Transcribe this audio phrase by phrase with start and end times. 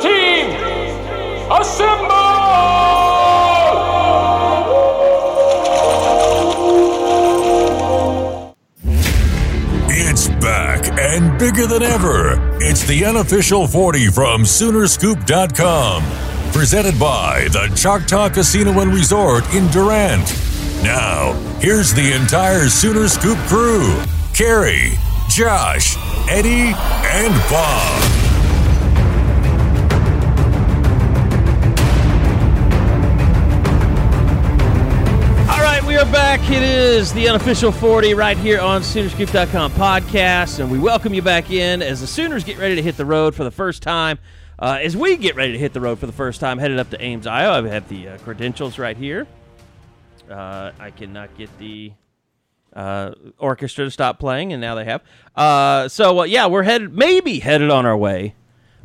[0.00, 0.50] Team,
[1.50, 2.12] assemble!
[9.88, 12.56] It's back and bigger than ever.
[12.60, 16.02] It's the unofficial 40 from Soonerscoop.com.
[16.52, 20.26] Presented by the Choctaw Casino and Resort in Durant.
[20.82, 24.00] Now, here's the entire Sooner Scoop crew
[24.34, 24.92] Carrie,
[25.28, 25.96] Josh,
[26.28, 28.11] Eddie, and Bob.
[36.38, 36.50] Back.
[36.50, 41.50] It is the unofficial 40 right here on Soonerscoop.com podcast, and we welcome you back
[41.50, 44.18] in as the Sooners get ready to hit the road for the first time.
[44.58, 46.88] Uh, as we get ready to hit the road for the first time, headed up
[46.88, 49.26] to Ames, Iowa, I have the uh, credentials right here.
[50.30, 51.92] Uh, I cannot get the
[52.74, 55.02] uh, orchestra to stop playing, and now they have.
[55.36, 58.34] Uh, so, uh, yeah, we're headed, maybe headed on our way.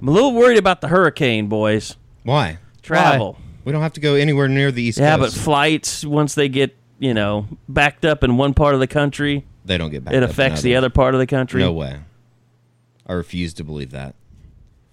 [0.02, 1.96] I'm a little worried about the hurricane, boys.
[2.24, 2.58] Why?
[2.82, 3.34] Travel.
[3.40, 3.40] Why?
[3.64, 5.06] We don't have to go anywhere near the East coast.
[5.06, 5.38] Yeah, but Coast.
[5.38, 9.78] flights once they get you know backed up in one part of the country, they
[9.78, 10.14] don't get back.
[10.14, 11.62] it affects the other part of the country.
[11.62, 12.00] No way.
[13.06, 14.16] I refuse to believe that.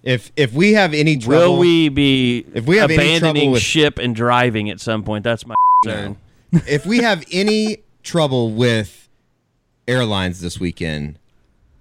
[0.03, 3.51] If if we have any trouble, Will we be If we have any trouble abandoning
[3.51, 5.23] with- ship and driving at some point?
[5.23, 6.17] That's my concern.
[6.67, 9.09] if we have any trouble with
[9.87, 11.17] airlines this weekend,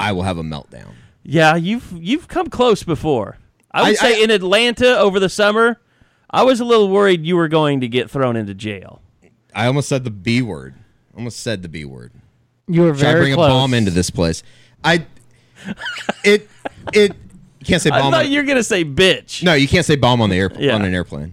[0.01, 0.93] I will have a meltdown.
[1.23, 3.39] Yeah, you've you've come close before.
[3.71, 5.81] I would I- say I- in Atlanta over the summer,
[6.31, 9.03] I was a little worried you were going to get thrown into jail.
[9.55, 10.75] I almost said the B word.
[11.17, 12.13] Almost said the B word.
[12.67, 13.47] You were Should I very bring close.
[13.47, 14.43] a bomb into this place?
[14.83, 15.07] I
[16.25, 16.49] it
[16.93, 17.13] it
[17.61, 18.13] you can't say I bomb.
[18.13, 19.43] thought on- you were going to say bitch.
[19.43, 20.75] no, you can't say bomb on the air Yeah.
[20.75, 21.33] on an airplane.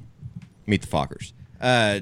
[0.68, 1.34] Meet the Fockers.
[1.60, 2.02] Uh,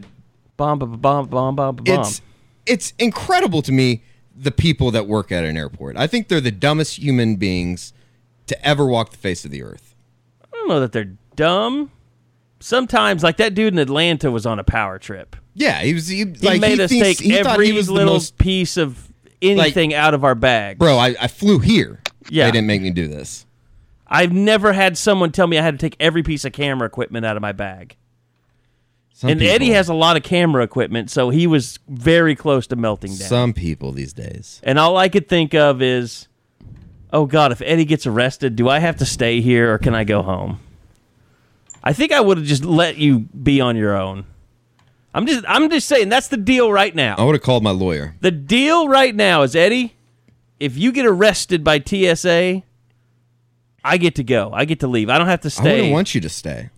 [0.58, 1.84] Bomb, bomb, bomb, bomb, bomb, bomb.
[2.02, 2.22] it's
[2.66, 4.04] it's incredible to me
[4.36, 5.96] the people that work at an airport.
[5.98, 7.94] I think they're the dumbest human beings
[8.48, 9.96] to ever walk the face of the earth.
[10.44, 11.92] I don't know that they're dumb.
[12.60, 15.36] Sometimes, like that dude in Atlanta was on a power trip.
[15.60, 16.08] Yeah, he was.
[16.08, 18.78] He, He like, made he us thinks- take he every he was little most- piece
[18.78, 19.08] of
[19.42, 20.80] anything out of our bag.
[20.80, 20.98] bro.
[20.98, 22.02] I, I flew here.
[22.30, 22.46] Yeah.
[22.46, 23.46] they didn't make me do this.
[24.08, 27.26] I've never had someone tell me I had to take every piece of camera equipment
[27.26, 27.96] out of my bag.
[29.14, 32.68] Some and people, Eddie has a lot of camera equipment, so he was very close
[32.68, 33.28] to melting down.
[33.28, 34.62] some people these days.
[34.64, 36.28] and all I could think of is,
[37.12, 40.06] oh God, if Eddie gets arrested, do I have to stay here or can I
[40.06, 40.60] go home?
[41.84, 44.26] I think I would have just let you be on your own.
[45.14, 47.16] I'm just I'm just saying that's the deal right now.
[47.18, 48.16] I would have called my lawyer.
[48.22, 49.96] The deal right now is Eddie,
[50.60, 52.64] if you get arrested by TSA,
[53.84, 54.52] I get to go.
[54.54, 55.10] I get to leave.
[55.10, 55.70] I don't have to stay.
[55.70, 56.70] I wouldn't want you to stay.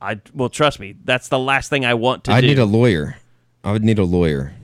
[0.00, 0.96] I well, trust me.
[1.04, 2.46] That's the last thing I want to I do.
[2.46, 3.16] I need a lawyer.
[3.64, 4.54] I would need a lawyer.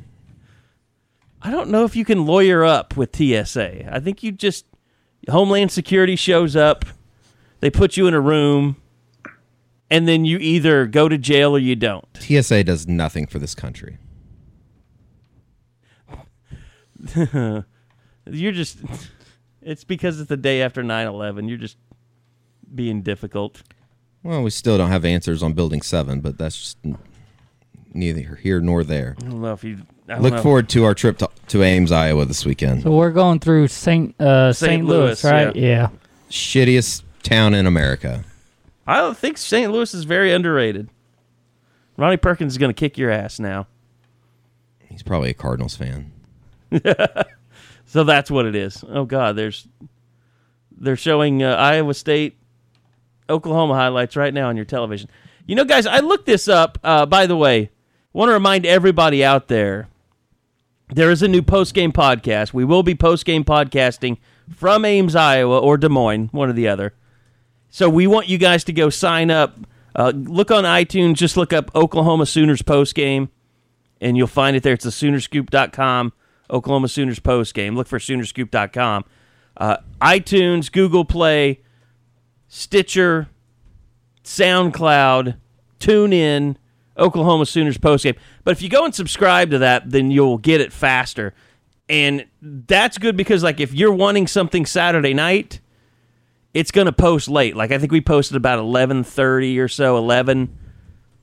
[1.43, 3.93] I don't know if you can lawyer up with TSA.
[3.95, 4.65] I think you just
[5.29, 6.85] Homeland Security shows up,
[7.61, 8.77] they put you in a room,
[9.95, 12.05] and then you either go to jail or you don't.
[12.19, 13.99] TSA does nothing for this country.
[18.27, 18.79] You're just
[19.63, 21.49] it's because it's the day after 9/11.
[21.49, 21.77] You're just
[22.75, 23.63] being difficult.
[24.25, 26.79] Well, we still don't have answers on Building Seven, but that's just
[27.93, 29.15] neither here nor there.
[29.21, 29.79] I don't know if you
[30.09, 30.43] Look know.
[30.43, 32.83] forward to our trip to, to Ames, Iowa this weekend.
[32.83, 34.71] So we're going through Saint uh, St.
[34.71, 34.85] St.
[34.85, 35.55] Louis, Louis, right?
[35.55, 35.91] Yeah.
[36.31, 38.25] Shittiest town in America.
[38.87, 39.73] I don't think St.
[39.73, 40.91] Louis is very underrated.
[41.97, 43.67] Ronnie Perkins is going to kick your ass now.
[44.81, 46.13] He's probably a Cardinals fan.
[47.87, 48.85] So that's what it is.
[48.89, 49.69] Oh God, there's
[50.77, 52.37] they're showing uh, Iowa State,
[53.31, 55.09] Oklahoma highlights right now on your television.
[55.47, 56.79] You know, guys, I looked this up.
[56.83, 57.71] Uh, by the way,
[58.13, 59.89] want to remind everybody out there
[60.89, 62.53] there is a new post game podcast.
[62.53, 64.19] We will be post game podcasting
[64.53, 66.95] from Ames, Iowa, or Des Moines, one or the other.
[67.75, 69.59] So we want you guys to go sign up.
[69.97, 71.15] Uh, look on iTunes.
[71.15, 73.31] Just look up Oklahoma Sooners post game,
[74.01, 74.75] and you'll find it there.
[74.75, 76.13] It's the Soonerscoop.com
[76.49, 77.75] Oklahoma Sooners post game.
[77.75, 79.05] Look for Soonerscoop.com.
[79.57, 81.63] Uh, iTunes, Google Play,
[82.47, 83.29] Stitcher,
[84.23, 85.37] SoundCloud,
[85.81, 86.55] TuneIn,
[86.97, 88.15] Oklahoma Sooners post game.
[88.45, 91.35] But if you go and subscribe to that, then you'll get it faster.
[91.89, 95.59] and that's good because like if you're wanting something Saturday night,
[96.55, 97.57] it's gonna post late.
[97.57, 100.57] Like I think we posted about eleven thirty or so, eleven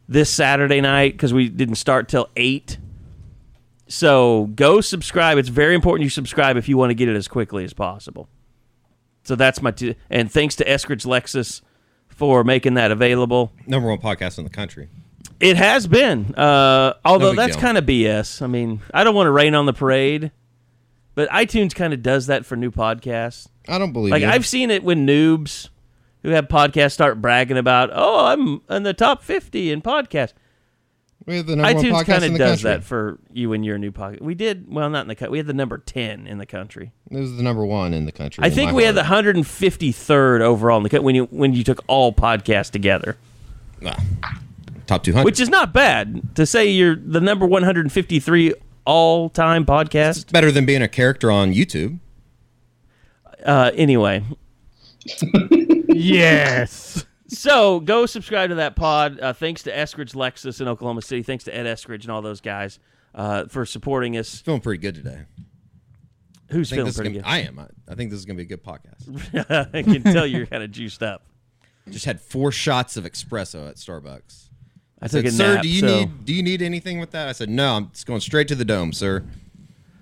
[0.07, 2.77] this Saturday night because we didn't start till eight.
[3.87, 5.37] So go subscribe.
[5.37, 8.29] It's very important you subscribe if you want to get it as quickly as possible.
[9.23, 11.61] So that's my t- and thanks to Eskridge Lexus
[12.07, 13.51] for making that available.
[13.67, 14.89] Number one podcast in the country.
[15.39, 18.41] It has been, uh, although big that's kind of BS.
[18.41, 20.31] I mean, I don't want to rain on the parade,
[21.15, 23.47] but iTunes kind of does that for new podcasts.
[23.67, 24.29] I don't believe Like you.
[24.29, 25.69] I've seen it when noobs
[26.23, 30.33] who have podcasts start bragging about, "Oh, I'm in the top 50 in podcasts."
[31.27, 32.71] we have the number one iTunes podcast kind in of the does country.
[32.79, 34.21] that for you and your new podcast.
[34.21, 35.31] We did well, not in the country.
[35.31, 36.91] We had the number 10 in the country.
[37.11, 38.43] It was the number one in the country.
[38.43, 41.83] I think we had the 153rd overall in the country when you when you took
[41.87, 43.17] all podcasts together,
[43.85, 44.03] Ah,
[44.87, 45.23] top 200.
[45.25, 48.53] which is not bad to say you're the number 153
[48.85, 50.21] all time podcast.
[50.21, 51.99] It's better than being a character on YouTube.
[53.45, 54.23] Uh, anyway,
[55.89, 57.05] Yes.
[57.27, 59.19] so go subscribe to that pod.
[59.19, 61.23] Uh, thanks to Eskridge Lexus in Oklahoma City.
[61.23, 62.79] Thanks to Ed Eskridge and all those guys
[63.15, 64.41] uh, for supporting us.
[64.41, 65.21] Feeling pretty good today.
[66.51, 67.59] Who's I feeling this is pretty gonna, I am.
[67.59, 69.69] I, I think this is going to be a good podcast.
[69.73, 71.23] I can tell you're kind of juiced up.
[71.89, 74.49] Just had four shots of espresso at Starbucks.
[75.01, 77.27] I Said, took sir, nap, do you so- need do you need anything with that?
[77.27, 77.75] I said, no.
[77.77, 79.23] I'm just going straight to the dome, sir.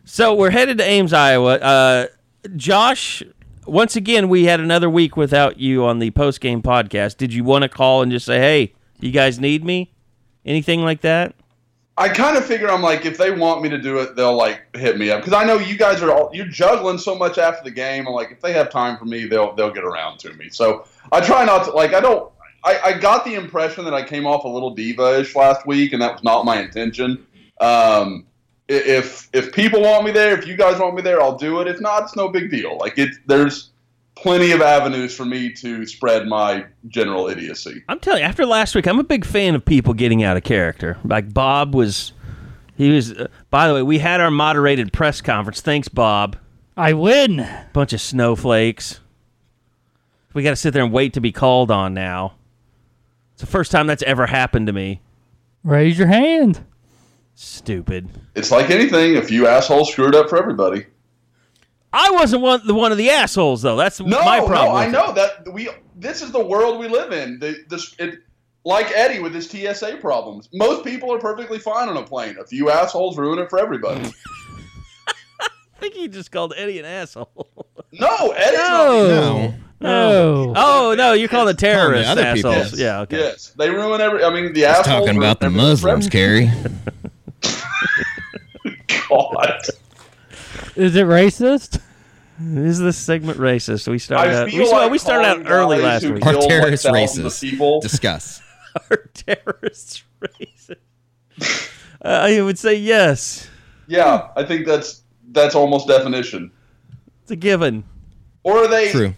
[0.05, 1.55] So we're headed to Ames, Iowa.
[1.55, 2.07] Uh,
[2.55, 3.21] Josh,
[3.65, 7.17] once again, we had another week without you on the post game podcast.
[7.17, 9.91] Did you want to call and just say, "Hey, you guys need me"?
[10.45, 11.35] Anything like that?
[11.97, 14.73] I kind of figure I'm like, if they want me to do it, they'll like
[14.75, 17.63] hit me up because I know you guys are all you're juggling so much after
[17.63, 18.07] the game.
[18.07, 20.49] I'm like, if they have time for me, they'll they'll get around to me.
[20.49, 21.93] So I try not to like.
[21.93, 22.31] I don't.
[22.63, 26.01] I, I got the impression that I came off a little diva-ish last week, and
[26.01, 27.25] that was not my intention.
[27.61, 28.25] Um,
[28.67, 31.67] if if people want me there, if you guys want me there, I'll do it.
[31.67, 32.77] If not, it's no big deal.
[32.77, 33.71] Like it, there's
[34.15, 37.83] plenty of avenues for me to spread my general idiocy.
[37.87, 40.43] I'm telling you, after last week, I'm a big fan of people getting out of
[40.43, 40.97] character.
[41.03, 42.13] Like Bob was,
[42.75, 43.13] he was.
[43.13, 45.61] Uh, by the way, we had our moderated press conference.
[45.61, 46.37] Thanks, Bob.
[46.77, 47.47] I win.
[47.73, 48.99] Bunch of snowflakes.
[50.33, 52.35] We got to sit there and wait to be called on now.
[53.39, 54.99] It's the first time that's ever happened to me.
[55.63, 56.59] Raise your hand.
[57.35, 58.09] Stupid.
[58.35, 59.15] It's like anything.
[59.15, 60.87] A few assholes screwed up for everybody.
[61.93, 63.77] I wasn't one the one of the assholes though.
[63.77, 64.65] That's No, my problem.
[64.65, 65.69] no, I know that we.
[65.95, 67.39] This is the world we live in.
[67.39, 68.19] The, this, it,
[68.65, 70.49] like Eddie with his TSA problems.
[70.51, 72.35] Most people are perfectly fine on a plane.
[72.41, 74.11] A few assholes ruin it for everybody.
[75.79, 77.29] I think he just called Eddie an asshole.
[77.93, 78.77] no, Eddie's not.
[78.77, 79.07] No.
[79.07, 79.53] No.
[79.81, 80.53] No.
[80.57, 82.51] oh no, you're calling the terrorists other people.
[82.51, 82.71] assholes.
[82.73, 82.79] Yes.
[82.81, 83.17] Yeah, okay.
[83.17, 84.25] Yes, they ruin every.
[84.25, 86.51] I mean, the assholes Talking about the Muslims, Carrie.
[89.09, 89.61] God.
[90.75, 91.79] Is it racist?
[92.41, 93.87] Is this segment racist?
[93.87, 94.49] We started I out.
[94.49, 96.25] feel We, well, like we started out early last who week.
[96.25, 97.41] Are kill, like, terrorists thousands racist?
[97.41, 97.79] People.
[97.79, 98.41] Discuss.
[98.91, 101.69] Are terrorists racist?
[102.01, 103.47] Uh, I would say yes.
[103.87, 106.51] Yeah, I think that's that's almost definition.
[107.23, 107.83] It's a given.
[108.43, 108.91] Or are they?
[108.91, 109.13] True.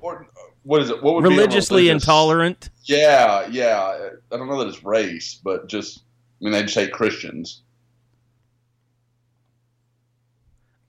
[0.00, 0.26] Or
[0.62, 1.02] what is it?
[1.02, 2.70] What would be a Religiously religious- intolerant.
[2.84, 4.08] Yeah, yeah.
[4.32, 6.00] I don't know that it's race, but just
[6.40, 7.62] I mean they just hate Christians.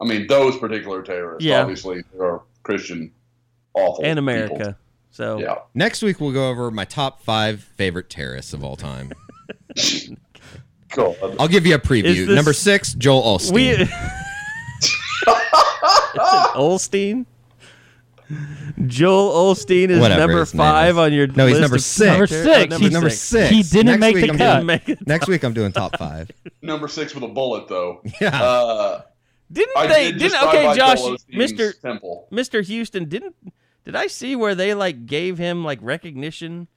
[0.02, 1.44] I mean those particular terrorists.
[1.46, 1.62] Yeah.
[1.62, 3.12] Obviously, there are Christian
[3.74, 4.24] awful and people.
[4.30, 4.78] America.
[5.12, 5.56] So Yeah.
[5.74, 9.12] Next week we'll go over my top five favorite terrorists of all time.
[10.90, 11.18] Cool.
[11.38, 12.26] I'll give you a preview.
[12.26, 13.52] this- Number six, Joel Osteen.
[13.52, 13.90] we.
[16.56, 17.26] Osteen.
[18.88, 20.98] Joel Osteen is Whatever number his name five is.
[20.98, 22.08] on your No, he's list number of six.
[22.10, 22.76] Number ter- six.
[22.76, 23.50] oh, He's number six.
[23.50, 24.54] He didn't Next make week the I'm cut.
[24.56, 26.30] doing- Make it- Next week I'm doing top five.
[26.62, 28.02] Number six with a bullet though.
[28.22, 28.42] Yeah.
[28.44, 29.02] Uh,
[29.52, 30.04] Didn't I they?
[30.12, 32.28] did Didn't just drive okay, by Josh, Joel Osteen's Mister Temple.
[32.32, 33.36] Mister Houston didn't.
[33.86, 36.68] Did I see where they like gave him like recognition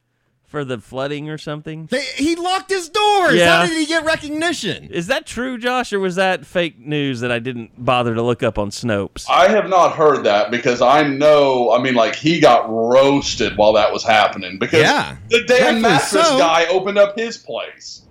[0.51, 1.87] for the flooding or something?
[1.87, 3.35] They, he locked his doors.
[3.37, 3.61] Yeah.
[3.61, 4.91] How did he get recognition?
[4.91, 8.43] Is that true, Josh, or was that fake news that I didn't bother to look
[8.43, 9.25] up on Snopes?
[9.31, 11.71] I have not heard that because I know.
[11.73, 15.17] I mean, like he got roasted while that was happening because Yeah.
[15.31, 16.39] the damn Rightfully mattress so.
[16.39, 18.03] guy opened up his place.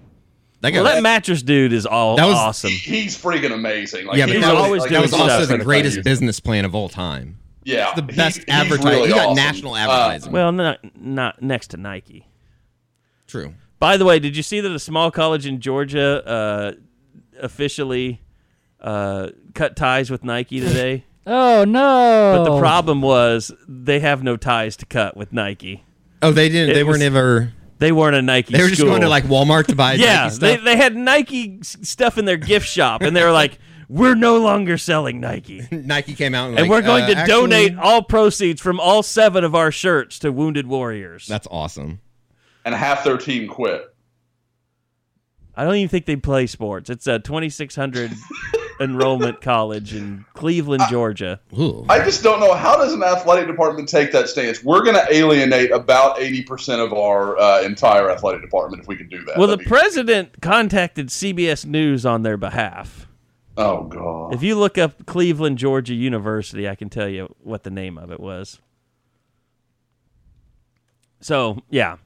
[0.62, 2.72] That Well, that mattress dude is all That was- awesome.
[2.72, 4.08] He's freaking amazing.
[4.08, 6.66] Like, yeah, but he's that was, always like, that was also the greatest business plan
[6.66, 7.38] of all time.
[7.64, 8.90] Yeah, The best he's advertising.
[8.90, 9.36] really he got awesome.
[9.36, 10.32] national Uh, advertising.
[10.32, 12.26] Well, not not next to Nike.
[13.30, 13.54] True.
[13.80, 16.72] By the way, did you see that a small college in Georgia uh,
[17.40, 18.22] officially
[18.82, 21.06] uh, cut ties with Nike today?
[21.32, 22.34] Oh no!
[22.44, 25.84] But the problem was they have no ties to cut with Nike.
[26.24, 26.72] Oh, they didn't.
[26.72, 27.54] It They was- weren't ever.
[27.78, 28.54] They weren't a Nike.
[28.54, 28.90] They were just school.
[28.92, 30.24] going to like Walmart to buy yeah.
[30.24, 30.66] Nike They stuff.
[30.66, 33.60] they had Nike stuff in their gift shop, and they were like,
[33.90, 35.68] we're no longer selling Nike.
[35.72, 38.80] Nike came out and, and like, we're going uh, to actually- donate all proceeds from
[38.80, 41.28] all seven of our shirts to Wounded Warriors.
[41.28, 42.00] That's awesome.
[42.66, 43.94] And half their team quit.
[45.56, 46.90] I don't even think they play sports.
[46.90, 48.12] It's a 2,600
[48.80, 51.42] enrollment college in Cleveland, Georgia.
[51.60, 51.86] Ooh.
[51.90, 54.64] I just don't know how does an athletic department take that stance.
[54.64, 58.96] We're going to alienate about eighty percent of our uh, entire athletic department if we
[58.96, 59.38] can do that.
[59.38, 63.06] Well, the That'd be- president contacted CBS News on their behalf.
[63.58, 67.72] oh god, If you look up Cleveland, Georgia University, I can tell you what the
[67.72, 68.60] name of it was.
[71.20, 71.98] So, yeah.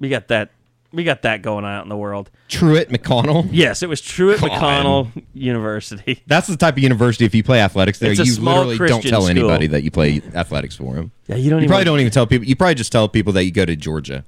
[0.00, 0.50] We got that
[0.92, 2.30] we got that going on out in the world.
[2.48, 3.48] Truett McConnell.
[3.50, 4.50] Yes, it was Truett God.
[4.50, 6.22] McConnell University.
[6.26, 7.24] That's the type of university.
[7.24, 9.30] If you play athletics there, you small literally don't tell school.
[9.30, 11.10] anybody that you play athletics for them.
[11.26, 12.46] Yeah, you don't You even probably don't even tell people.
[12.46, 14.24] You probably just tell people that you go to Georgia.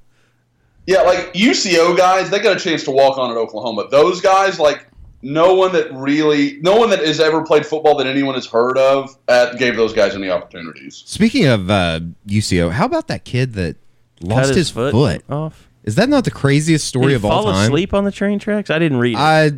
[0.85, 3.87] yeah, like UCO guys, they got a chance to walk on at Oklahoma.
[3.89, 4.87] Those guys, like
[5.21, 8.77] no one that really, no one that has ever played football that anyone has heard
[8.77, 11.01] of, uh, gave those guys any opportunities.
[11.05, 13.86] Speaking of uh, UCO, how about that kid that cut
[14.21, 15.23] lost his, foot?
[15.29, 15.69] off.
[15.83, 17.43] Is that not the craziest Did story he of all time?
[17.43, 17.65] fall time?
[17.65, 18.69] asleep on the train tracks?
[18.69, 19.19] I didn't read it.
[19.19, 19.51] I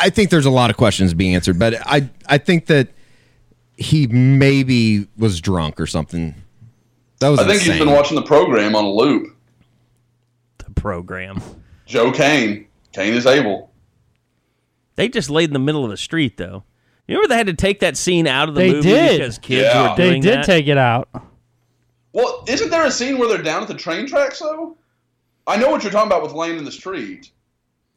[0.00, 2.88] I think there's a lot of questions being answered, but I I think that
[3.76, 6.34] he maybe was drunk or something.
[7.20, 7.72] That was I think insane.
[7.74, 9.36] he's been watching the program on a loop.
[10.58, 11.40] the program.
[11.86, 13.70] Joe Kane, Kane is able.
[14.96, 16.62] They just laid in the middle of the street, though.
[17.06, 19.18] You remember they had to take that scene out of the They movie did.
[19.18, 19.90] because kids Yeah.
[19.90, 20.44] were They did that?
[20.46, 21.08] take it out.
[22.14, 24.78] Well, isn't there a scene where they're down at the train tracks though?
[25.46, 27.30] I know what you're talking about with laying in the street.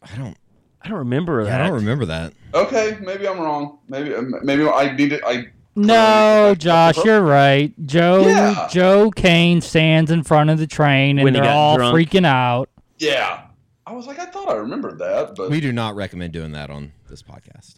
[0.04, 0.36] I don't
[0.82, 1.62] I don't remember that.
[1.62, 2.34] I don't remember that.
[2.54, 3.80] Okay, maybe I'm wrong.
[3.88, 5.22] Maybe maybe I need it.
[5.26, 7.72] I No, Josh, you're right.
[7.86, 8.68] Joe Yeah.
[8.70, 11.96] Joe Kane stands in front of the train and When they're all drunk.
[11.96, 12.70] freaking out.
[12.98, 13.44] yeah.
[13.86, 16.70] I was like, I thought I remembered that, but We do not recommend doing that
[16.70, 17.76] on this podcast.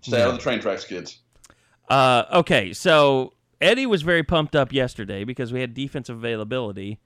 [0.00, 1.18] stay out of the train tracks, kids.
[1.90, 3.33] Uh, okay, so
[3.64, 7.00] Eddie was very pumped up yesterday because we had defensive availability,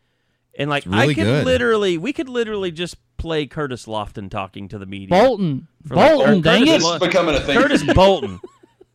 [0.58, 1.44] and like I really could good.
[1.46, 5.08] literally, we could literally just play Curtis Lofton talking to the media.
[5.08, 5.68] Bolton.
[5.86, 6.78] For like- Bolton, dang Curtis it.
[6.78, 7.58] This Lo- is becoming a thing.
[7.58, 8.40] Curtis Bolton.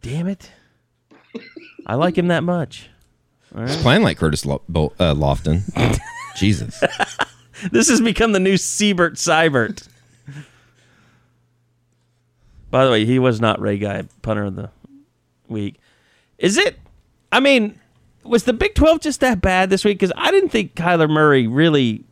[0.01, 0.51] Damn it!
[1.87, 2.89] I like him that much.
[3.57, 5.61] He's playing like Curtis Lo- Bo- uh, Lofton.
[6.35, 6.83] Jesus.
[7.71, 9.87] This has become the new Siebert Seibert.
[12.69, 14.69] By the way, he was not Ray Guy punter of the
[15.47, 15.79] week.
[16.37, 16.77] Is it?
[17.33, 17.79] I mean,
[18.23, 19.97] was the Big Twelve just that bad this week?
[19.97, 22.05] Because I didn't think Kyler Murray really.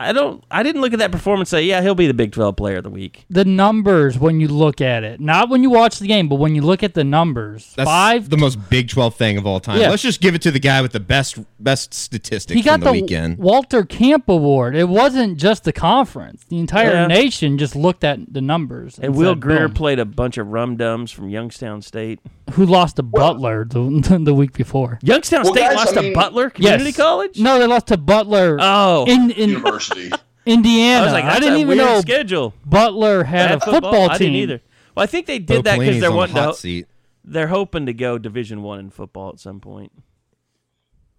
[0.00, 0.42] I don't.
[0.50, 2.78] I didn't look at that performance and say, yeah, he'll be the Big Twelve Player
[2.78, 3.24] of the week.
[3.30, 6.54] The numbers when you look at it, not when you watch the game, but when
[6.56, 7.72] you look at the numbers.
[7.76, 8.28] That's Five.
[8.28, 9.80] the most Big 12 thing of all time.
[9.80, 9.90] Yeah.
[9.90, 12.80] Let's just give it to the guy with the best best statistics He got from
[12.80, 13.38] the, the, weekend.
[13.38, 14.74] Walter Camp Award.
[14.74, 16.44] It wasn't just the conference.
[16.48, 17.06] The entire Yeah.
[17.06, 18.98] nation just looked at the numbers.
[18.98, 19.74] And Will said, Grier boom.
[19.76, 22.18] played a bunch of rum dums from Youngstown State.
[22.54, 24.98] who lost to Butler the, the week before.
[25.02, 26.96] Youngstown Well, State guys, lost I to Butler Community Yes.
[26.96, 27.38] College.
[27.38, 30.22] No, they lost to Butler Oh, in in University.
[30.46, 31.00] Indiana.
[31.00, 32.54] I was like, that's didn't even weird know schedule.
[32.66, 34.32] Butler had Bad a football, I team.
[34.32, 34.60] didn't either.
[34.94, 36.54] Well, I think they did Bo that because they're on the wanting to.
[36.54, 36.86] seat.
[37.24, 39.90] They're hoping to go Division One in football at some point.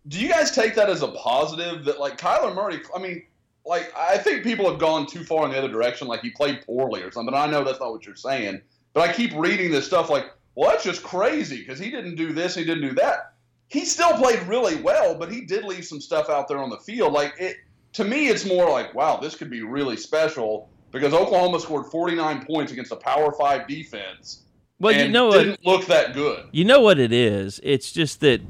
[0.08, 2.82] Do you guys take that as a positive that like Kyler Murray?
[2.96, 3.24] I mean,
[3.66, 6.62] like I think people have gone too far in the other direction, like he played
[6.66, 7.34] poorly or something.
[7.34, 8.62] I know that's not what you're saying,
[8.94, 12.32] but I keep reading this stuff like, well, that's just crazy because he didn't do
[12.34, 13.34] this, he didn't do that.
[13.68, 16.78] He still played really well, but he did leave some stuff out there on the
[16.78, 17.12] field.
[17.12, 17.58] Like it
[17.96, 22.46] to me, it's more like, wow, this could be really special because Oklahoma scored 49
[22.46, 24.44] points against a Power Five defense.
[24.80, 25.44] Well, and you know what?
[25.44, 26.46] didn't look that good.
[26.52, 27.60] You know what it is.
[27.64, 28.42] It's just that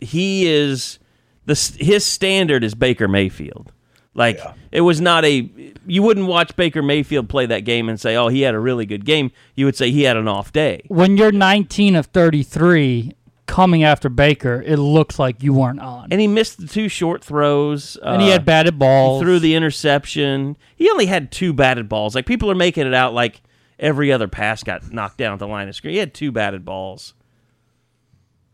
[0.00, 0.98] he is
[1.44, 3.72] the his standard is Baker Mayfield.
[4.14, 4.54] Like Yeah.
[4.72, 5.48] it was not a
[5.86, 8.86] you wouldn't watch Baker Mayfield play that game and say, "Oh, he had a really
[8.86, 10.82] good game." You would say he had an off day.
[10.88, 13.12] When you're 19 of 33
[13.46, 16.08] coming after Baker, it looks like you weren't on.
[16.10, 17.96] And he missed the two short throws.
[18.02, 19.20] And he uh, had batted balls.
[19.20, 20.56] He threw the interception.
[20.74, 22.14] He only had two batted balls.
[22.14, 23.40] Like people are making it out like
[23.78, 25.94] every other pass got knocked down at the line of scrimmage.
[25.94, 27.14] He had two batted balls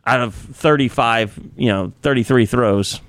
[0.05, 3.01] out of 35, you know, 33 throws.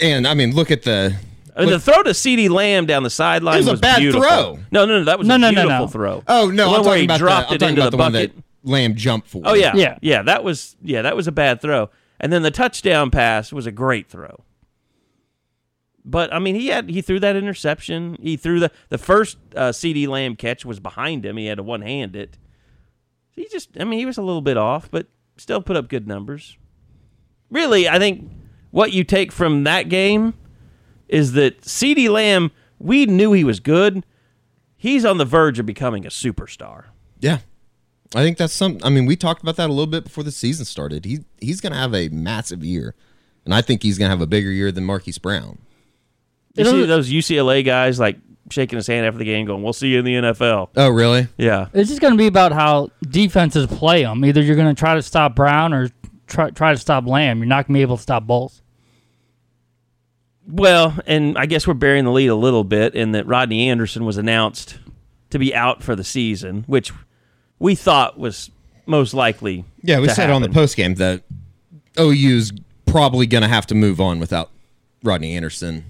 [0.00, 1.16] And I mean, look at the
[1.56, 2.48] I mean, the throw to C.D.
[2.48, 4.22] Lamb down the sideline It was a bad beautiful.
[4.28, 4.58] throw.
[4.72, 5.86] No, no, no, that was No, a no, no, beautiful no.
[5.88, 6.24] throw.
[6.26, 7.90] Oh no, one I'm where talking he about dropped the, I'm it talking into about
[7.90, 8.36] the the, one bucket.
[8.36, 9.42] that Lamb jumped for.
[9.44, 9.98] Oh yeah, Yeah.
[10.02, 11.90] yeah, That was yeah, that was a bad throw.
[12.18, 14.42] And then the touchdown pass was a great throw.
[16.04, 18.16] But I mean, he had he threw that interception.
[18.20, 20.06] He threw the the first uh, C.D.
[20.06, 21.36] Lamb catch was behind him.
[21.36, 22.38] He had to one hand it.
[23.30, 26.06] He just, I mean, he was a little bit off, but still put up good
[26.06, 26.56] numbers.
[27.50, 28.30] Really, I think
[28.70, 30.34] what you take from that game
[31.08, 32.08] is that C.D.
[32.08, 32.50] Lamb.
[32.78, 34.04] We knew he was good.
[34.76, 36.86] He's on the verge of becoming a superstar.
[37.20, 37.38] yeah.
[38.14, 38.78] I think that's some.
[38.82, 41.04] I mean, we talked about that a little bit before the season started.
[41.04, 42.94] He he's going to have a massive year,
[43.44, 45.58] and I think he's going to have a bigger year than Marquise Brown.
[46.54, 48.16] You see those UCLA guys like
[48.50, 51.26] shaking his hand after the game, going, "We'll see you in the NFL." Oh, really?
[51.36, 54.24] Yeah, It's just going to be about how defenses play them.
[54.24, 55.90] Either you're going to try to stop Brown or
[56.28, 57.38] try, try to stop Lamb.
[57.38, 58.60] You're not going to be able to stop both.
[60.46, 64.04] Well, and I guess we're burying the lead a little bit in that Rodney Anderson
[64.04, 64.78] was announced
[65.30, 66.92] to be out for the season, which
[67.58, 68.50] we thought was
[68.86, 69.64] most likely.
[69.82, 70.54] Yeah, we to said on the happen.
[70.54, 71.22] post game that
[71.98, 72.52] OU's
[72.86, 74.50] probably going to have to move on without
[75.02, 75.84] Rodney Anderson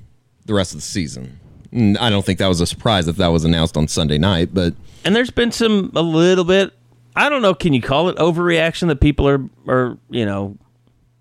[0.47, 1.41] the rest of the season.
[1.73, 4.51] And I don't think that was a surprise if that was announced on Sunday night,
[4.53, 6.73] but And there's been some a little bit.
[7.17, 7.55] I don't know.
[7.55, 10.57] Can you call it overreaction that people are are you know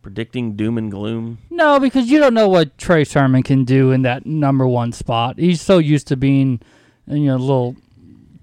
[0.02, 1.40] predicting doom and gloom?
[1.50, 5.40] No, because you don't know what Trey Sermon can do in that number one spot.
[5.40, 6.60] He's so used to being,
[7.08, 7.76] you know, a little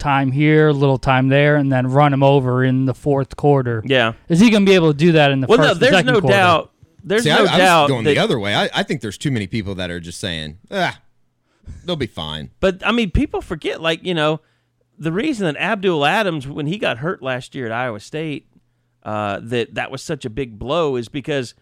[0.01, 3.83] time here, a little time there, and then run him over in the fourth quarter.
[3.87, 4.15] Yeah.
[4.29, 6.05] Is he going to be able to do that in the Well, first no, there's
[6.05, 6.27] no quarter?
[6.29, 6.73] doubt.
[7.05, 7.83] There's See, no I, I doubt.
[7.85, 8.55] was going that- the other way.
[8.55, 11.01] I, I think there's too many people that are just saying, ah,
[11.85, 12.51] they'll be fine.
[12.61, 14.41] But I mean, people forget, like you know,
[14.99, 18.47] the reason that Abdul Adams, when he got hurt last year at Iowa State,
[19.03, 21.55] uh, that that was such a big blow is because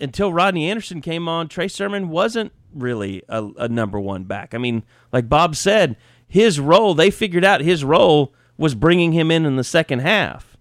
[0.00, 4.52] until Rodney Anderson came on, Trey Sermon wasn't really a, a number one back.
[4.52, 5.96] I mean, like Bob said,
[6.34, 10.56] his role they figured out his role was bringing him in in the second half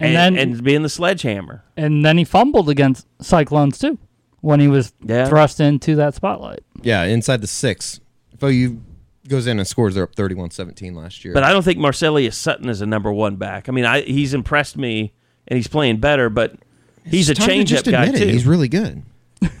[0.00, 1.62] And, and, then and being the sledgehammer.
[1.76, 3.98] and then he fumbled against Cyclones too
[4.40, 5.26] when he was Yeah.
[5.28, 6.60] thrust into that spotlight.
[6.82, 8.00] Yeah, inside the six.
[8.32, 8.80] If OU
[9.28, 11.32] goes in and scores, they're up 31 17 last year.
[11.32, 13.68] But I don't think Marcelias Sutton is a number one back.
[13.68, 15.12] I mean, I, he's impressed me
[15.48, 16.56] and he's playing better, but
[17.04, 18.28] he's a It's time to change up guy admit too.
[18.28, 19.02] He's really good.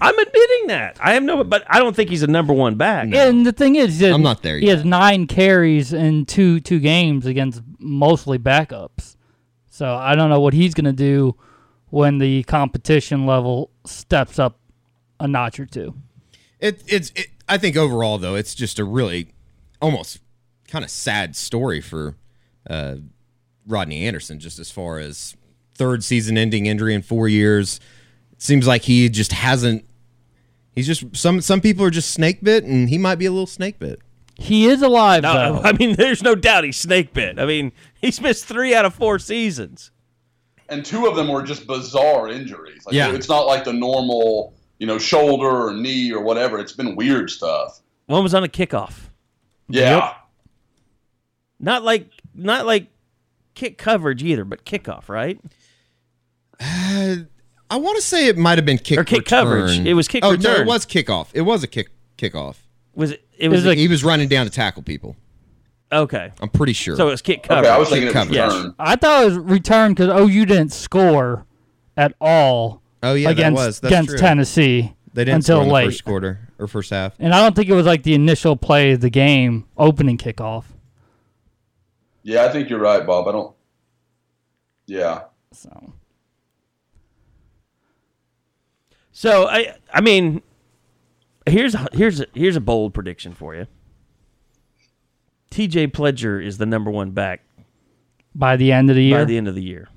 [0.00, 0.96] I'm admitting that.
[1.00, 3.12] I have no, but I don't think he's a number one back.
[3.12, 4.76] And the thing is, I'm not there He yet.
[4.76, 9.16] has nine carries in two two games against mostly backups.
[9.68, 11.36] So I don't know what he's going to do
[11.90, 14.58] when the competition level steps up
[15.20, 15.94] a notch or two.
[16.58, 17.10] It, it's.
[17.14, 19.28] It, I think overall, though, it's just a really
[19.80, 20.20] almost
[20.68, 22.16] kind of sad story for
[22.68, 22.96] uh,
[23.66, 25.36] Rodney Anderson, just as far as
[25.74, 27.78] third season-ending injury in four years.
[28.36, 29.84] It seems like he just hasn't.
[30.74, 31.40] He's just some.
[31.40, 34.00] Some people are just snake bit, and he might be a little snake bit.
[34.38, 35.60] He is alive No, though.
[35.62, 37.38] I mean, there's no doubt he's snake bit.
[37.38, 39.90] I mean, he's missed three out of four seasons.
[40.68, 42.84] and two of them were just bizarre injuries.
[42.84, 43.12] Like, Yeah.
[43.14, 46.58] it's not like the normal, you know, shoulder or knee or whatever.
[46.58, 47.80] It's been weird stuff.
[48.06, 48.94] One was on a kickoff,
[49.68, 50.12] Yeah,
[51.60, 52.88] not like not like
[53.54, 55.40] kick coverage either, but kickoff, right?
[56.60, 57.16] Uh,
[57.70, 59.44] I want to say it might have been kick Or kick return.
[59.44, 59.78] coverage.
[59.80, 61.28] It was kick oh, no, it was kickoff.
[61.34, 62.56] It was a kick kickoff.
[62.94, 63.24] Was it?
[63.36, 65.16] It was, was like- He was running down to tackle people.
[65.92, 66.32] okay.
[66.40, 66.96] I'm pretty sure.
[66.96, 67.66] So it was kick coverage.
[67.66, 67.74] okay.
[67.74, 68.54] I was thinking it was coverage.
[68.54, 68.74] return.
[68.78, 71.44] I thought it was returned because OU didn't score
[71.96, 74.18] at all oh yeah, against that was That's against true.
[74.18, 75.84] Tennessee They didn't until score in the late.
[75.86, 77.14] first quarter or first half.
[77.18, 80.64] And I don't think it was like the initial play of the game, opening kickoff.
[82.22, 83.28] Yeah, I think you're right, Bob.
[83.28, 83.54] I don't.
[84.86, 85.92] Yeah, So
[89.16, 90.42] So I, I mean,
[91.46, 93.66] here's a, here's a, here's a bold prediction for you.
[95.48, 95.86] T.J.
[95.88, 97.40] Pledger is the number one back
[98.34, 99.88] by the end of the year, by the end of the year.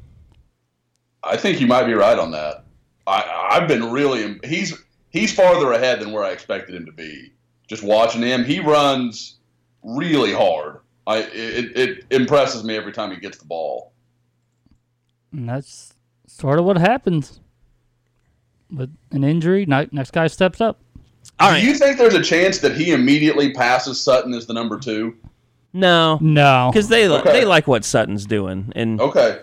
[1.21, 2.63] I think you might be right on that.
[3.05, 4.39] I, I've been really.
[4.45, 7.33] He's he's farther ahead than where I expected him to be.
[7.67, 9.39] Just watching him, he runs
[9.83, 10.77] really hard.
[11.05, 13.91] I it, it impresses me every time he gets the ball.
[15.33, 15.93] and that's
[16.25, 17.41] sort of what happens
[18.71, 19.65] with an injury.
[19.65, 20.79] Next guy steps up.
[21.39, 24.77] All Do you think there's a chance that he immediately passes Sutton as the number
[24.79, 25.15] two?
[25.73, 27.31] no, No, because they Okay.
[27.31, 29.39] they like what Sutton's doing, and Okay.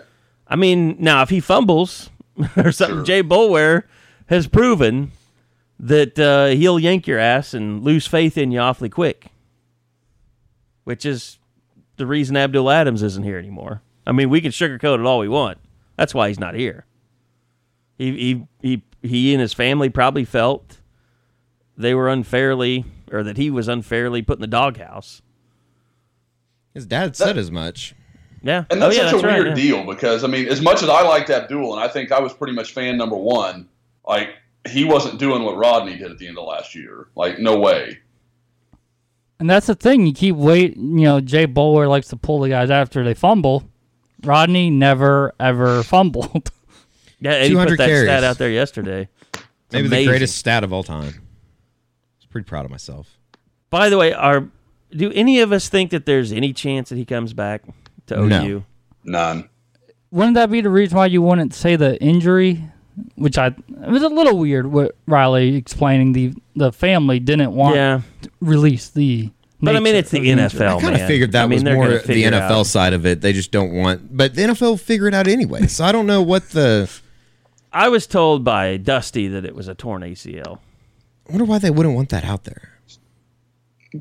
[0.47, 2.09] I mean, now if he fumbles
[2.57, 3.03] or something, Sure.
[3.03, 3.83] Jay Boulware
[4.27, 5.11] has proven
[5.79, 9.27] that uh, he'll yank your ass and lose faith in you awfully quick,
[10.83, 11.39] which is
[11.97, 13.81] the reason Abdul Adams isn't here anymore.
[14.05, 15.57] I mean, we can sugarcoat it all we want.
[15.97, 16.85] That's why he's not here.
[17.97, 20.79] He he he he and his family probably felt
[21.77, 25.21] they were unfairly, or that he was unfairly put in the doghouse.
[26.73, 27.95] His dad said as much.
[28.43, 29.43] Yeah, And oh that's yeah, such that's a right.
[29.43, 29.63] weird yeah.
[29.63, 32.33] deal because I mean, as much as I liked Abdul, and I think I was
[32.33, 33.67] pretty much fan number one,
[34.07, 34.29] like
[34.69, 37.07] he wasn't doing what Rodney did at the end of last year.
[37.15, 37.97] Like, no way.
[39.39, 40.05] and that's the thing.
[40.05, 40.97] You keep waiting.
[40.99, 43.63] You know, Jay Boulware likes to pull the guys after they fumble.
[44.23, 46.51] Rodney never ever fumbled.
[47.19, 48.07] Yeah, Eddie 200 put that carries.
[48.07, 49.09] stat out there yesterday.
[49.33, 50.05] It's Maybe amazing.
[50.05, 51.03] the greatest stat of all time.
[51.03, 53.17] I was pretty proud of myself.
[53.69, 54.47] By the way, are
[54.91, 57.63] do any of us think that there's any chance that he comes back
[58.07, 58.29] to OU?
[58.29, 58.63] No.
[59.03, 59.49] None.
[60.11, 62.63] Wouldn't that be the reason why you wouldn't say the injury?
[63.15, 64.67] Which I it was a little weird.
[64.67, 68.01] What Riley explaining the the family didn't want Yeah.
[68.23, 69.31] to release the.
[69.61, 70.19] But I mean, it's the.
[70.19, 70.77] NFL.
[70.77, 72.65] I kind of figured that I mean, was more the NFL out.
[72.67, 73.21] side of it.
[73.21, 75.65] They just don't want, but the NFL will figure it out anyway.
[75.67, 76.89] So I don't know what the.
[77.71, 80.59] I was told by Dusty that it was a torn ACL.
[81.27, 82.73] I wonder why they wouldn't want that out there.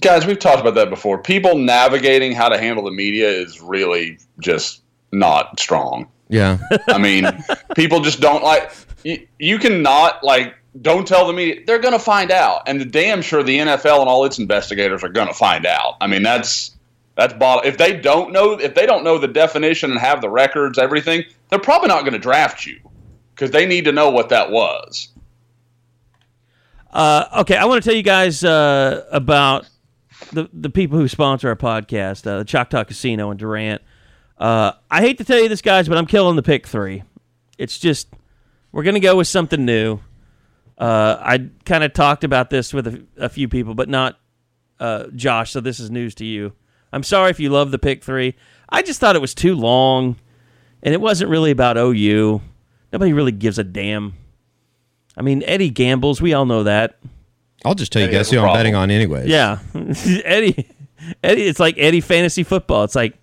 [0.00, 1.18] Guys, we've talked about that before.
[1.18, 6.08] People navigating how to handle the media is really just not strong.
[6.28, 7.26] Yeah, I mean,
[7.74, 8.72] people just don't like.
[9.04, 10.54] You, you cannot like.
[10.82, 11.62] Don't tell the media.
[11.66, 15.02] They're going to find out, and the damn sure the NFL and all its investigators
[15.02, 15.94] are going to find out.
[16.00, 16.76] I mean, that's
[17.16, 17.66] that's bottom.
[17.66, 21.24] If they don't know, if they don't know the definition and have the records, everything,
[21.48, 22.78] they're probably not going to draft you
[23.36, 25.08] because they need to know what that was.
[26.90, 29.68] Uh, okay, I want to tell you guys uh, about
[30.32, 33.82] the the people who sponsor our podcast, uh, the Choctaw Casino and Durant.
[34.38, 37.02] Uh, I hate to tell you this, guys, but I'm killing the pick three.
[37.58, 38.08] It's just
[38.72, 40.00] we're gonna go with something new.
[40.78, 44.18] Uh, I kind of talked about this with a, a few people, but not
[44.80, 45.52] uh, Josh.
[45.52, 46.52] So this is news to you.
[46.92, 48.36] I'm sorry if you love the pick three.
[48.70, 50.16] I just thought it was too long,
[50.82, 52.40] and it wasn't really about OU.
[52.92, 54.14] Nobody really gives a damn.
[55.16, 56.20] I mean, Eddie gambles.
[56.20, 56.98] We all know that.
[57.64, 58.58] I'll just tell you Eddie guys who I'm problem.
[58.58, 59.26] betting on anyways.
[59.28, 60.68] Yeah, Eddie.
[61.22, 61.42] Eddie.
[61.42, 62.84] It's like Eddie fantasy football.
[62.84, 63.18] It's like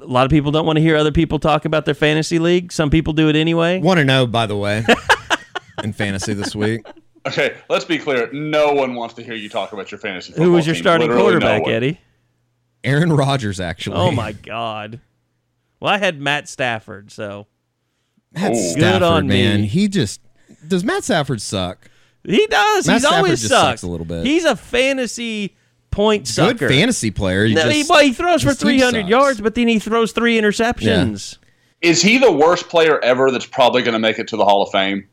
[0.00, 2.72] a lot of people don't want to hear other people talk about their fantasy league.
[2.72, 3.80] Some people do it anyway.
[3.80, 4.84] Want to know, by the way,
[5.84, 6.84] in fantasy this week?
[7.26, 8.30] Okay, let's be clear.
[8.32, 10.32] No one wants to hear you talk about your fantasy.
[10.32, 10.82] Football Who was your team.
[10.82, 11.72] starting Literally quarterback, one.
[11.72, 12.00] Eddie?
[12.84, 13.96] Aaron Rodgers, actually.
[13.96, 15.00] Oh my God.
[15.78, 17.46] Well, I had Matt Stafford, so
[18.34, 18.54] Matt Ooh.
[18.54, 19.60] Stafford, Good on man.
[19.62, 19.66] me.
[19.66, 20.20] He just
[20.66, 20.84] does.
[20.84, 21.88] Matt Stafford suck.
[22.24, 22.86] he does.
[22.86, 24.24] Matt He's Stafford always just sucked sucks a little bit.
[24.26, 25.56] He's a fantasy
[25.90, 26.54] point sucker.
[26.54, 27.44] Good fantasy player.
[27.44, 30.38] He No, he, just- well, he throws for 300 yards, but then he throws three
[30.40, 31.38] interceptions.
[31.82, 34.62] Is he the worst player ever that's probably going to make it to the Hall
[34.62, 35.08] of Fame?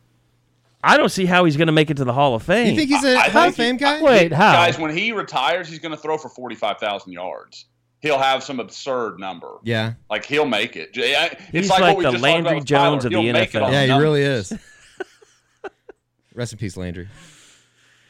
[0.82, 2.67] I don't see how he's going to make it to the Hall of Fame.
[2.69, 4.01] You think he's a I Hall of Fame he- guy?
[4.01, 4.53] Wait, how?
[4.53, 7.65] Guys, when he retires, he's going to throw for 45,000 yards.
[8.02, 9.58] He'll have some absurd number.
[9.64, 10.92] Yeah, Like, he'll make it.
[10.94, 13.72] It's He's like, like what we the just Landry Jones of the He'll make NFL.
[13.72, 14.04] yeah, he numbers.
[14.04, 14.54] really is.
[16.34, 17.08] Rest in peace, Landry.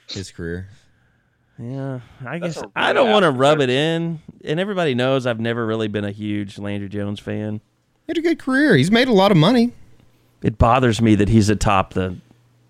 [0.07, 0.67] His career.
[1.57, 4.95] Yeah, I That's guess a I really don't want to rub it in, and everybody
[4.95, 7.55] knows I've never really been a huge Landry Jones fan.
[8.05, 8.75] He had a good career.
[8.75, 9.73] He's made a lot of money.
[10.41, 12.15] It bothers me that he's atop the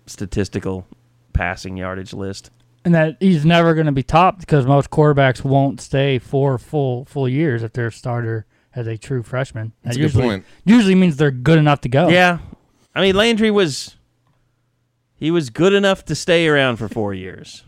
[0.06, 0.86] statistical
[1.32, 2.50] passing yardage list.
[2.84, 7.04] And that he's never going to be topped because most quarterbacks won't stay four full
[7.04, 9.72] full years if they're a starter as a true freshman.
[9.82, 10.44] That's that a good usually, point.
[10.64, 12.08] Usually means they're good enough to go.
[12.08, 12.38] Yeah,
[12.94, 13.96] I mean Landry was
[15.14, 17.64] he was good enough to stay around for four years.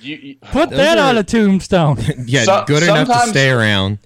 [0.00, 1.98] You, you, Put that are- on a tombstone.
[2.26, 3.98] Yeah, So- good enough to stay around.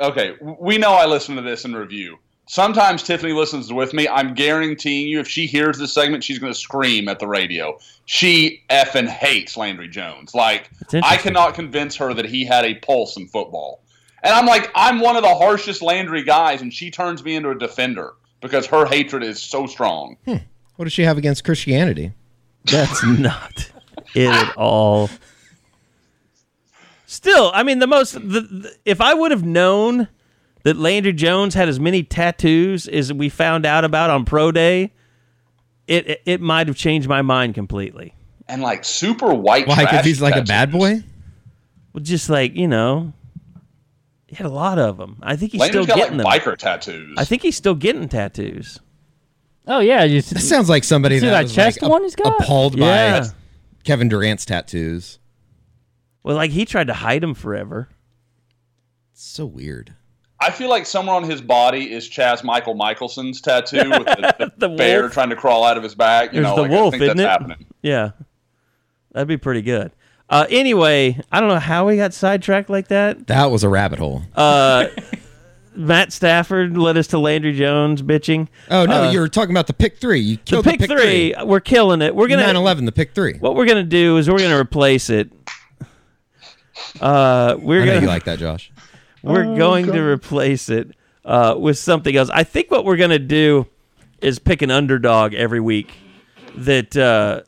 [0.00, 2.18] okay, we know I listen to this in review.
[2.50, 4.08] Sometimes Tiffany listens with me.
[4.08, 7.78] I'm guaranteeing you, if she hears this segment, she's going to scream at the radio.
[8.06, 10.34] She effing hates Landry Jones.
[10.34, 13.84] Like, I cannot convince her that he had a pulse in football.
[14.24, 17.50] And I'm like, I'm one of the harshest Landry guys, and she turns me into
[17.50, 20.16] a defender because her hatred is so strong.
[20.24, 20.38] Hmm.
[20.74, 22.14] What does she have against Christianity?
[22.64, 23.70] That's not
[24.12, 25.08] it at all.
[27.06, 28.14] Still, I mean, the most.
[28.14, 30.08] The, the, if I would have known
[30.62, 34.92] that Landry Jones had as many tattoos as we found out about on Pro Day,
[35.86, 38.14] it it, it might have changed my mind completely.
[38.48, 39.68] And like super white.
[39.68, 41.02] Like if trash he's like a bad boy?
[41.92, 43.12] Well, just like you know,
[44.26, 45.18] he had a lot of them.
[45.22, 46.54] I think he's Landry's still got getting like them.
[46.54, 47.14] biker tattoos.
[47.16, 48.80] I think he's still getting tattoos.
[49.66, 52.40] oh yeah, you That sounds like somebody that, that was chest like, one he's got?
[52.40, 53.20] appalled Yeah.
[53.20, 53.26] by
[53.84, 55.18] Kevin Durant's tattoos.
[56.22, 57.88] Well, like he tried to hide them forever.
[59.12, 59.94] It's so weird.
[60.42, 64.68] I feel like somewhere on his body is Chaz Michael Michelson's tattoo with the, the,
[64.68, 65.12] The bear wolf.
[65.12, 66.32] trying to crawl out of his back.
[66.32, 67.30] You There's know, the like, wolf, I think isn't that's it?
[67.30, 67.66] happening.
[67.82, 68.10] Yeah,
[69.12, 69.92] that'd be pretty good.
[70.30, 73.26] Uh, anyway, I don't know how we got sidetracked like that.
[73.26, 74.22] That was a rabbit hole.
[74.34, 74.86] Uh,
[75.74, 78.48] Matt Stafford led us to Landry Jones bitching.
[78.70, 80.20] oh no, uh, you were talking about the pick three.
[80.20, 82.14] You The killed pick, three, we're killing it.
[82.14, 83.34] We're gonna 9-11, the pick three.
[83.40, 85.30] what we're gonna do is we're gonna replace it.
[87.00, 88.72] Uh, we're I gonna you like that, Josh.
[89.22, 90.90] We're going to replace it
[91.24, 92.30] uh, with something else.
[92.32, 93.66] I think what we're gonna do
[94.20, 95.92] is pick an underdog every week
[96.56, 97.42] that uh,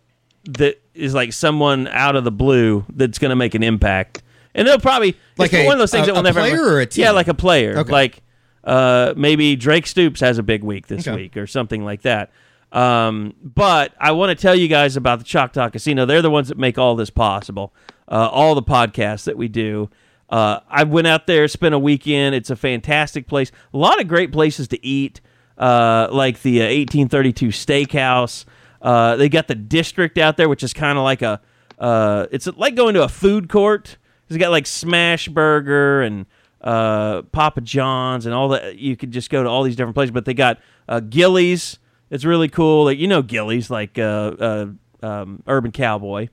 [0.45, 4.23] that is like someone out of the blue that's gonna make an impact,
[4.55, 6.63] and they'll probably Like a- one of those things a- that will a never player
[6.63, 7.05] or a team?
[7.05, 7.93] yeah like a player Okay.
[7.93, 8.23] like
[8.65, 11.17] uh, maybe Drake Stoops has a big week this Okay.
[11.17, 12.31] week or something like that.
[12.71, 16.07] Um, but I want to tell you guys about the Choctaw Casino.
[16.07, 17.75] They're the ones that make all this possible.
[18.09, 19.91] Uh, all the podcasts that we do.
[20.33, 22.35] Uh, I went out there, spent a weekend.
[22.35, 23.53] It's a fantastic place.
[23.75, 25.21] A lot of great places to eat,
[25.59, 28.47] uh, like the uh, 1832 Steakhouse.
[28.81, 31.39] Uh, they got the district out there, which is kind of like a,
[31.79, 33.99] uh, it's like going to a food court.
[34.31, 36.25] It's got like Smash Burger and
[36.63, 38.79] uh, Papa John's and all that.
[38.79, 41.79] You could just go to all these different places, but they got uh, Gilley's.
[42.09, 42.87] It's really cool.
[42.87, 44.67] Like you know Gilley's, like uh, uh,
[45.03, 46.29] um, Urban Cowboy.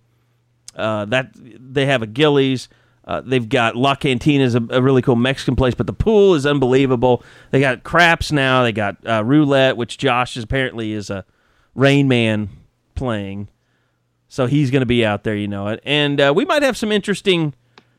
[0.73, 2.69] Uh, that they have a Gilley's.
[3.09, 6.35] Uh, they've got La Cantina is a, a really cool Mexican place, but the pool
[6.35, 7.23] is unbelievable.
[7.49, 8.61] They got craps now.
[8.61, 11.25] They got uh, roulette, which Josh is apparently is a
[11.73, 12.49] Rain Man
[12.93, 13.49] playing,
[14.27, 15.35] so he's going to be out there.
[15.35, 17.55] You know it, and uh, we might have some interesting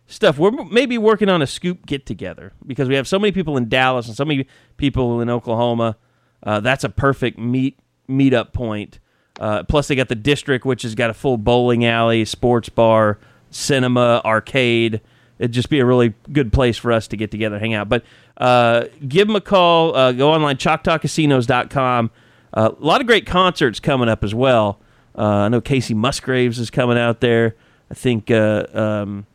[0.06, 0.38] stuff.
[0.38, 3.68] We're maybe working on a scoop get together because we have so many people in
[3.68, 4.46] Dallas and so many
[4.76, 5.96] people in Oklahoma.
[6.40, 9.00] Uh, that's a perfect meet meetup point.
[9.40, 13.18] Uh, plus, they got the district, which has got a full bowling alley, sports bar,
[13.50, 15.00] cinema, arcade.
[15.38, 17.88] It'd just be a really good place for us to get together, hang out.
[17.88, 18.04] But
[18.36, 19.94] uh, give them a call.
[19.96, 22.10] Uh, go online, ChoctawCasinos.com.
[22.52, 24.78] Uh, a lot of great concerts coming up as well.
[25.16, 27.54] Uh, I know Kacey Musgraves is coming out there.
[27.90, 29.26] I think uh, um,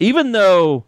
[0.00, 0.84] even though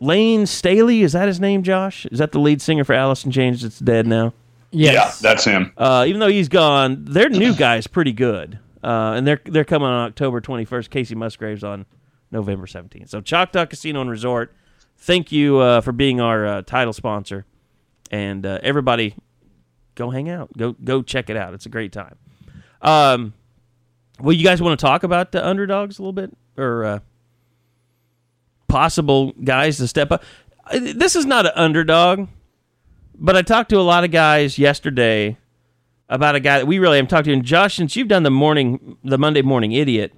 [0.00, 2.06] Layne Staley is that his name, Josh?
[2.06, 3.62] Is that the lead singer for Alice in Chains?
[3.62, 4.32] That's dead now.
[4.72, 4.94] Yes.
[5.22, 5.72] Yeah, that's him.
[5.76, 9.64] Uh, even though he's gone, their new guy is pretty good, uh, and they're they're
[9.64, 10.88] coming on October 21st.
[10.88, 11.86] Kacey Musgraves on
[12.30, 13.08] November 17th.
[13.08, 14.54] So Choctaw Casino and Resort,
[14.98, 17.44] thank you uh, for being our uh, title sponsor,
[18.10, 19.14] and uh, everybody,
[19.94, 21.54] go hang out, go go check it out.
[21.54, 22.16] It's a great time.
[22.82, 23.34] Um,
[24.20, 26.98] well, you guys want to talk about the underdogs a little bit, or uh,
[28.68, 30.22] possible guys to step up?
[30.66, 32.28] Uh, This is not an underdog.
[33.22, 35.36] But I talked to a lot of guys yesterday
[36.10, 37.32] about a guy that we really haven't talked to.
[37.32, 40.12] And Josh, since you've done the morning, the Monday morning idiot,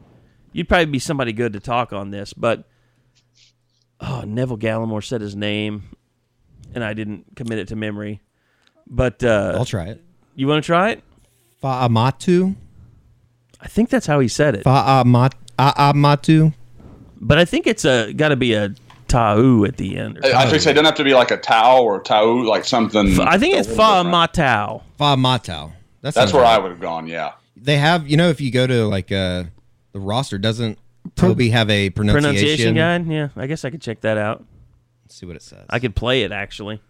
[0.52, 2.32] you'd probably be somebody good to talk on this.
[2.32, 2.64] But
[4.00, 5.84] oh, Neville Gallimore said his name,
[6.74, 8.20] and I didn't commit it to memory.
[8.86, 10.02] But uh, I'll try it.
[10.34, 11.04] you want to try it?
[11.62, 12.56] Fa'amatu.
[13.60, 14.64] I think that's how he said it.
[14.64, 16.52] Fa'amat- Fa'amatu.
[17.20, 18.74] But I think it's a got to be a
[19.08, 20.18] Tau at the end.
[20.24, 23.20] I think it doesn't have to be like a Tau or Tau, like something.
[23.20, 24.32] I think it's a Fa little different.
[24.98, 25.72] Matau.
[26.02, 26.14] Fa'amatau.
[26.14, 26.54] That That's where right.
[26.54, 27.06] I would have gone.
[27.06, 27.32] Yeah.
[27.56, 29.44] They have, you know, if you go to like uh,
[29.92, 30.78] the roster, doesn't
[31.16, 32.32] Toby have a pronunciation?
[32.32, 33.06] Pronunciation guide?
[33.06, 34.44] Yeah, I guess I could check that out.
[35.04, 35.66] Let's see what it says.
[35.68, 36.80] I could play it actually.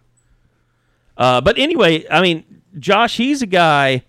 [1.17, 2.43] Uh, but anyway, I mean,
[2.79, 4.03] Josh, he's a guy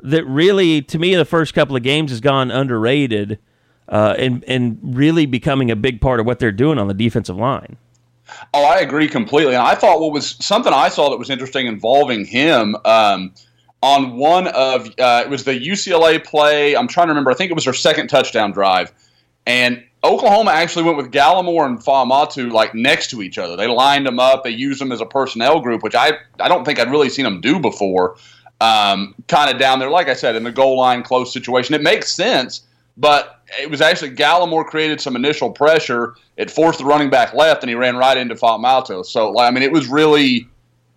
[0.00, 3.38] that really, to me, the first couple of games has gone underrated,
[3.88, 7.36] uh, and and really becoming a big part of what they're doing on the defensive
[7.36, 7.76] line.
[8.54, 9.54] Oh, I agree completely.
[9.54, 13.32] And I thought what was something I saw that was interesting involving him um,
[13.86, 16.76] on one of uh, it was the UCLA play.
[16.76, 17.30] I'm trying to remember.
[17.30, 18.92] I think it was their second touchdown drive,
[19.46, 23.56] and Oklahoma actually went with Gallimore and Fa'amatu like next to each other.
[23.56, 24.42] They lined them up.
[24.42, 27.24] They used them as a personnel group, which I I don't think I'd really seen
[27.24, 28.16] them do before.
[28.60, 31.76] Um, kind of down there, like I said, in the goal line close situation.
[31.76, 32.62] It makes sense,
[32.96, 36.16] but it was actually Gallimore created some initial pressure.
[36.36, 39.06] It forced the running back left, and he ran right into Fa'amatu.
[39.06, 40.48] So, I mean, it was really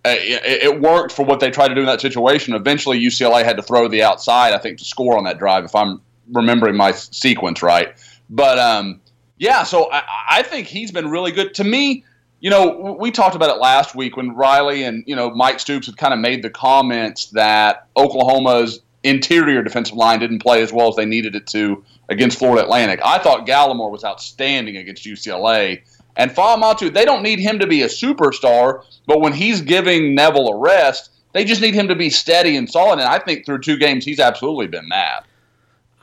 [0.05, 2.53] it, it worked for what they tried to do in that situation.
[2.53, 5.75] Eventually, UCLA had to throw the outside, I think, to score on that drive, if
[5.75, 7.93] I'm remembering my sequence right.
[8.29, 9.01] But um,
[9.37, 12.03] yeah, so I, I think he's been really good to me.
[12.41, 15.87] You know, we talked about it last week when Riley and you know Mike Stoops
[15.87, 20.89] had kind of made the comments that Oklahoma's interior defensive line didn't play as well
[20.89, 22.99] as they needed it to against Florida Atlantic.
[23.03, 25.81] I thought Gallimore was outstanding against UCLA.
[26.19, 30.49] And Fa'amatu, they don't need him to be a superstar, but when he's giving Neville
[30.49, 32.99] a rest, they just need him to be steady and solid.
[32.99, 35.25] And I think through two games, he's absolutely been that.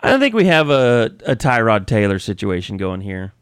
[0.00, 3.34] I don't think we have a, a Tyrod Taylor situation going here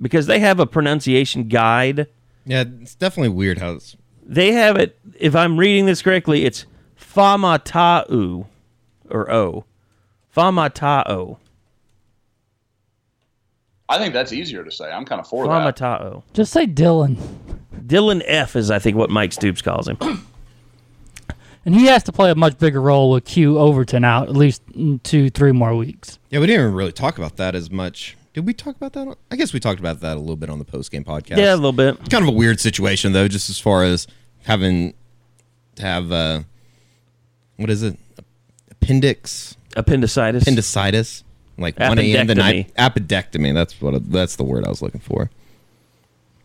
[0.00, 2.08] because they have a pronunciation guide.
[2.44, 3.96] yeah, it's definitely weird how it's.
[4.26, 4.98] They have it.
[5.20, 6.66] If I'm reading this correctly, it's
[6.98, 8.46] Famatau
[9.08, 9.64] or O.
[10.36, 11.36] Famatao.
[13.90, 14.90] I think that's easier to say.
[14.90, 15.76] I'm kind of for that.
[15.76, 16.22] Famatao.
[16.32, 17.16] Just say Dylan.
[17.86, 19.98] Dylan F is I think what Mike Stoops calls him.
[21.66, 24.62] And he has to play a much bigger role with Q Overton out at least
[25.02, 26.18] two, three more weeks.
[26.30, 28.16] Yeah, we didn't even really talk about that as much.
[28.32, 29.14] Did we talk about that?
[29.30, 31.36] I guess we talked about that a little bit on the post game podcast.
[31.36, 31.96] Yeah, a little bit.
[32.00, 34.06] It's kind of a weird situation though, just as far as
[34.44, 34.94] having
[35.74, 36.42] to have uh,
[37.56, 37.98] what is it?
[38.70, 40.42] Appendix Appendicitis.
[40.44, 41.24] appendicitis,
[41.60, 42.26] like one a.m.
[42.26, 42.72] the night.
[42.76, 43.54] Appendectomy.
[43.54, 44.10] That's what.
[44.10, 45.30] That's the word I was looking for.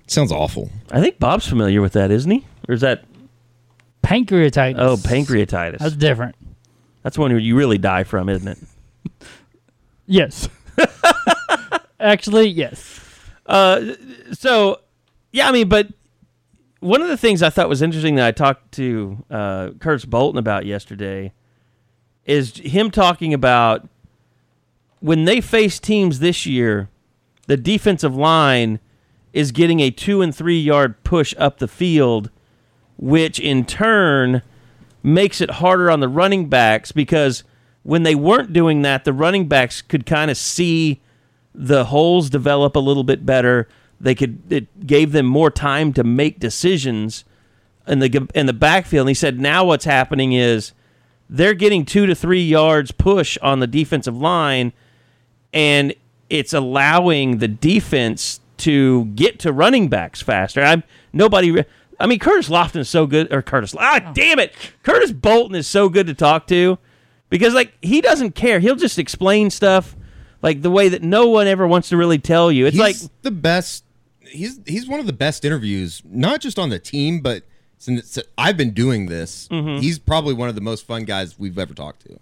[0.07, 0.69] Sounds awful.
[0.91, 2.45] I think Bob's familiar with that, isn't he?
[2.69, 3.05] Or is that
[4.03, 4.75] Pancreatitis.
[4.77, 5.79] oh pancreatitis?
[5.79, 6.35] That's different.
[7.01, 8.57] That's one you really die from, isn't it?
[10.07, 10.47] Yes.
[11.99, 12.99] Actually, yes.
[13.47, 13.93] Uh,
[14.33, 14.81] so
[15.31, 15.87] yeah, I mean, but
[16.79, 20.37] one of the things I thought was interesting that I talked to uh, Curtis Bolton
[20.37, 21.33] about yesterday
[22.25, 23.89] is him talking about
[25.05, 26.89] when they face teams this year,
[27.45, 28.79] the defensive line
[29.33, 32.31] is getting a two and three yard push up the field,
[32.97, 34.41] which in turn
[35.03, 37.43] makes it harder on the running backs because
[37.83, 41.01] when they weren't doing that, the running backs could kind of see
[41.53, 43.67] the holes develop a little bit better.
[44.01, 47.25] They could it gave them more time to make decisions
[47.87, 49.03] in the in the backfield.
[49.03, 50.71] And he said now what's happening is
[51.29, 54.73] they're getting two to three yards push on the defensive line,
[55.55, 55.95] and
[56.29, 60.61] it's allowing the defense to get to running backs faster.
[60.61, 61.63] I'm nobody.
[61.99, 63.73] I mean, Curtis Lofton is so good, or Curtis.
[63.79, 66.77] Ah, damn it, Curtis Bolton is so good to talk to
[67.29, 68.59] because like he doesn't care.
[68.59, 69.95] He'll just explain stuff
[70.41, 72.65] like the way that no one ever wants to really tell you.
[72.67, 73.83] It's he's like the best.
[74.21, 77.43] He's he's one of the best interviews, not just on the team, but
[77.77, 79.79] since I've been doing this, Mm-hmm.
[79.81, 82.19] he's probably one of the most fun guys we've ever talked to.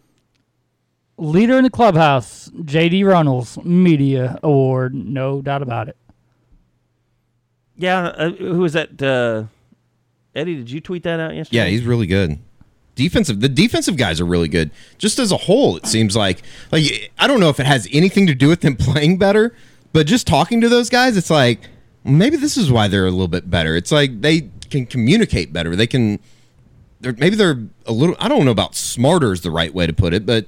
[1.17, 3.03] Leader in the clubhouse, J.D.
[3.03, 5.97] Runnels Media Award, no doubt about it.
[7.77, 8.07] yeah.
[8.07, 9.01] Uh, who was that?
[9.01, 9.45] Uh,
[10.35, 11.57] Eddie, did you tweet that out yesterday?
[11.57, 12.39] Yeah, he's really good.
[12.95, 14.69] Defensive, the defensive guys are really good.
[14.97, 18.27] Just as a whole, it seems like like I don't know if it has anything
[18.27, 19.55] to do with them playing better,
[19.93, 21.61] but just talking to those guys, it's like
[22.03, 23.75] maybe this is why they're a little bit better.
[23.75, 25.75] It's like they can communicate better.
[25.75, 26.19] They can.
[27.01, 28.15] They're, maybe they're a little.
[28.19, 30.45] I don't know about smarter is the right way to put it, but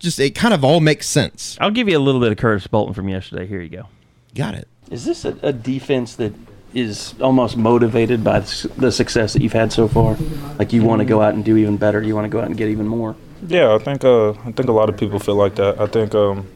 [0.00, 1.56] just it kind of all makes sense.
[1.60, 3.46] I'll give you a little bit of Curtis Bolton from yesterday.
[3.46, 3.86] Here you go.
[4.34, 4.66] Got it.
[4.90, 6.32] Is this a, a defense that
[6.74, 10.16] is almost motivated by the success that you've had so far?
[10.58, 12.02] Like you want to go out and do even better.
[12.02, 13.14] You want to go out and get even more.
[13.46, 15.80] Yeah, I think uh, I think a lot of people feel like that.
[15.80, 16.48] I think um,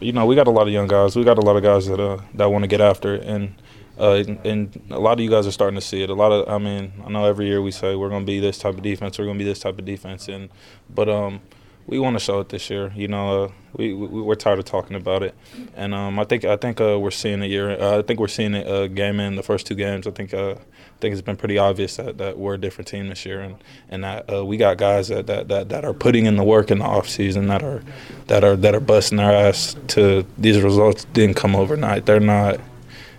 [0.00, 1.14] you know we got a lot of young guys.
[1.14, 3.54] We got a lot of guys that uh, that want to get after it, and
[3.98, 6.10] uh, and a lot of you guys are starting to see it.
[6.10, 8.40] A lot of I mean I know every year we say we're going to be
[8.40, 9.18] this type of defense.
[9.18, 10.48] We're going to be this type of defense, and
[10.92, 11.40] but um,
[11.86, 12.92] we want to show it this year.
[12.96, 15.34] You know, uh, we, we we're tired of talking about it,
[15.74, 17.80] and um, I think I think uh, we're seeing it year.
[17.80, 20.06] Uh, I think we're seeing it uh, game in the first two games.
[20.06, 23.08] I think uh, I think it's been pretty obvious that, that we're a different team
[23.08, 23.56] this year, and
[23.88, 26.70] and that uh, we got guys that, that, that, that are putting in the work
[26.70, 27.82] in the off season that are
[28.26, 32.06] that are that are busting their ass to these results didn't come overnight.
[32.06, 32.60] They're not.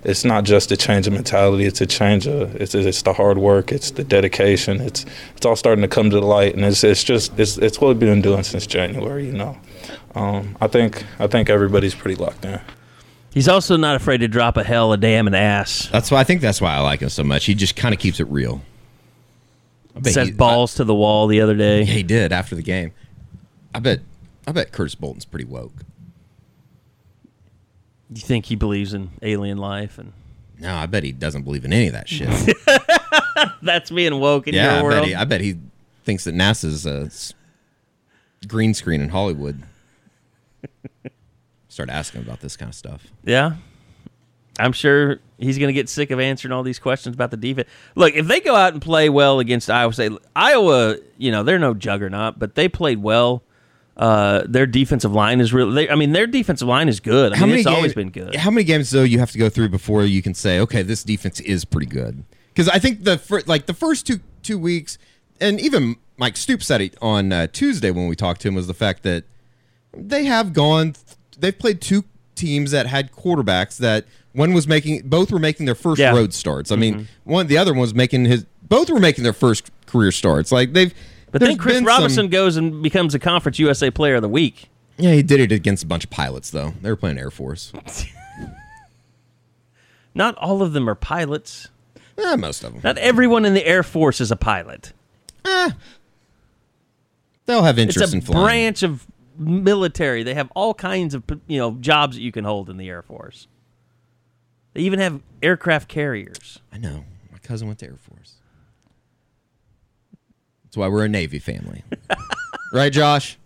[0.07, 1.65] It's not just a change of mentality.
[1.65, 3.73] It's a change of it's it's the hard work.
[3.73, 4.79] It's the dedication.
[4.79, 7.81] It's it's all starting to come to the light, and it's it's just it's it's
[7.81, 9.25] what we've been doing since January.
[9.25, 9.57] You know,
[10.15, 12.59] um, I think I think everybody's pretty locked in.
[13.33, 15.89] He's also not afraid to drop a hell, a damn, an ass.
[15.91, 17.43] That's why I think that's why I like him so much.
[17.45, 18.61] He just kind of keeps it real.
[19.93, 21.79] I bet Set he- balls to the wall the other day.
[21.79, 22.93] Yeah, he did after the game.
[23.75, 23.99] I bet.
[24.47, 25.73] I bet Curtis Bolton's pretty woke.
[28.09, 30.13] You think he believes in alien life and
[30.59, 32.29] No, I bet he doesn't believe in any of that shit.
[33.61, 34.95] that's being woke in yeah, your I world?
[34.95, 35.15] bet he.
[35.15, 35.57] I bet he
[36.05, 37.33] thinks that NASA's a s-
[38.47, 39.61] green screen in Hollywood.
[41.69, 43.05] Start asking about this kind of stuff.
[43.23, 43.55] Yeah.
[44.59, 47.69] I'm sure he's going to get sick of answering all these questions about the defense.
[47.93, 51.59] Look, if they go out and play well against Iowa State, Iowa, you know, they're
[51.59, 53.43] no juggernaut, but they played well.
[53.97, 57.33] Uh, their defensive line is really, they, I mean, their defensive line is good.
[57.33, 58.35] I mean, it's always been good.
[58.35, 61.03] How many games though you have to go through before you can say, okay, this
[61.03, 62.23] defense is pretty good?
[62.49, 64.99] Because I think the fir- like the first two two weeks,
[65.41, 68.67] and even Mike Stoops said it on uh, Tuesday when we talked to him, was
[68.67, 69.23] the fact that
[69.95, 70.93] they have gone.
[71.39, 72.03] They've played two
[72.35, 76.11] teams that had quarterbacks that one was making both were making their first Yeah.
[76.13, 76.71] road starts.
[76.71, 80.11] I mean, one the other one was making his both were making their first career
[80.11, 80.51] starts.
[80.51, 80.93] Like they've.
[81.31, 84.29] But there's then Chris Robinson some- goes and becomes a Conference USA Player of the
[84.29, 84.69] Week.
[84.97, 86.73] yeah, he did it against a bunch of pilots though.
[86.81, 87.71] They were playing Air Force.
[90.15, 91.67] Not all of them are pilots.
[92.17, 92.81] Eh, most of them.
[92.83, 94.93] Not everyone in the Air Force is a pilot.
[97.45, 98.43] They'll have It's interest a in flying.
[98.45, 99.05] branch of
[99.37, 100.23] military.
[100.23, 103.01] They have all kinds of you know jobs that you can hold in the Air
[103.03, 103.47] Force.
[104.73, 106.59] They even have aircraft carriers.
[106.73, 107.05] I know.
[107.31, 108.33] My cousin went to Air Force.
[110.77, 111.83] That's why we're a Navy family.
[112.71, 113.39] right, Josh?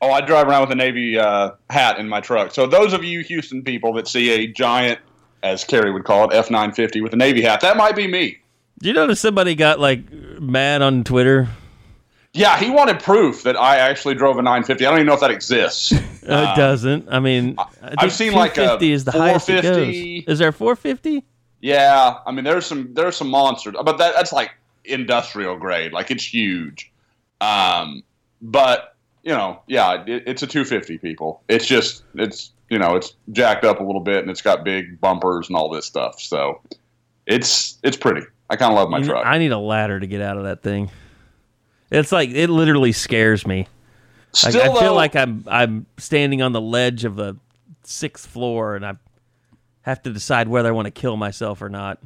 [0.00, 2.54] Oh, I drive around with a Navy uh, hat in my truck.
[2.54, 5.00] So those of you Houston people that see a giant,
[5.42, 8.06] as Kerry would call it, F nine fifty with a Navy hat, that might be
[8.06, 8.38] me.
[8.78, 11.48] Do you notice somebody got like mad on Twitter?
[12.34, 14.86] Yeah, he wanted proof that I actually drove a 950.
[14.86, 15.92] I don't even know if that exists.
[16.28, 17.08] Uh, it doesn't.
[17.10, 20.20] I mean, I think I've seen, like, a is the highest it 450.
[20.20, 20.32] goes.
[20.34, 21.24] Is there 450?
[21.60, 24.52] yeah, I mean there's some there's some monsters, but that, that's like
[24.88, 26.90] industrial grade, like it's huge.
[27.40, 28.02] Um,
[28.40, 30.98] but you know, yeah, it, it's a 250.
[30.98, 34.64] People, it's just it's you know it's jacked up a little bit and it's got
[34.64, 36.20] big bumpers and all this stuff.
[36.20, 36.60] So
[37.26, 38.26] it's it's pretty.
[38.50, 39.26] I kind of love my truck.
[39.26, 40.90] I need a ladder to get out of that thing.
[41.90, 43.66] It's like it literally scares me.
[44.44, 47.36] Like, I feel though- like I'm I'm standing on the ledge of the
[47.82, 48.94] sixth floor, and I
[49.82, 51.98] have to decide whether I want to kill myself or not.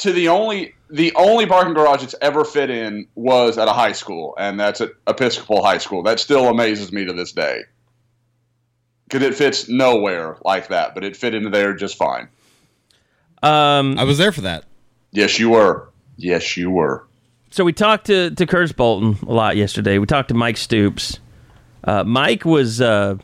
[0.00, 3.92] To the only the only parking garage it's ever fit in was at a high
[3.92, 6.02] school, and that's at Episcopal High School.
[6.02, 7.62] That still amazes me to this day
[9.04, 12.28] because it fits nowhere like that, but it fit into there just fine.
[13.42, 14.64] Um, I was there for that.
[15.12, 15.88] Yes, you were.
[16.16, 17.06] Yes, you were.
[17.50, 19.98] so we talked to to Curtis Bolton a lot yesterday.
[19.98, 21.18] We talked to Mike Stoops.
[21.82, 23.16] Uh, Mike was, uh,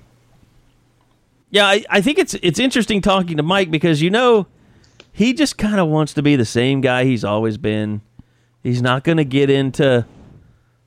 [1.50, 4.46] yeah, I, I think it's it's interesting talking to Mike because you know
[5.16, 8.02] he just kind of wants to be the same guy he's always been.
[8.62, 10.04] He's not going to get into,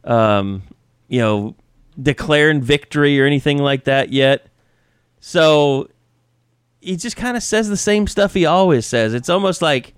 [0.04, 0.62] um,
[1.08, 1.56] you know,
[2.00, 4.46] declaring victory or anything like that yet.
[5.20, 5.90] So
[6.80, 9.16] he just kind of says the same stuff he always says.
[9.16, 9.96] It's almost like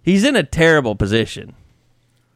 [0.00, 1.54] he's in a terrible position.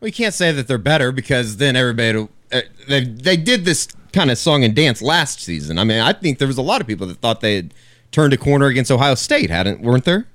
[0.00, 4.30] We can't say that they're better because then everybody uh, they they did this kind
[4.30, 5.78] of song and dance last season.
[5.78, 7.72] I mean, I think there was a lot of people that thought they had
[8.10, 10.26] turned a corner against Ohio State, hadn't weren't there?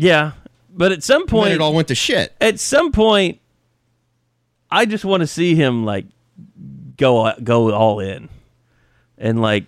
[0.00, 0.32] Yeah,
[0.70, 2.34] but at some When point, it all went to shit.
[2.40, 3.38] at some point,
[4.70, 6.06] I just want to see him like
[6.96, 8.30] go go all in,
[9.18, 9.66] and like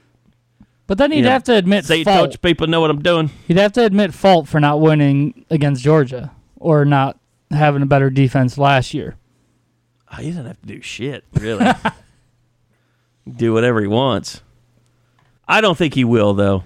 [0.87, 2.31] But then he'd you know, have to admit say, fault.
[2.31, 5.83] "Coach, people know what I'm doing." He'd have to admit fault for not winning against
[5.83, 7.19] Georgia or not
[7.51, 9.17] having a better defense last year.
[10.11, 11.71] Oh, he doesn't have to do shit, really.
[13.37, 14.41] do whatever he wants.
[15.47, 16.65] I don't think he will, though.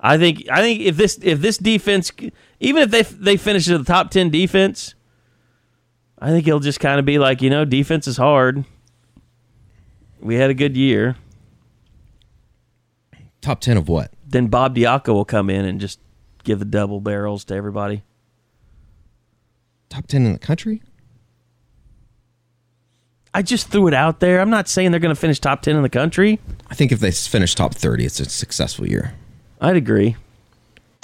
[0.00, 2.12] I think I think if this if this defense,
[2.60, 4.94] even if they they finish as the top ten defense,
[6.18, 8.64] I think he'll just kind of be like, you know, defense is hard.
[10.20, 11.16] We had a good year.
[13.40, 14.12] Top ten of what?
[14.26, 16.00] Then Bob Diaco will come in and just
[16.42, 18.02] give the double barrels to everybody.
[19.88, 20.82] Top ten in the country?
[23.32, 24.40] I just threw it out there.
[24.40, 26.40] I'm not saying they're going to finish top ten in the country.
[26.68, 29.14] I think if they finish top thirty, it's a successful year.
[29.60, 30.16] I'd agree.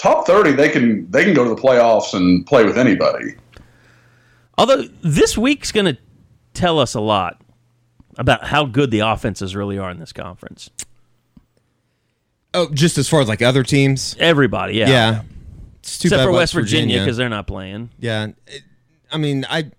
[0.02, 3.34] Top thirty, they can they can go to the playoffs and play with anybody.
[4.58, 5.96] Although this week's going to
[6.54, 7.40] tell us a lot
[8.18, 10.68] about how good the offenses really are in this conference.
[12.54, 14.88] Oh, just as far as like other teams, Everybody, yeah.
[14.88, 15.22] yeah.
[15.78, 17.90] It's too Except bad for West West Virginia because they're not playing.
[17.98, 18.28] yeah.
[18.46, 18.62] It-
[19.10, 19.70] I mean, I,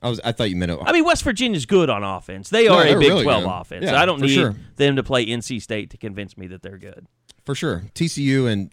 [0.00, 0.78] I was I thought you meant it.
[0.80, 2.50] I mean, West Virginia's good on offense.
[2.50, 3.50] They are a Big really 12 good.
[3.50, 3.84] offense.
[3.84, 4.54] Yeah, I don't need sure.
[4.76, 7.06] them to play NC State to convince me that they're good.
[7.44, 7.82] for sure.
[7.96, 8.70] TCU and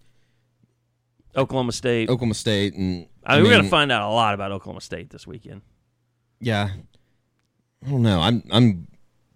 [1.36, 2.10] Oklahoma State.
[2.10, 5.10] Oklahoma State and I mean, we're going to find out a lot about Oklahoma State
[5.12, 5.62] this weekend.
[6.40, 6.70] Yeah.
[7.86, 8.20] I don't know.
[8.20, 8.88] I'm I'm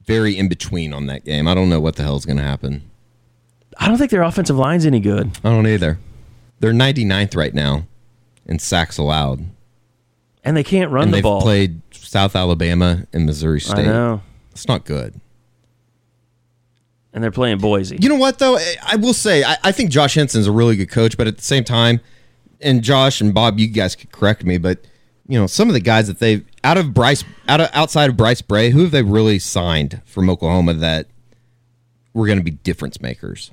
[0.05, 1.47] very in between on that game.
[1.47, 2.89] I don't know what the hell's going to happen.
[3.77, 5.37] I don't think their offensive line's any good.
[5.43, 5.99] I don't either.
[6.59, 7.87] They're 99th right now
[8.45, 9.45] in sacks allowed.
[10.43, 11.41] And they can't run and the they've ball.
[11.41, 13.79] played South Alabama and Missouri State.
[13.79, 14.21] I know.
[14.51, 15.19] It's not good.
[17.15, 17.97] And they're playing Boise.
[17.99, 18.57] You know what though?
[18.57, 21.37] I- I will say I, I think Josh Henson's a really good coach, but at
[21.37, 22.01] the same time,
[22.61, 24.85] and Josh and Bob, you guys could correct me, but
[25.27, 28.17] you know some of the guys that they've out of Bryce, out of outside of
[28.17, 31.07] Bryce Bray, who have they really signed from Oklahoma that
[32.13, 33.51] were going to be difference makers?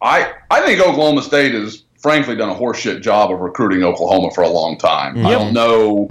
[0.00, 4.42] I I think Oklahoma State has frankly done a horseshit job of recruiting Oklahoma for
[4.42, 5.16] a long time.
[5.16, 5.26] Mm-hmm.
[5.26, 6.08] I don't know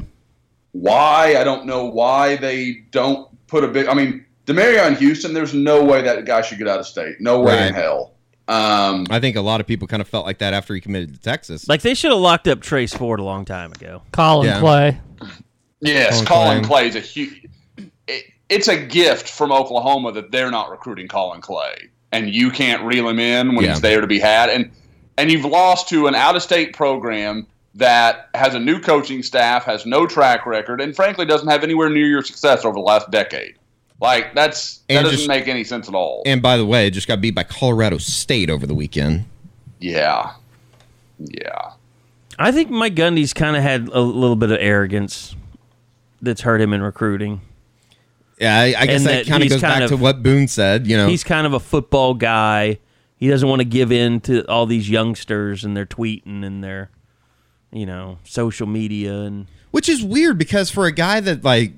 [0.73, 1.35] why.
[1.37, 3.87] I don't know why they don't put a big.
[3.87, 5.33] I mean, Demario in Houston.
[5.33, 7.17] There's no way that guy should get out of state.
[7.19, 8.13] No way in hell.
[8.47, 11.13] Um, I think a lot of people kind of felt like that after he committed
[11.13, 11.67] to Texas.
[11.67, 14.01] Like they should have locked up Trace Ford a long time ago.
[14.13, 14.59] Colin Yeah.
[14.61, 15.01] Clay.
[15.81, 16.87] yes, Colin Colin Clay.
[16.87, 17.45] is a huge.
[18.07, 22.81] It, it's a gift from Oklahoma that they're not recruiting Colin Clay, and you can't
[22.83, 23.71] reel him in when Yeah.
[23.71, 24.49] he's there to be had.
[24.49, 24.71] And
[25.17, 30.05] and you've lost to an out-of-state program that has a new coaching staff, has no
[30.07, 33.55] track record, and frankly doesn't have anywhere near your success over the last decade.
[33.99, 36.21] Like that's that And doesn't just- make any sense at all.
[36.25, 39.25] and by the way, just got beat by Colorado State over the weekend.
[39.79, 40.33] yeah,
[41.19, 41.71] yeah.
[42.39, 45.35] I think Mike Gundy's kind of had a little bit of arrogance
[46.21, 47.41] that's hurt him in recruiting.
[48.39, 50.21] Yeah, I, I guess And that, that kind of he's goes back kind to what
[50.21, 50.85] Boone said.
[50.85, 52.77] You know, He's kind of a football guy.
[53.15, 56.91] He doesn't want to give in to all these youngsters and their tweeting and their,
[57.71, 61.73] you know, social media and Which is weird because for a guy that like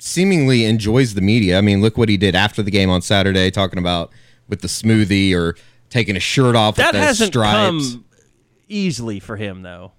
[0.00, 3.50] seemingly enjoys the media, I mean, look what he did after the game on Saturday,
[3.50, 4.10] talking about
[4.48, 5.54] with the smoothie or
[5.90, 7.92] taking his shirt off that with hasn't stripes.
[7.92, 8.04] come
[8.68, 9.92] easily for him though.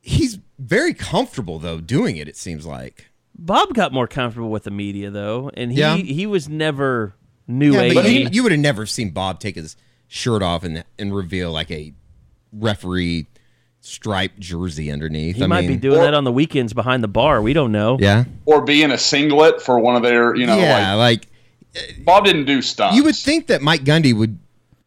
[0.00, 2.28] He's very comfortable though doing it.
[2.28, 3.06] It seems like.
[3.38, 5.96] Bob got more comfortable with the media though, and he Yeah.
[5.96, 7.14] he was never
[7.46, 7.94] new Yeah, age.
[7.94, 9.76] but you, you would have never seen Bob take his
[10.08, 11.92] shirt off and and reveal like a
[12.52, 13.26] referee
[13.80, 15.36] striped jersey underneath.
[15.36, 17.40] He I might mean, be doing that on the weekends behind the bar.
[17.42, 17.96] We don't know.
[18.00, 18.24] Yeah.
[18.44, 21.26] Or be in a singlet for one of their, you know, yeah, like
[21.74, 22.94] like Bob didn't do stuff.
[22.94, 24.38] you would think that Mike Gundy would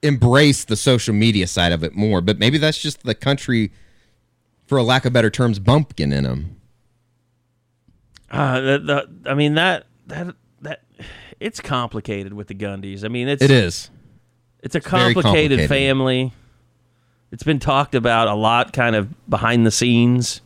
[0.01, 3.71] embrace the social media side of it more, but maybe that's just the country,
[4.67, 6.57] for a lack of better terms, bumpkin in him.
[8.29, 10.81] Uh, the, the, I mean that that that
[11.39, 13.03] it's complicated with the Gundys.
[13.05, 13.89] I mean it's It is.
[14.61, 15.69] it's a very complicated, complicated.
[15.69, 16.33] family.
[17.33, 20.39] It's been talked about a lot, kind of behind the scenes,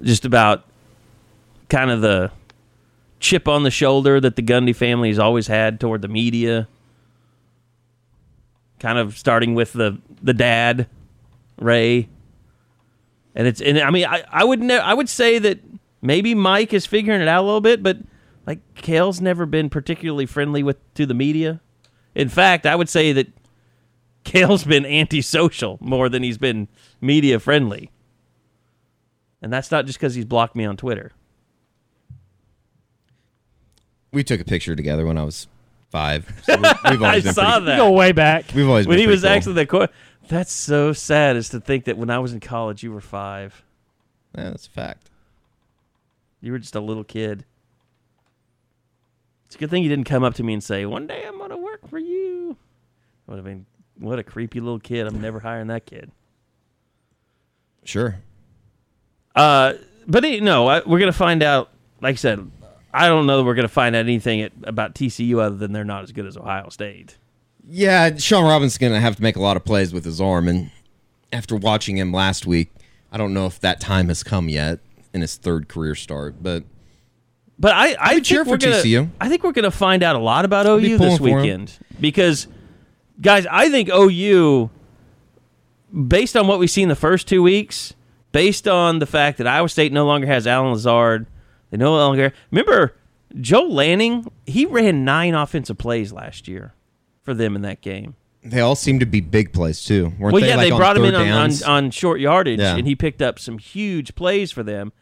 [0.00, 0.64] just about
[1.68, 2.32] kind of the
[3.20, 6.66] chip on the shoulder that the Gundy family has always had toward the media.
[8.80, 10.88] Kind of starting with the the dad,
[11.58, 12.08] Ray,
[13.34, 15.60] and it's and I mean I I would ne- I would say that
[16.00, 17.98] maybe Mike is figuring it out a little bit, but
[18.46, 21.60] like Cale's never been particularly friendly with to the media.
[22.14, 23.26] In fact, I would say that
[24.24, 26.68] Cale's been antisocial more than he's been
[27.00, 27.90] media friendly.
[29.40, 31.12] And that's not just because he's blocked me on Twitter.
[34.12, 35.48] We took a picture together when I was
[35.90, 36.26] five.
[36.44, 37.76] So we, we've I always been saw pretty, that.
[37.78, 38.46] Go way back.
[38.54, 39.30] We've always when been he was cool.
[39.30, 39.88] actually the co-
[40.28, 43.62] That's so sad is to think that when I was in college, you were five.
[44.36, 45.10] Yeah, that's a fact.
[46.40, 47.44] You were just a little kid.
[49.46, 51.38] It's a good thing you didn't come up to me and say, "One day I'm
[51.38, 52.56] gonna work for you."
[53.26, 53.66] Would have been
[54.02, 55.06] what a creepy little kid.
[55.06, 56.10] I'm never hiring that kid.
[57.84, 58.16] Sure.
[59.34, 59.74] Uh,
[60.06, 61.70] but you know, I, we're gonna find out.
[62.00, 62.50] Like I said,
[62.92, 65.84] I don't know that we're gonna find out anything at, about TCU other than they're
[65.84, 67.16] not as good as Ohio State.
[67.66, 70.48] Yeah, Shawn Robinson's going to have to make a lot of plays with his arm.
[70.48, 70.70] And
[71.32, 72.70] after watching him last week,
[73.10, 74.80] I don't know if that time has come yet
[75.12, 76.42] in his third career start.
[76.42, 76.64] But
[77.58, 79.08] But I, I think cheer for we're gonna, TCU.
[79.20, 82.48] I think we're going to find out a lot about OU this weekend because,
[83.22, 84.70] guys, I think OU,
[86.08, 87.94] based on what we've seen the first two weeks,
[88.32, 91.26] based on the fact that Iowa State no longer has Allen Lazard,
[91.70, 92.94] they no longer remember
[93.40, 94.30] Joel Lanning.
[94.46, 96.74] He ran nine offensive plays last year
[97.22, 98.16] for them in that game.
[98.44, 100.12] they all seem to be big plays, too.
[100.18, 102.76] Weren't Well, they, yeah, like, they brought him in on, on, on short yardage, Yeah.
[102.76, 104.92] and he picked up some huge plays for them.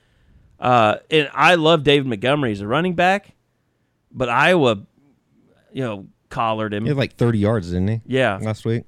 [0.58, 3.32] Uh, and I love David Montgomery as a running back,
[4.12, 4.82] but Iowa,
[5.72, 6.84] you know, collared him.
[6.84, 8.00] He had like 30 yards, didn't he?
[8.06, 8.38] Yeah.
[8.40, 8.84] Last week.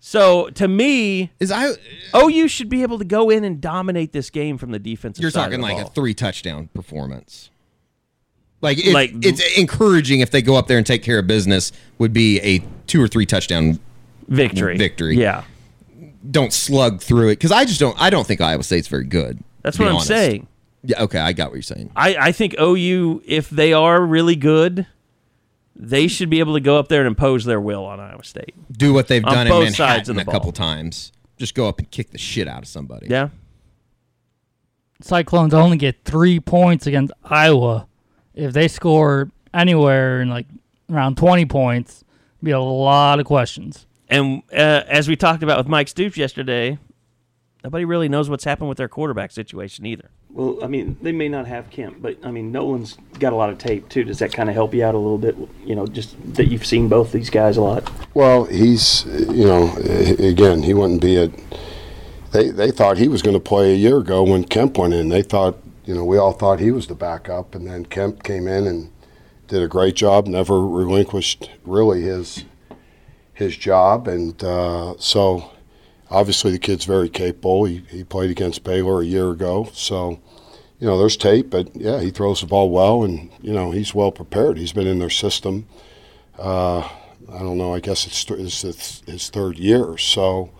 [0.00, 1.70] So to me, Is I
[2.14, 5.22] OU should be able to go in and dominate this game from the defensive.
[5.22, 5.86] You're talking like ball.
[5.86, 7.50] a three touchdown performance.
[8.60, 11.72] Like, it's, Like- it's encouraging if they go up there and take care of business.
[11.98, 13.78] Would be a two or three touchdown.
[14.28, 14.76] victory.
[14.76, 15.16] victory.
[15.16, 15.44] Yeah,
[16.30, 18.00] Don't slug through it because I just don't.
[18.00, 19.42] I don't think Iowa State's very good.
[19.62, 20.08] that's what I'm honest.
[20.08, 20.46] saying.
[20.84, 21.02] Yeah.
[21.02, 21.90] Okay, I got what you're saying.
[21.96, 24.86] I, I think OU, if they are really good,
[25.78, 28.54] they should be able to go up there and impose their will on Iowa State.
[28.72, 31.12] Do what they've On done in both Manhattan sides of the a couple times.
[31.36, 33.08] Just go up and kick the shit out of somebody.
[33.08, 33.28] Yeah.
[35.02, 37.86] Cyclones only get three points against Iowa.
[38.34, 40.46] If they score anywhere in like
[40.90, 42.04] around 20 points,
[42.42, 43.86] be a lot of questions.
[44.08, 46.78] And uh, as we talked about with Mike Stoops yesterday,
[47.62, 50.10] nobody really knows what's happened with their quarterback situation either.
[50.36, 53.48] Well, I mean, they may not have Kempt, but I mean, Noland's got a lot
[53.48, 54.04] of tape too.
[54.04, 55.34] Does that kind of help you out a little bit?
[55.64, 57.90] You know, just that you've seen both these guys a lot.
[58.12, 59.74] Well, he's, you know,
[60.18, 61.30] again, he wouldn't be a.
[62.32, 65.08] They they thought he was going to play a year ago when Kempt went in.
[65.08, 65.56] They thought,
[65.86, 68.92] you know, we all thought he was the backup, and then Kempt came in and
[69.48, 70.26] did a great job.
[70.26, 72.44] Never relinquished really his
[73.32, 75.52] his job, and uh, so
[76.10, 77.64] obviously the kid's very capable.
[77.64, 80.20] He he played against Baylor a year ago, so.
[80.78, 83.94] You know, there's tape, but yeah, he throws the ball well, and you know he's
[83.94, 84.58] well prepared.
[84.58, 85.66] He's been in their system.
[86.38, 86.80] Uh,
[87.32, 87.74] I don't know.
[87.74, 89.98] I guess it's, it's his, his third year.
[89.98, 90.50] So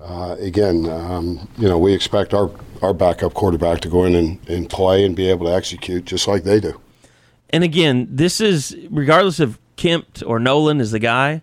[0.00, 2.50] uh, again, um, you know, we expect our,
[2.82, 6.28] our backup quarterback to go in and, and play and be able to execute just
[6.28, 6.80] like they do.
[7.50, 11.42] And again, this is regardless of Kempt or Noland is the guy.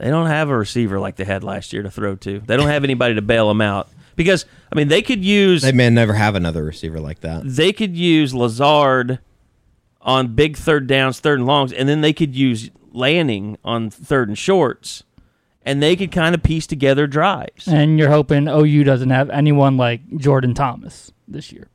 [0.00, 2.40] They don't have a receiver like they had last year to throw to.
[2.40, 5.72] They don't have anybody to bail them out because I mean they could use They
[5.72, 7.42] may never have another receiver like that.
[7.44, 9.18] they could use Lazard
[10.00, 14.28] on big third downs, third and longs, and then they could use Lanning on third
[14.28, 15.04] and shorts,
[15.64, 17.68] and they could kind of piece together drives.
[17.68, 21.68] And you're hoping OU doesn't have anyone like Jordan Thomas this year.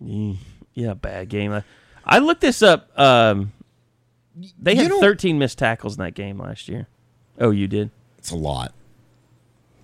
[0.00, 1.52] Yeah, bad game.
[1.52, 1.62] I,
[2.04, 2.96] I looked this up.
[2.98, 3.52] Um,
[4.58, 6.86] they had don't- 13 missed tackles in that game last year.
[7.38, 7.90] Oh, you did.
[8.18, 8.72] It's a lot.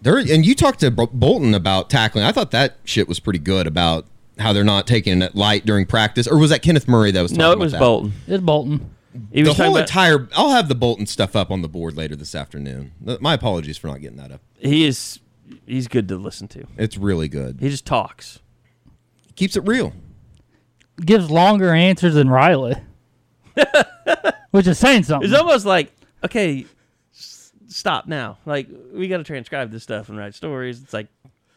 [0.01, 2.25] There and you talked to Bo- Bolton about tackling.
[2.25, 4.07] I thought that shit was pretty good about
[4.39, 6.27] how they're not taking it light during practice.
[6.27, 7.79] Or was that Kenneth Murray that was talking No, it was that?
[7.79, 8.13] Bolton.
[8.27, 8.91] It's Bolton.
[9.31, 10.29] He the was talking whole about- entire.
[10.35, 12.93] I'll have the Bolton stuff up on the board later this afternoon.
[13.21, 14.41] My apologies for not getting that up.
[14.59, 15.21] He is
[15.67, 16.65] he's good to listen to.
[16.79, 17.59] It's really good.
[17.61, 18.41] He just talks.
[19.37, 19.93] Keeps it real.
[21.05, 22.75] Gives longer answers than Riley,
[24.51, 25.29] which is saying something.
[25.31, 25.93] It's almost like
[26.25, 26.69] okay, s-
[27.83, 28.39] stop now.
[28.47, 30.81] Like we got to transcribe this stuff and write stories.
[30.81, 31.09] It's like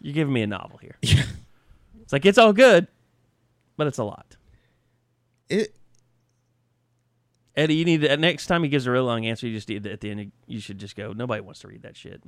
[0.01, 0.95] you're giving me a novel here.
[1.01, 2.87] It's like it's all good,
[3.77, 4.35] but it's a lot.
[5.49, 5.75] It
[7.55, 9.83] Eddie, you need to, next time he gives a real long answer, you just need
[9.83, 11.13] to, at the end you should just go.
[11.13, 12.21] Nobody wants to read that shit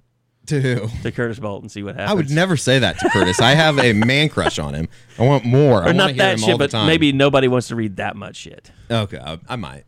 [0.46, 0.88] to who?
[1.02, 1.68] to Curtis Bolton.
[1.68, 2.12] See what happens.
[2.12, 3.42] I would never say that to Curtis.
[3.42, 4.88] I have a man crush on him.
[5.18, 5.80] I want more.
[5.80, 6.88] I or want not to hear that him shit, all the but time.
[6.88, 8.72] maybe nobody wants to read that much shit.
[8.90, 9.84] Okay, I, I might.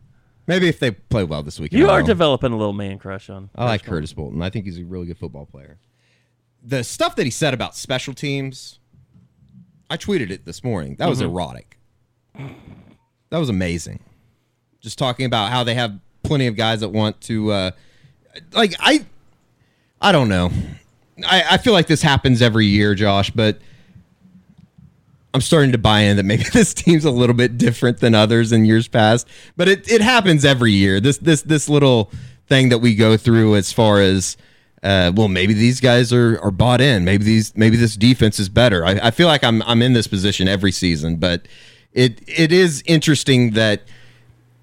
[0.50, 1.78] Maybe if they play well this weekend.
[1.78, 3.50] You are developing a little man crush on.
[3.54, 4.42] I like Curtis Bolton.
[4.42, 5.78] I think he's a really good football player.
[6.60, 8.80] The stuff that he said about special teams,
[9.88, 10.96] I tweeted it this morning.
[10.98, 11.26] That was Mhm.
[11.26, 11.78] erotic.
[12.34, 14.00] That was amazing.
[14.80, 17.70] Just talking about how they have plenty of guys that want to, uh,
[18.52, 19.04] like I,
[20.00, 20.50] I don't know.
[21.24, 23.60] I, I feel like this happens every year, Josh, but
[25.32, 28.52] I'm starting to buy in that maybe this team's a little bit different than others
[28.52, 29.26] in years past.
[29.56, 31.00] But it, it happens every year.
[31.00, 32.10] This this this little
[32.46, 34.36] thing that we go through as far as
[34.82, 37.04] uh, well, maybe these guys are, are bought in.
[37.04, 38.84] Maybe these maybe this defense is better.
[38.84, 41.46] I, I feel like I'm I'm in this position every season, but
[41.92, 43.82] it it is interesting that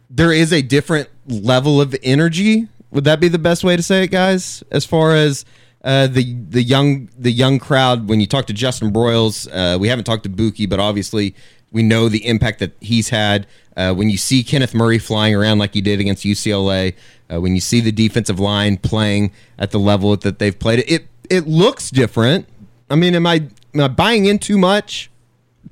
[0.10, 2.68] there is a different level of energy.
[2.92, 4.64] Would that be the best way to say it, guys?
[4.72, 5.46] As far as
[5.88, 9.88] uh, the the young the young crowd, when you talk to Justin Broiles, uh, we
[9.88, 11.34] haven't talked to Buki, but obviously
[11.72, 13.48] we know the impact that he's had.
[13.78, 16.94] Uh, when you see Kenneth Murray flying around like he did against UCLA,
[17.32, 21.08] uh, when you see the defensive line playing at the level that they've played, it
[21.30, 22.48] it looks different.
[22.90, 25.10] I mean, am I am I buying in too much?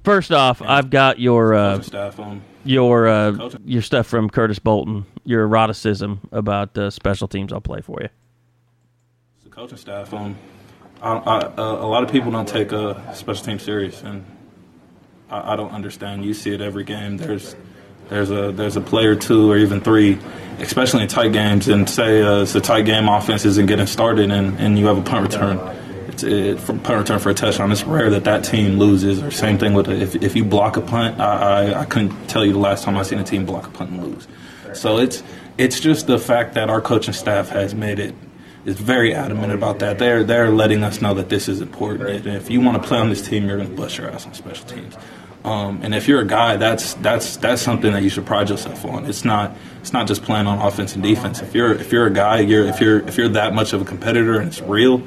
[0.05, 2.41] First off, I've got your uh, staff on.
[2.63, 7.51] your uh, your stuff from Curtis Bolton, your eroticism about uh, special teams.
[7.51, 8.09] I'll play for you.
[9.55, 10.13] Coaching staff.
[10.13, 10.37] Um,
[11.01, 14.25] I, I, a lot of people don't take a special team serious, and
[15.29, 16.25] I, I don't understand.
[16.25, 17.15] You see it every game.
[17.15, 17.55] There's
[18.09, 20.19] there's a there's a play or two or even three,
[20.59, 21.69] especially in tight games.
[21.69, 24.97] And say uh, it's a tight game, offense isn't getting started, and, and you have
[24.97, 25.57] a punt return.
[26.09, 27.71] It's it, from punt return for a touchdown.
[27.71, 29.23] It's rare that that team loses.
[29.23, 31.21] Or same thing with if if you block a punt.
[31.21, 33.69] I, I I couldn't tell you the last time I seen a team block a
[33.69, 34.27] punt and lose.
[34.73, 35.23] So it's
[35.57, 38.13] it's just the fact that our coaching staff has made it
[38.66, 39.99] is very adamant about that.
[39.99, 42.26] They're they're letting us know that this is important.
[42.26, 44.26] And if you want to play on this team, you're going to bust your ass
[44.26, 44.95] on special teams.
[45.43, 48.84] Um, and if you're a guy, that's that's that's something that you should pride yourself
[48.84, 49.05] on.
[49.05, 51.41] It's not it's not just playing on offense and defense.
[51.41, 53.86] If you're if you're a guy, you're if you're if you're that much of a
[53.86, 55.03] competitor and it's real,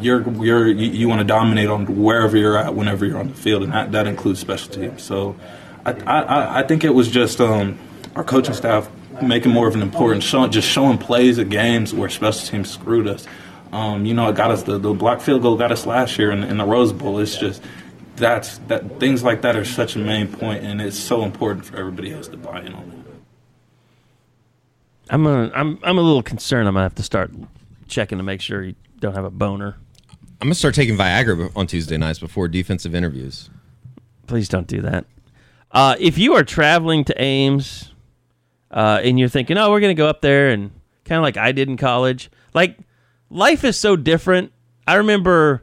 [0.00, 3.34] you're you're you, you want to dominate on wherever you're at, whenever you're on the
[3.34, 5.02] field, and that, that includes special teams.
[5.02, 5.36] So,
[5.84, 7.78] I I, I think it was just um,
[8.16, 8.88] our coaching staff
[9.22, 13.06] making more of an important show, just showing plays at games where special teams screwed
[13.06, 13.26] us.
[13.72, 16.30] Um, you know, it got us the, the block field goal got us last year
[16.30, 17.18] in, in the Rose Bowl.
[17.18, 17.62] It's just
[18.16, 21.76] that's that things like that are such a main point, and it's so important for
[21.76, 23.14] everybody else to buy in on it.
[25.10, 26.68] I'm a, I'm I'm a little concerned.
[26.68, 27.32] I'm gonna have to start
[27.88, 29.76] checking to make sure you don't have a boner.
[30.40, 33.50] I'm gonna start taking Viagra on Tuesday nights before defensive interviews.
[34.26, 35.04] Please don't do that.
[35.72, 37.90] Uh, if you are traveling to Ames
[38.74, 40.72] uh, and you're thinking, oh, we're going to go up there and
[41.04, 42.76] kind of like I did in college, like
[43.30, 44.52] life is so different.
[44.86, 45.62] I remember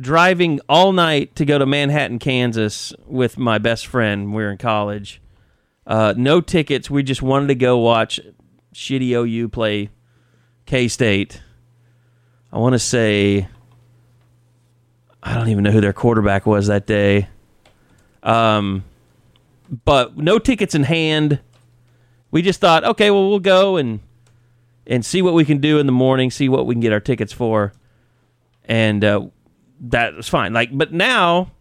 [0.00, 4.32] driving all night to go to Manhattan, Kansas with my best friend.
[4.34, 5.20] We were in college.
[5.86, 6.90] Uh, no tickets.
[6.90, 8.18] We just wanted to go watch
[8.74, 9.90] shitty OU play
[10.64, 11.42] K State.
[12.50, 13.46] I want to say,
[15.22, 17.28] I don't even know who their quarterback was that day.
[18.22, 18.84] Um,
[19.84, 21.40] but no tickets in hand.
[22.36, 24.00] We just thought, okay, well, we'll go and
[24.86, 27.00] and see what we can do in the morning, see what we can get our
[27.00, 27.72] tickets for,
[28.66, 29.28] and uh,
[29.80, 30.52] that was fine.
[30.52, 31.52] Like, but now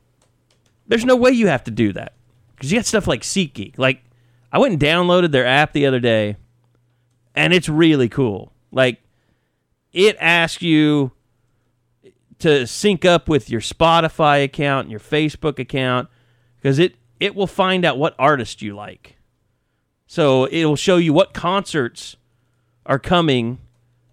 [0.85, 2.11] there's no way you have to do that
[2.53, 3.79] because you got stuff like SeatGeek.
[3.79, 4.03] Like,
[4.51, 6.35] I went and downloaded their app the other day,
[7.33, 8.51] and it's really cool.
[8.73, 8.99] Like,
[9.93, 11.13] it asks you
[12.39, 16.09] to sync up with your Spotify account and your Facebook account
[16.57, 19.14] because it it will find out what artist you like.
[20.07, 22.15] So it will show you what concerts
[22.85, 23.59] are coming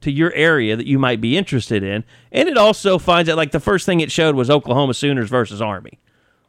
[0.01, 3.53] to your area that you might be interested in, and it also finds out like
[3.53, 6.01] the first thing it showed was Oklahoma Sooners versus Army.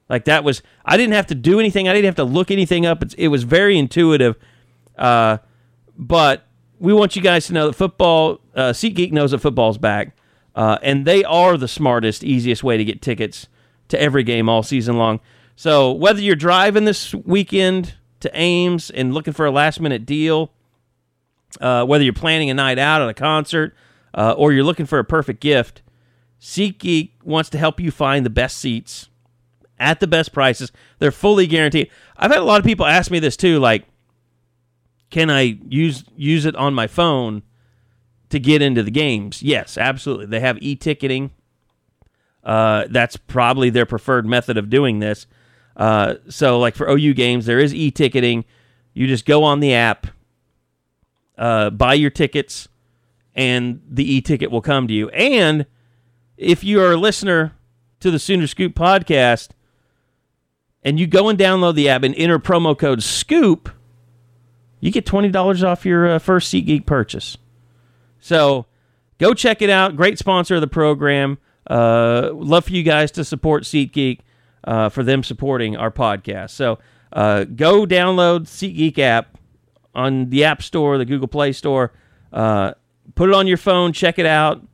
[0.09, 1.87] Like that was I didn't have to do anything.
[1.87, 3.03] I didn't have to look anything up.
[3.03, 4.35] It's, it was very intuitive.
[4.97, 5.37] Uh,
[5.97, 6.45] but
[6.79, 8.39] we want you guys to know that football.
[8.55, 10.15] Uh, SeatGeek knows that football's back,
[10.55, 13.47] uh, and they are the smartest, easiest way to get tickets
[13.89, 15.19] to every game all season long.
[15.55, 20.51] So whether you're driving this weekend to Ames and looking for a last minute deal,
[21.61, 23.75] uh, whether you're planning a night out at a concert
[24.13, 25.81] uh, or you're looking for a perfect gift,
[26.41, 29.07] SeatGeek wants to help you find the best seats
[29.79, 30.71] at the best prices.
[30.99, 31.89] They're fully guaranteed.
[32.17, 33.85] I've had a lot of people ask me this too, like,
[35.09, 37.43] can I use use it on my phone
[38.29, 39.43] to get into the games?
[39.43, 40.25] Yes, absolutely.
[40.25, 41.31] They have e-ticketing.
[42.43, 45.27] Uh, that's probably their preferred method of doing this.
[45.75, 48.45] Uh, so, like for OU games, there is e-ticketing.
[48.93, 50.07] You just go on the app,
[51.37, 52.67] uh, buy your tickets,
[53.33, 55.09] and the e-ticket will come to you.
[55.09, 55.65] And
[56.37, 57.53] if you are a listener
[58.01, 59.49] to the Sooner Scoop podcast,
[60.83, 63.69] and you go and download the app and enter promo code SCOOP,
[64.79, 67.37] you get twenty dollars off your uh, first SeatGeek purchase.
[68.19, 68.65] So
[69.17, 69.95] go check it out.
[69.95, 71.37] Great sponsor of the program.
[71.69, 74.19] Uh, love for you guys to support SeatGeek
[74.63, 76.51] uh, for them supporting our podcast.
[76.51, 76.79] So
[77.11, 79.37] uh, go download SeatGeek app
[79.95, 81.93] on the App Store, the Google Play Store.
[82.31, 82.73] Uh,
[83.15, 83.93] put it on your phone.
[83.93, 84.65] Check it out.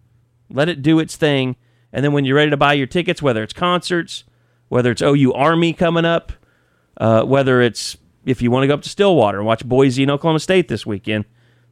[0.50, 1.56] Let it do its thing.
[1.92, 4.24] And then when you're ready to buy your tickets, whether it's concerts,
[4.70, 6.32] whether it's OU Army coming up,
[6.98, 10.12] uh, whether it's if you want to go up to Stillwater and watch Boise and
[10.12, 11.26] Oklahoma State this weekend,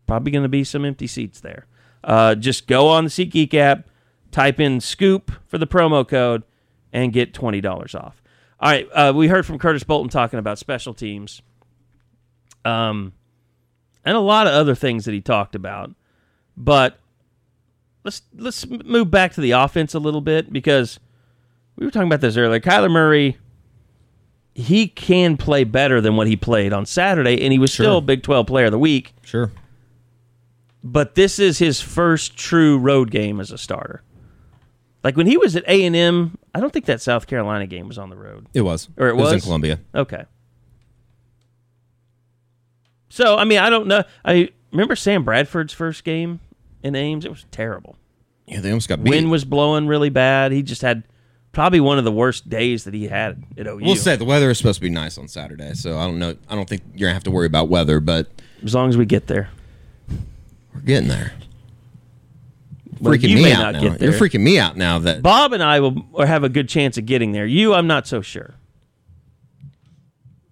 [0.08, 1.68] probably going to be some empty seats there.
[2.04, 3.90] Uh, just go on the SeatGeek app,
[4.32, 6.44] type in "scoop" for the promo code,
[6.94, 8.22] and get twenty dollars off.
[8.60, 11.42] All right, uh, we heard from Curtis Bolton talking about special teams,
[12.66, 13.14] um,
[14.04, 15.94] and a lot of other things that he talked about.
[16.56, 17.00] But
[18.04, 21.00] let's let's move back to the offense a little bit because
[21.76, 22.60] we were talking about this earlier.
[22.60, 23.38] Kyler Murray,
[24.56, 28.24] he can play better than what he played on Saturday, and he was still Big
[28.24, 29.14] 12 Player of the Week.
[29.22, 29.52] Sure.
[30.84, 34.02] But this is his first true road game as a starter.
[35.04, 37.88] Like when he was at A and M, I don't think that South Carolina game
[37.88, 38.48] was on the road.
[38.54, 38.90] It was.
[38.98, 39.26] Or it was?
[39.26, 39.34] was?
[39.34, 39.80] in Columbia.
[39.94, 40.26] Okay.
[43.10, 44.04] So I mean, I don't know.
[44.26, 46.40] I remember Sam Bradford's first game
[46.84, 47.26] in Ames.
[47.26, 47.96] It was terrible.
[48.46, 49.12] Yeah, they almost got beat.
[49.12, 50.52] Wind was blowing really bad.
[50.52, 51.04] He just had
[51.52, 53.78] probably one of the worst days that he had at OU.
[53.78, 56.36] We'll say the weather is supposed to be nice on Saturday, so I don't know.
[56.50, 58.28] I don't think you're gonna have to worry about weather, but
[58.64, 59.50] as long as we get there,
[60.74, 61.34] we're getting there.
[63.00, 63.82] Well, freaking you me may out not now.
[63.90, 64.10] get there.
[64.12, 65.00] You're freaking me out now.
[65.00, 67.46] That Bob and I will or have a good chance of getting there.
[67.46, 68.56] You, I'm not so sure.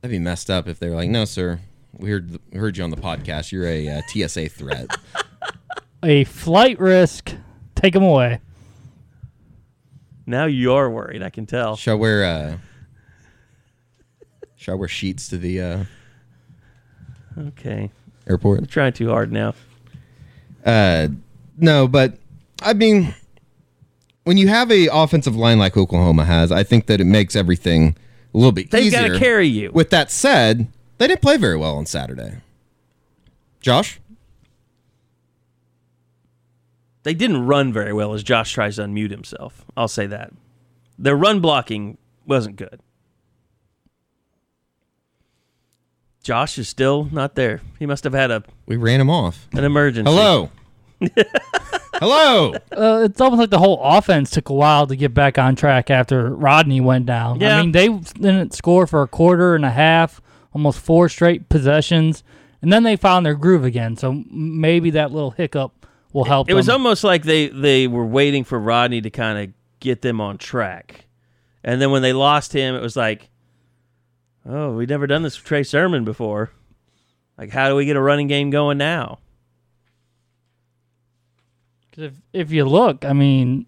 [0.02, 1.60] that'd be messed up if they were like, "No, sir,
[1.98, 3.52] we heard we heard you on the podcast.
[3.52, 4.88] You're a uh, TSA threat."
[6.04, 7.34] A flight risk.
[7.74, 8.40] Take them away.
[10.28, 11.24] Now you're worried.
[11.24, 11.76] I can tell.
[11.76, 12.58] Shall I wear uh,
[14.56, 15.84] shall I wear sheets to the uh,
[17.40, 17.92] Okay.
[18.28, 18.60] airport?
[18.60, 19.56] I'm trying too hard now.
[20.64, 21.08] Uh,
[21.58, 22.18] no, but
[22.62, 23.14] I mean,
[24.24, 27.96] when you have a offensive line like Oklahoma has, I think that it makes everything
[28.34, 29.08] a little bit They've easier.
[29.08, 29.72] got to carry you.
[29.74, 32.38] With that said, they didn't play very well on Saturday.
[33.62, 34.00] Josh,
[37.04, 39.64] They didn't run very well as Josh tries to unmute himself.
[39.78, 40.34] I'll say that.
[40.98, 42.80] Their run blocking wasn't good.
[46.24, 47.62] Josh is still not there.
[47.78, 49.48] He must have had a we ran him off.
[49.54, 50.10] an emergency.
[50.12, 50.50] Hello,
[52.00, 52.54] hello.
[52.72, 55.90] Uh, it's almost like the whole offense took a while to get back on track
[55.90, 57.40] after Rodney went down.
[57.40, 57.58] Yeah.
[57.58, 60.22] I mean, they didn't score for a quarter and a half,
[60.54, 62.24] almost four straight possessions,
[62.62, 63.96] and then they found their groove again.
[63.96, 66.50] So maybe that little hiccup will help.
[66.50, 66.74] It was them.
[66.74, 71.06] almost like they they were waiting for Rodney to kind of get them on track,
[71.64, 73.30] and then when they lost him, it was like,
[74.46, 76.52] oh, we've never done this with Trey Sermon before.
[77.38, 79.20] Like, how do we get a running game going now?
[81.98, 83.66] If if you look, I mean,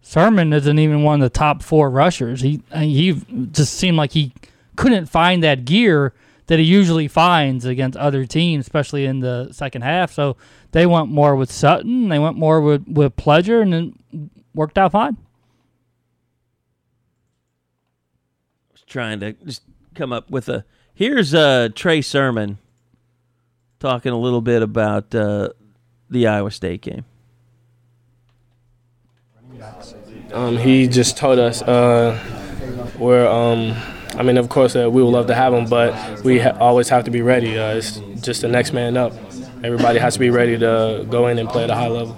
[0.00, 2.40] Sermon isn't even one of the top four rushers.
[2.40, 3.12] He uh, he
[3.50, 4.32] just seemed like he
[4.76, 6.14] couldn't find that gear
[6.46, 10.12] that he usually finds against other teams, especially in the second half.
[10.12, 10.36] So
[10.72, 12.08] they went more with Sutton.
[12.08, 15.16] They went more with with Pledger, and then worked out fine.
[18.70, 19.62] I was trying to just
[19.94, 20.64] come up with a.
[20.94, 22.58] Here's uh, Trey Sermon
[23.78, 25.50] talking a little bit about uh,
[26.10, 27.04] the Iowa State game.
[30.32, 32.18] Um, he just told us uh,
[32.98, 33.26] we're.
[33.26, 33.74] Um,
[34.16, 36.88] I mean, of course, uh, we would love to have him, but we ha- always
[36.88, 37.56] have to be ready.
[37.58, 39.12] Uh, it's just the next man up.
[39.62, 42.16] Everybody has to be ready to go in and play at a high level.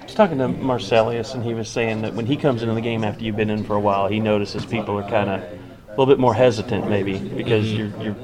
[0.00, 2.80] I was talking to Marcelias, and he was saying that when he comes into the
[2.80, 5.90] game after you've been in for a while, he notices people are kind of a
[5.90, 8.16] little bit more hesitant, maybe because you're you're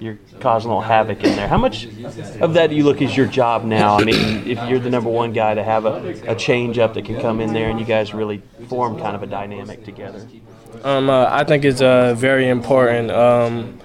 [0.00, 1.46] you're causing a little havoc in there.
[1.46, 1.84] How much
[2.40, 3.96] of that do you look as your job now?
[3.96, 7.04] I mean, if you're the number one guy to have a, a change up that
[7.04, 10.26] can come in there, and you guys really form kind of a dynamic together.
[10.82, 13.10] Um, uh, I think it's uh, very important.
[13.10, 13.78] Um,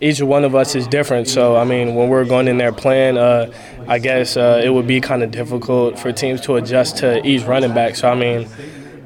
[0.00, 1.28] each one of us is different.
[1.28, 3.52] So I mean, when we're going in there playing, uh,
[3.88, 7.44] I guess uh, it would be kind of difficult for teams to adjust to each
[7.44, 7.96] running back.
[7.96, 8.48] So I mean.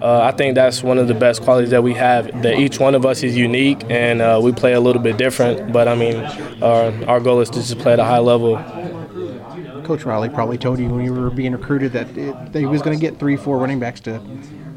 [0.01, 2.43] Uh, I think that's one of the best qualities that we have.
[2.43, 5.73] That each one of us is unique, and uh, we play a little bit different.
[5.73, 6.17] But I mean,
[6.63, 8.57] our, our goal is to just play at a high level.
[9.85, 12.83] Coach Riley probably told you when you were being recruited that, it, that he was
[12.83, 14.21] going to get three, four running backs to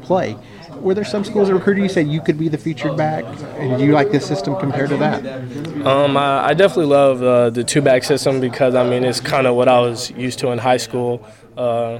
[0.02, 0.36] play.
[0.76, 3.24] Were there some schools that recruited you said you could be the featured back?
[3.58, 5.26] And do you like this system compared to that?
[5.84, 9.46] Um, I, I definitely love uh, the two back system because I mean it's kind
[9.46, 11.26] of what I was used to in high school.
[11.56, 11.98] Uh,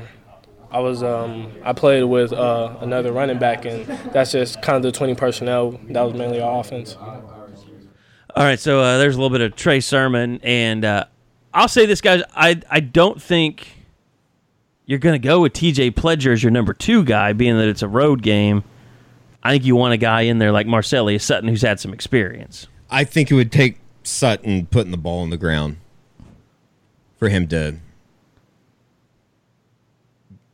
[0.71, 4.83] I was um, I played with uh, another running back, and that's just kind of
[4.83, 5.81] the 20 personnel.
[5.89, 6.97] That was mainly our offense.
[6.97, 11.05] All right, so uh, there's a little bit of Trey Sermon, and uh,
[11.53, 12.23] I'll say this, guys.
[12.35, 13.67] I I don't think
[14.87, 15.93] you're going to go with T.J.
[15.93, 18.65] Pledger as your number two guy, being that it's a road game.
[19.43, 22.67] I think you want a guy in there like Marcelias Sutton, who's had some experience.
[22.91, 25.77] I think it would take Sutton putting the ball on the ground
[27.19, 27.77] for him to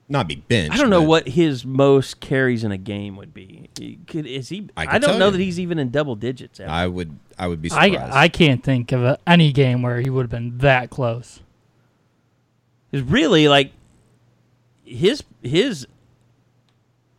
[0.08, 0.72] not be benched.
[0.74, 3.68] I don't know but what his most carries in a game would be.
[3.78, 4.68] He Could, is he?
[4.76, 5.32] I I, could don't tell know you.
[5.32, 6.60] that he's even in double digits.
[6.60, 6.70] Ever.
[6.70, 7.18] I would.
[7.38, 7.94] I would be surprised.
[7.96, 11.40] I I can't think of a, any game where he would have been that close.
[12.92, 13.72] is really like
[14.84, 15.86] his his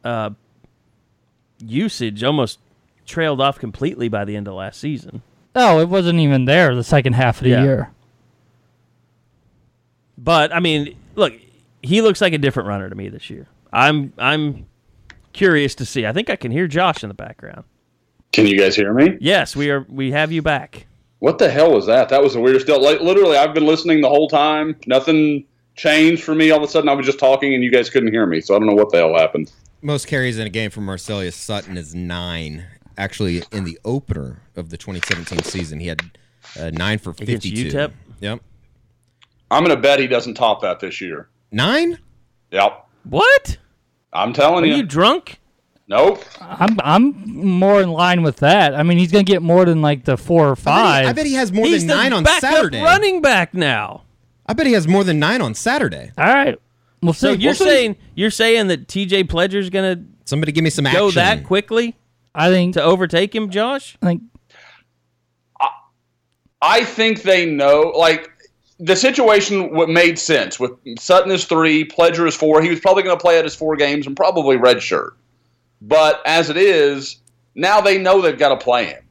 [0.06, 0.30] uh
[1.60, 2.60] usage almost
[3.06, 5.22] trailed off completely by the end of last season.
[5.56, 7.64] Oh, it wasn't even there the second half of the Yeah.
[7.64, 7.92] year.
[10.18, 11.34] But I mean, look,
[11.82, 13.48] he looks like a different runner to me this year.
[13.72, 14.68] I'm I'm
[15.34, 16.06] curious to see.
[16.06, 17.64] I think I can hear Josh in the background.
[18.34, 19.18] Can you guys hear me?
[19.20, 20.88] Yes, we are we have you back.
[21.20, 22.10] What the hell was that?
[22.10, 22.82] That was the weirdest deal.
[22.82, 24.76] Like literally, I've been listening the whole time.
[24.86, 26.52] Nothing changed for me.
[26.52, 28.42] All of a sudden, I was just talking and you guys couldn't hear me.
[28.42, 29.52] So I don't know what the hell happened.
[29.82, 32.66] Most carries in a game for Marcelias Sutton is nine.
[32.98, 36.02] Actually, in the opener of the 2017 season, he had
[36.60, 37.70] uh, nine for Against 52.
[37.78, 37.92] UTEP?
[38.20, 38.40] Yep.
[39.52, 41.30] I'm going to bet he doesn't top that this year.
[41.52, 41.98] Nine?
[42.52, 42.86] Yep.
[43.10, 43.58] What?
[44.14, 44.72] I'm telling you.
[44.72, 44.82] Are you.
[44.82, 45.40] you drunk?
[45.90, 46.22] Nope.
[46.42, 47.14] I'm I'm
[47.56, 48.76] more in line with that.
[48.76, 51.04] I mean, he's gonna get more than like the four or I bet, five.
[51.04, 52.82] he, I bet he has more He's than the nine on backup Saturday.
[52.82, 54.04] running back now.
[54.46, 56.12] I bet he has more than nine on Saturday.
[56.18, 56.60] All right,
[57.02, 57.20] we'll see.
[57.20, 57.64] So you're We'll see.
[57.64, 61.00] saying you're saying that TJ Pledger's gonna Somebody give me some action.
[61.00, 61.96] go that quickly
[62.36, 63.98] I think to overtake him, Josh?
[64.02, 64.24] I think
[66.62, 67.94] I think they know.
[67.98, 68.30] Like
[68.80, 72.62] the situation what made sense with Sutton is three, Pledger is four.
[72.62, 75.12] He was probably going to play at his four games and probably redshirt.
[75.82, 77.18] But as it is,
[77.56, 79.04] now they know they've got to play him,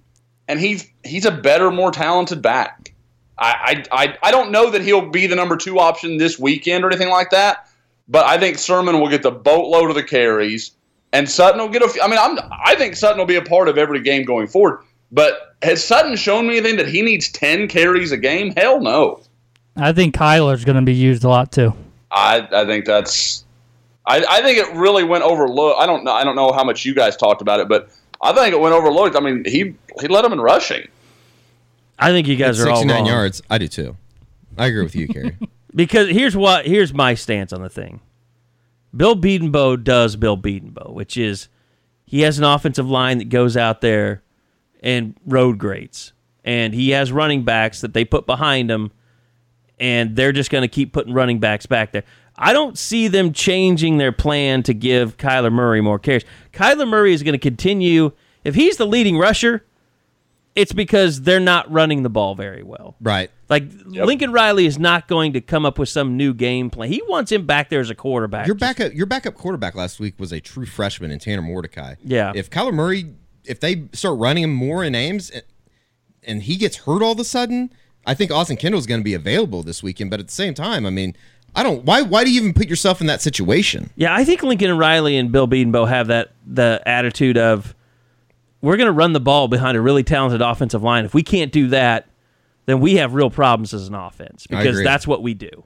[0.48, 2.92] and he's he's a better, more talented back.
[3.38, 6.88] I, I I don't know that he'll be the number two option this weekend or
[6.88, 7.68] anything like that.
[8.08, 10.72] But I think Sermon will get the boatload of the carries,
[11.12, 12.02] and Sutton will get a.
[12.02, 14.80] I mean, I'm I think Sutton will be a part of every game going forward.
[15.12, 18.52] But has Sutton shown me anything that he needs ten carries a game?
[18.56, 19.20] Hell no.
[19.76, 21.74] I think Kyler's gonna be used a lot too.
[22.10, 23.44] I I think that's.
[24.08, 25.80] I, I think it really went overlooked.
[25.80, 26.12] I don't know.
[26.12, 27.90] I don't know how much you guys talked about it, but
[28.22, 29.16] I think it went overlooked.
[29.16, 30.86] I mean, he he led him in rushing.
[31.98, 33.06] I think you guys are all 69 wrong.
[33.06, 33.42] yards.
[33.50, 33.96] I do too.
[34.56, 35.36] I agree with you, Kerry.
[35.74, 38.00] Because here's what here's my stance on the thing.
[38.96, 41.48] Bill Bedenbaugh does Bill Bedenbaugh, which is
[42.06, 44.22] he has an offensive line that goes out there
[44.80, 46.14] and road grates,
[46.44, 48.90] and he has running backs that they put behind him,
[49.78, 52.04] and they're just going to keep putting running backs back there.
[52.38, 56.24] I don't see them changing their plan to give Kyler Murray more carries.
[56.52, 58.12] Kyler Murray is going to continue.
[58.44, 59.64] If he's the leading rusher,
[60.54, 62.96] it's because they're not running the ball very well.
[63.00, 63.30] right.
[63.48, 66.90] Like Lincoln Riley is not going to come up with some new game plan.
[66.90, 68.44] He wants him back there as a quarterback.
[68.46, 71.94] Your backup, your backup quarterback last week was a true freshman in Tanner Mordecai.
[72.02, 72.32] Yeah.
[72.34, 73.14] If Kyler Murray,
[73.44, 75.44] if they start running him more in Ames, and-
[76.24, 77.72] and he gets hurt all of a sudden,
[78.06, 80.10] I think Austin Kendall is going to be available this weekend.
[80.10, 81.16] But at the same time, I mean,
[81.54, 81.84] I don't.
[81.84, 82.02] Why?
[82.02, 83.90] Why do you even put yourself in that situation?
[83.96, 87.74] Yeah, I think Lincoln Riley and Bill Bedenbaugh have that the attitude of
[88.60, 91.04] we're going to run the ball behind a really talented offensive line.
[91.04, 92.08] If we can't do that,
[92.66, 95.64] then we have real problems as an offense because that's what we do.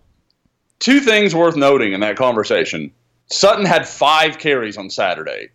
[0.79, 2.93] Two things worth noting in that conversation.
[3.27, 5.49] Sutton had five carries on Saturday.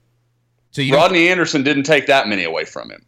[0.71, 3.05] So Rodney Anderson didn't take that many away from him.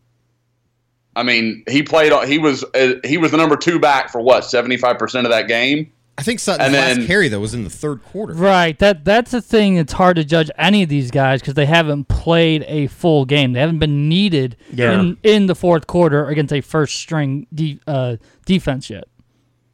[1.18, 2.14] I mean, he played.
[2.28, 5.32] He was uh, he was the number two back for what seventy five percent of
[5.32, 5.92] that game.
[6.20, 8.34] I think Sutton's And then- last carry though was in the third quarter.
[8.34, 8.78] Right.
[8.80, 9.78] That that's the thing.
[9.78, 13.54] It's hard to judge any of these guys because they haven't played a full game.
[13.54, 15.00] They haven't been needed Yeah.
[15.00, 19.04] in in the fourth quarter against a first string de- uh, defense yet.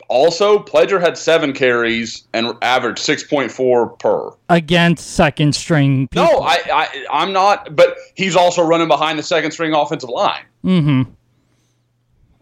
[0.09, 4.31] Also, Pledger had seven carries and averaged six point four per.
[4.49, 6.07] Against second string.
[6.09, 6.25] People.
[6.25, 7.73] No, I, I I'm not.
[7.75, 10.43] But he's also running behind the second string offensive line.
[10.65, 11.03] Mm-hmm.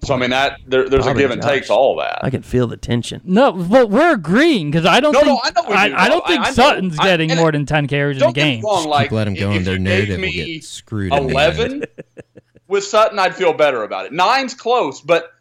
[0.03, 1.51] So I mean that there, there's Bobby a give and Josh.
[1.51, 2.19] take to all that.
[2.23, 3.21] I can feel the tension.
[3.23, 5.95] No, but we're agreeing because I don't No, no, think I know we I, do,
[5.95, 6.51] I don't think I- I.
[6.53, 8.63] Sutton's I- getting and more than ten carries in a Don't get me game.
[8.65, 10.63] wrong, like Keep let him go if and their you gave narrative will me get
[10.63, 11.13] screwed.
[11.13, 11.31] in the end.
[11.31, 11.83] Eleven
[12.67, 14.13] with Sutton, I'd feel better about it.
[14.13, 15.31] Nine's close, but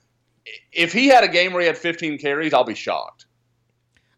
[0.73, 3.27] if he had a game where he had 15 carries, I'll be shocked.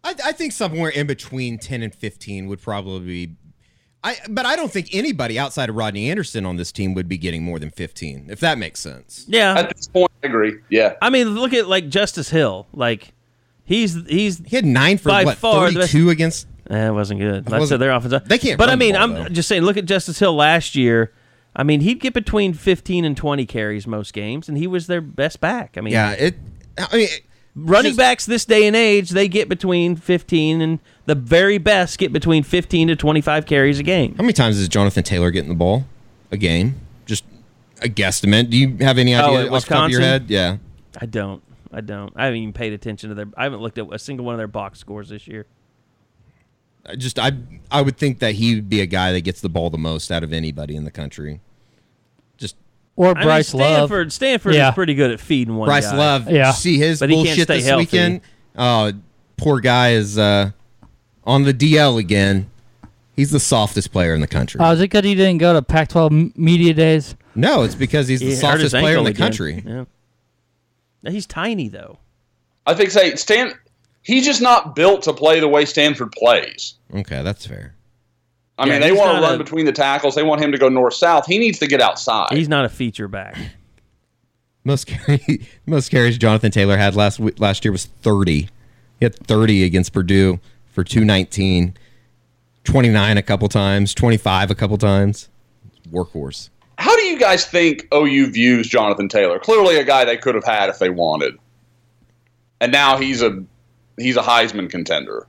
[0.05, 3.37] I, I think somewhere in between 10 and 15 would probably be.
[4.05, 7.17] I, but I don't think anybody outside of Rodney Anderson on this team would be
[7.19, 9.25] getting more than 15, if that makes sense.
[9.29, 9.55] Yeah.
[9.57, 10.55] At this point, I agree.
[10.71, 10.95] Yeah.
[11.03, 12.67] I mean, look at like Justice Hill.
[12.73, 13.13] Like
[13.65, 16.47] he's he's he had nine for by what, far the best- 32 against.
[16.71, 17.47] Eh, it wasn't good.
[17.47, 18.29] Like I wasn't- said, their offense.
[18.29, 19.29] They can't But I run the mean, ball, I'm though.
[19.29, 19.63] just saying.
[19.63, 21.13] Look at Justice Hill last year.
[21.55, 25.01] I mean, he'd get between 15 and 20 carries most games, and he was their
[25.03, 25.75] best back.
[25.77, 26.37] I mean, Yeah, it.
[26.79, 27.23] I mean, it-
[27.55, 31.99] running just- backs this day and age, they get between 15 and the very best
[31.99, 34.15] get between 15 to 25 carries a game.
[34.17, 35.85] How many times is Jonathan Taylor getting the ball
[36.31, 36.77] a game?
[37.05, 37.25] Just
[37.85, 38.51] a guesstimate.
[38.51, 40.27] Do you have any Oh, idea at off the top of your head?
[40.29, 40.59] Yeah.
[41.01, 41.43] I don't.
[41.73, 42.13] I don't.
[42.17, 43.27] I haven't even paid attention to their.
[43.37, 45.47] I haven't looked at a single one of their box scores this year.
[46.85, 47.33] I Just I
[47.71, 50.11] I would think that he would be a guy that gets the ball the most
[50.11, 51.41] out of anybody in the country.
[52.37, 52.57] Just
[52.97, 53.77] Or I mean, Bryce Love.
[53.89, 54.13] Stanford.
[54.13, 54.69] Stanford Yeah.
[54.71, 55.67] is pretty good at feeding one.
[55.69, 55.97] Bryce guy.
[55.97, 56.27] Love.
[56.27, 56.35] Yeah.
[56.37, 56.51] Yeah.
[56.53, 57.83] See his But he can't bullshit stay this healthy.
[57.85, 58.21] weekend.
[58.57, 58.93] Oh,
[59.37, 60.51] poor guy is uh,
[61.25, 62.51] on the DL again.
[63.15, 64.59] He's the softest player in the country.
[64.63, 67.15] Oh, is it because he didn't go to Pac-12 media days?
[67.35, 69.27] no, it's because he's He the hurt softest player in the again.
[69.27, 69.63] country.
[69.67, 69.85] Yeah.
[71.11, 71.99] He's tiny though.
[72.67, 73.53] I think say Stan.
[74.03, 76.75] He's just not built to play the way Stanford plays.
[76.95, 77.75] Okay, that's fair.
[78.59, 80.15] I Yeah, mean, they want to run a- between the tackles.
[80.15, 81.27] They want him to go north south.
[81.27, 82.29] He needs to get outside.
[82.33, 83.37] He's not a feature back.
[84.65, 88.43] Most carry, most carries Jonathan Taylor had last last year was 30.
[88.43, 88.49] He
[89.05, 90.39] had 30 against Purdue
[90.73, 91.77] for 219.
[92.65, 95.29] 29 a couple times, 25 a couple times.
[95.91, 96.51] Workhorse.
[96.79, 99.39] How do you guys think OU views Jonathan Taylor?
[99.39, 101.39] Clearly, a guy they could have had if they wanted,
[102.61, 103.45] and now he's a
[103.99, 105.27] he's a Heisman contender.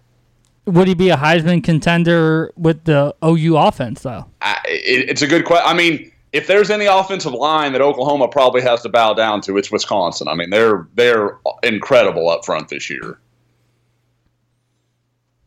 [0.65, 4.25] Would he be a Heisman contender with the OU offense though?
[4.41, 5.67] I, it, it's a good question.
[5.67, 9.57] I mean, if there's any offensive line that Oklahoma probably has to bow down to,
[9.57, 10.27] it's Wisconsin.
[10.27, 13.19] I mean, they're they're incredible up front this year.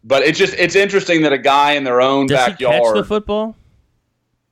[0.06, 2.58] But it's just it's interesting that a guy in their own backyard.
[2.58, 3.56] Does he catch the football?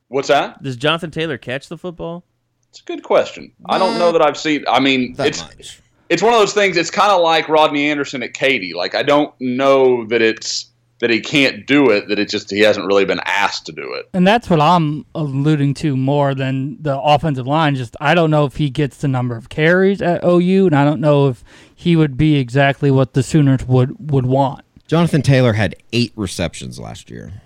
[0.09, 0.61] what's that?
[0.61, 2.25] Does Jonathan Taylor catch the football?
[2.69, 3.53] It's a good question.
[3.67, 4.65] I don't know that I've seen.
[4.67, 5.81] I mean, That it's much.
[6.09, 6.75] it's one of those things.
[6.75, 8.73] It's kind of like Rodney Anderson at Katy.
[8.73, 12.09] Like I don't know that it's that he can't do it.
[12.09, 14.09] That it's just he hasn't really been asked to do it.
[14.13, 17.75] And that's what I'm alluding to more than the offensive line.
[17.75, 20.83] Just I don't know if he gets the number of carries at OU, and I
[20.83, 24.65] don't know if he would be exactly what the Sooners would would want.
[24.87, 27.41] Jonathan Taylor had eight receptions last year.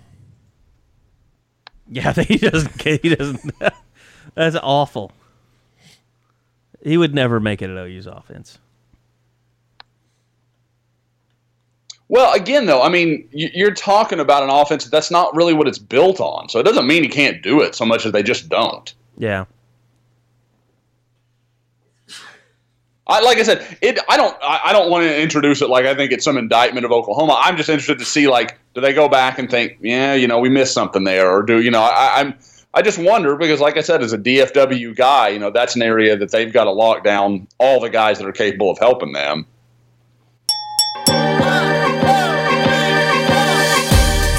[1.88, 2.82] Yeah, he doesn't.
[2.82, 3.52] He doesn't.
[4.34, 5.12] That's awful.
[6.82, 8.58] He would never make it at OU's offense.
[12.08, 15.68] Well, again, though, I mean, you- you're talking about an offense that's not really what
[15.68, 16.48] it's built on.
[16.48, 18.92] So it doesn't mean he can't do it so much as they just don't.
[19.16, 19.44] Yeah.
[23.10, 23.98] I, like I said, it.
[24.08, 24.36] I don't.
[24.40, 27.36] I, I don't want to introduce it like I think it's some indictment of Oklahoma.
[27.40, 30.38] I'm just interested to see like, do they go back and think, yeah, you know,
[30.38, 31.82] we missed something there, or do you know?
[31.82, 32.34] I, I'm.
[32.72, 35.82] I just wonder because, like I said, as a DFW guy, you know, that's an
[35.82, 39.12] area that they've got to lock down all the guys that are capable of helping
[39.12, 39.44] them.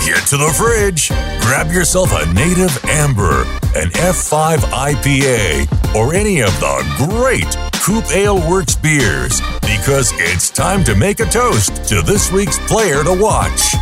[0.06, 1.10] Get to the fridge.
[1.42, 3.42] Grab yourself a native amber,
[3.76, 10.84] an F5 IPA, or any of the great Coop Ale Works beers because it's time
[10.84, 13.74] to make a toast to this week's player to watch.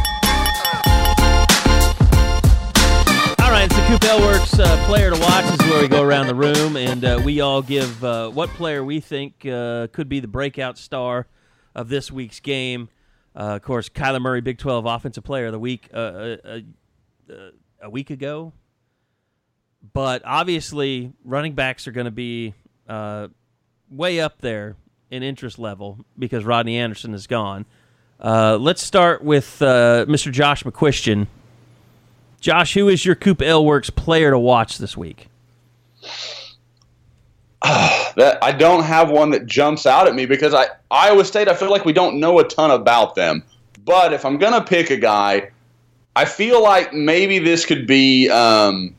[3.41, 5.43] All right, the Coop Ale Works uh, player to watch.
[5.53, 8.85] Is where we go around the room and uh, we all give uh, what player
[8.85, 11.27] we think uh, could be the breakout star
[11.75, 12.87] of this week's game.
[13.35, 16.37] Uh, of course, Kyler Murray, Big 12 Offensive Player of the Week uh,
[17.81, 18.53] a week ago.
[19.91, 22.53] But obviously, running backs are going to be
[22.87, 23.27] uh,
[23.89, 24.75] way up there
[25.09, 27.65] in interest level because Rodney Anderson is gone.
[28.19, 30.31] Uh, let's start with uh, Mr.
[30.31, 31.27] Josh McCuistion.
[32.41, 35.27] Josh, who is your Coop Ale Works player to watch this week?
[37.63, 41.53] that I don't have one that jumps out at me because I Iowa State I
[41.53, 43.43] feel like we don't know a ton about them.
[43.83, 45.49] But if I'm gonna pick a guy,
[46.15, 48.29] I feel like maybe this could be.
[48.29, 48.95] Um,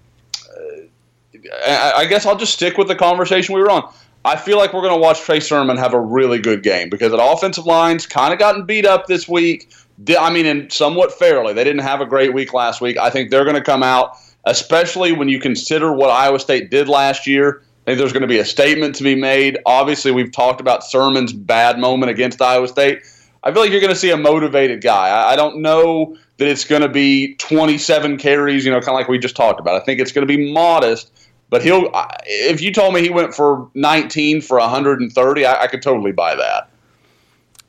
[1.66, 3.90] I, I guess I'll just stick with the conversation we were on.
[4.24, 7.10] I feel like we're going to watch Trey Sermon have a really good game because
[7.12, 9.72] that offensive line's kind of gotten beat up this week.
[10.18, 11.54] I mean, and somewhat fairly.
[11.54, 12.96] They didn't have a great week last week.
[12.98, 16.88] I think they're going to come out, especially when you consider what Iowa State did
[16.88, 17.62] last year.
[17.62, 19.58] I think there's going to be a statement to be made.
[19.64, 23.02] Obviously, we've talked about Sermon's bad moment against Iowa State.
[23.42, 25.08] I feel like you're going to see a motivated guy.
[25.08, 28.94] I, I don't know that it's going to be 27 carries, you know, kind of
[28.94, 29.80] like we just talked about.
[29.80, 31.10] I think it's going to be modest,
[31.50, 31.90] but he'll.
[32.24, 36.36] If you told me he went for 19 for 130, I, I could totally buy
[36.36, 36.70] that.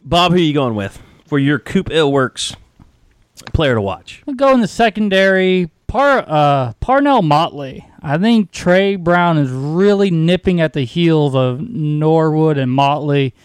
[0.03, 2.55] Bob, who are you going with for your Coop Ale Works
[3.53, 4.23] player to watch?
[4.27, 5.69] I'll go in the secondary.
[5.87, 7.85] Par uh, Parnell Motley.
[8.01, 13.35] I think Tre Brown is really nipping at the heels of Norwood and Motley,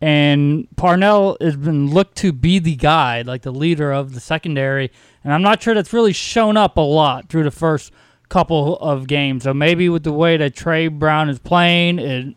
[0.00, 4.90] and Parnell has been looked to be the guy, like the leader of the secondary.
[5.22, 7.92] And I'm not sure that's really shown up a lot through the first
[8.34, 9.44] couple of games.
[9.44, 12.34] So maybe with the way that Tre Brown is playing, it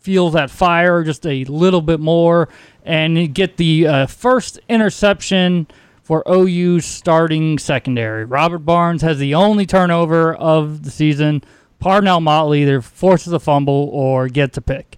[0.00, 2.48] feels that fire just a little bit more
[2.84, 5.66] and you get the uh, first interception
[6.02, 8.24] for OU's starting secondary.
[8.24, 11.44] Robert Barnes has the only turnover of the season.
[11.80, 14.96] Parnell Motley either forces a fumble or gets a pick.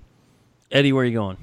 [0.70, 1.36] Eddie, where are you going?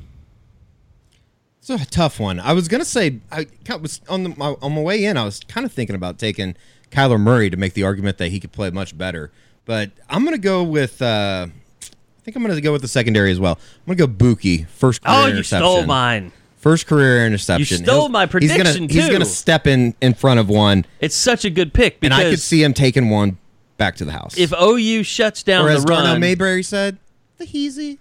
[1.59, 2.39] It's a tough one.
[2.39, 3.45] I was gonna say I
[3.75, 5.17] was on the my, on my way in.
[5.17, 6.55] I was kind of thinking about taking
[6.93, 9.31] Kyler Murray to make the argument that he could play much better,
[9.65, 11.01] but I'm gonna go with.
[11.01, 13.53] Uh, I think I'm gonna go with the secondary as well.
[13.85, 15.23] I'm gonna go Bookie first career interception.
[15.23, 15.59] Oh, you interception.
[15.81, 16.31] stole mine.
[16.57, 17.79] First career interception.
[17.79, 20.85] You stole He'll- my He's gonna prediction, he's gonna step in in front of one,
[21.01, 23.37] It's such a good pick and I could see him taking one
[23.77, 24.37] back to the house.
[24.37, 26.97] if OU shuts down or the as Darnell Mayberry said,
[27.37, 27.97] the heezy.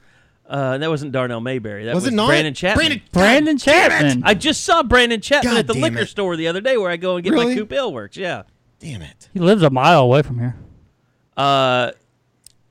[0.49, 1.87] uh, that wasn't Darnell Mayberry.
[1.87, 2.29] That Was was, it not?
[2.29, 2.87] Brandon Chapman.
[2.87, 3.59] Brandon- Brandon!
[3.59, 4.23] Chapman.
[4.25, 6.09] I just saw Brandon Chapman God at the liquor it.
[6.09, 7.55] store the other day where I go and get Really?
[7.55, 8.17] my Coop Ale Works.
[8.17, 8.43] Yeah.
[8.83, 9.29] Damn it!
[9.33, 10.57] He lives a mile away from here.
[11.37, 11.93] Uh,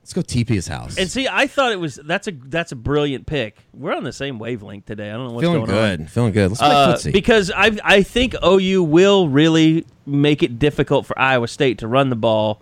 [0.02, 0.98] Let's go TP his house.
[0.98, 3.56] and see, I thought it was that's a that's a brilliant pick.
[3.72, 5.08] We're on the same wavelength today.
[5.08, 5.84] I don't know what's feeling going on.
[5.96, 6.06] good, on.
[6.08, 6.48] feeling good.
[6.50, 7.12] Let's play Uh, footsie.
[7.12, 12.10] because I I think OU will really make it difficult for Iowa State to run
[12.10, 12.60] the ball,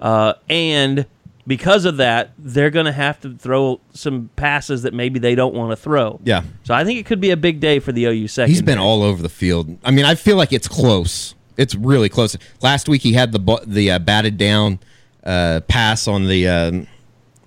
[0.00, 1.06] uh, and
[1.46, 5.54] because of that, they're going to have to throw some passes that maybe they don't
[5.54, 6.20] want to throw.
[6.22, 8.50] yeah, So I think it could be a big day for the OU second.
[8.50, 9.78] He's been all over the field.
[9.82, 11.34] I mean, I feel like it's close.
[11.60, 12.38] It's really close.
[12.62, 14.78] Last week he had the the uh, batted down
[15.22, 16.48] uh, pass on the.
[16.48, 16.86] Um,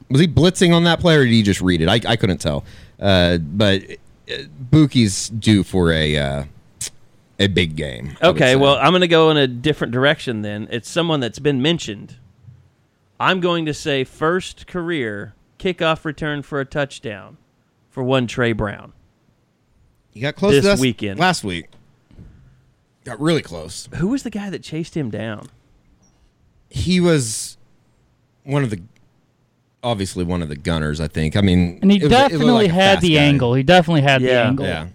[0.09, 1.89] was he blitzing on that play or did he just read it?
[1.89, 2.63] I, I couldn't tell.
[2.99, 3.81] Uh, but
[4.29, 6.43] uh, Bookie's due for a uh,
[7.39, 8.15] a big game.
[8.21, 10.67] Okay, well, I'm going to go in a different direction then.
[10.69, 12.17] It's someone that's been mentioned.
[13.19, 17.37] I'm going to say first career kickoff return for a touchdown
[17.89, 18.93] for one Tre Brown.
[20.13, 21.19] You got close this to us weekend.
[21.19, 21.65] last week.
[23.03, 23.89] Got really close.
[23.95, 25.47] Who was the guy that chased him down?
[26.69, 27.57] He was
[28.43, 28.81] one of the.
[29.83, 31.01] Obviously, one of the gunners.
[31.01, 31.35] I think.
[31.35, 33.21] I mean, And he it was- it definitely like had the guy.
[33.21, 33.53] angle.
[33.53, 34.65] He definitely had the angle.
[34.65, 34.87] Yeah.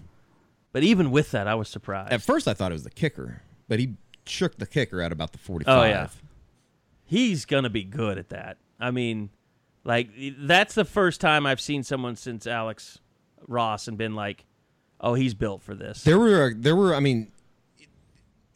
[0.71, 2.11] But even with that, I was surprised.
[2.13, 3.95] At first, I thought it was the kicker, but he
[4.25, 5.77] shook the kicker at about the 45.
[5.77, 6.07] Oh yeah,
[7.05, 8.57] he's gonna be good at that.
[8.79, 9.29] I mean,
[9.83, 12.99] like that's the first time I've seen someone since Alex
[13.47, 14.45] Ross and been like,
[15.01, 16.93] "Oh, he's built for this." There were, there were.
[16.95, 17.31] I mean,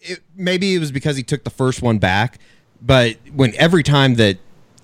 [0.03, 2.39] it, maybe it was because he took the first one back,
[2.81, 4.37] but when every time that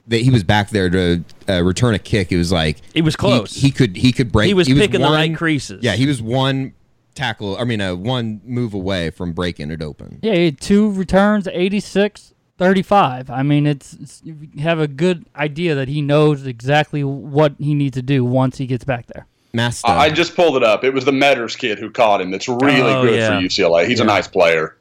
[0.07, 3.15] that he was back there to uh, return a kick, it was like It was
[3.15, 3.53] close.
[3.53, 4.47] He, could, he could break.
[4.47, 5.83] He was picking the one- right creases.
[5.83, 6.73] Yeah, he was one
[7.13, 7.57] tackle.
[7.57, 10.17] I mean, uh, one move away from breaking it open.
[10.23, 13.29] Yeah, he had two returns, 86, 35.
[13.29, 17.75] I mean, it's, it's you have a good idea that he knows exactly what he
[17.75, 19.27] needs to do once he gets back there.
[19.53, 19.87] Master.
[19.89, 20.83] I I just pulled it up.
[20.83, 22.31] It was the Metters kid who caught him.
[22.31, 23.27] That's really Oh, good yeah.
[23.39, 23.87] for UCLA.
[23.87, 24.75] He's a nice player.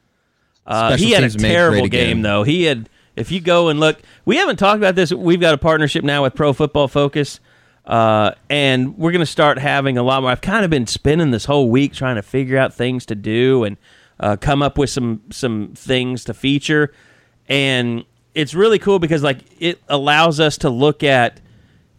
[0.69, 2.43] Uh, he had a terrible game though.
[2.45, 2.89] He had.
[3.17, 5.13] If you go and look, we haven't talked about this.
[5.13, 7.41] We've got a partnership now with Pro Football Focus,
[7.85, 10.31] uh, and we're going to start having a lot more.
[10.31, 13.65] I've kind of been spending this whole week trying to figure out things to do
[13.65, 13.77] and
[14.21, 16.93] uh, come up with some some things to feature,
[17.49, 18.05] and
[18.35, 21.41] it's really cool because like it allows us to look at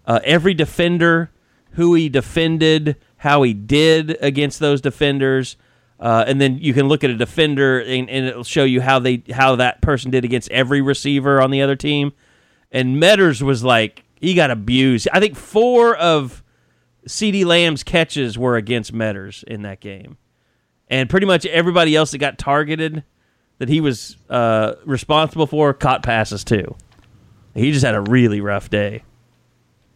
[0.05, 1.31] uh, every defender,
[1.71, 5.57] who he defended, how he did against those defenders,
[5.99, 8.99] uh, and then you can look at a defender and, and it'll show you how
[8.99, 12.13] they how that person did against every receiver on the other team.
[12.71, 15.07] And Metters was like he got abused.
[15.11, 16.43] I think four of
[17.07, 20.17] CeeDee Lamb's catches were against Metters in that game,
[20.87, 23.03] and pretty much everybody else that got targeted
[23.57, 26.75] that he was uh, responsible for caught passes too.
[27.55, 29.03] He just had a really rough day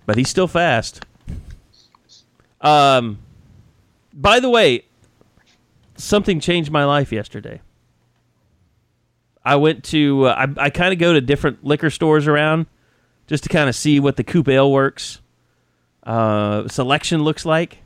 [0.05, 1.05] but he's still fast.
[2.61, 3.19] Um,
[4.13, 4.85] by the way,
[5.95, 7.61] something changed my life yesterday.
[9.45, 12.65] I went to uh, I, I kind of go to different liquor stores around
[13.27, 15.19] just to kind of see what the Coop Ale Works
[16.03, 17.79] uh, selection looks like.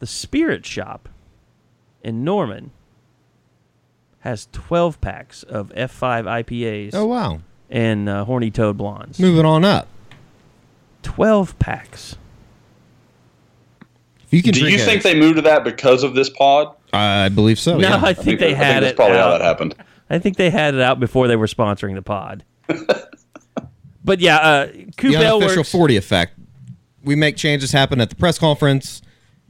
[0.00, 1.08] The Spirit Shop
[2.02, 2.70] in Norman
[4.20, 7.40] has 12 packs of F5 IPAs oh wow,
[7.70, 9.18] and uh, Horny Toad Blondes.
[9.18, 9.88] moving on up.
[11.02, 12.16] 12 packs.
[14.28, 16.74] If you can Do you a- think they moved to that because of this pod?
[16.92, 17.76] I believe so.
[17.78, 18.00] no, yeah.
[18.02, 18.96] I think they I had that's it.
[18.96, 19.38] probably how out.
[19.38, 19.74] that happened.
[20.10, 22.44] I think they had it out before they were sponsoring the pod.
[24.04, 26.32] but yeah, uh, Coop the unofficial Aleworks- 40 effect.
[27.04, 29.02] We make changes happen at the press conference.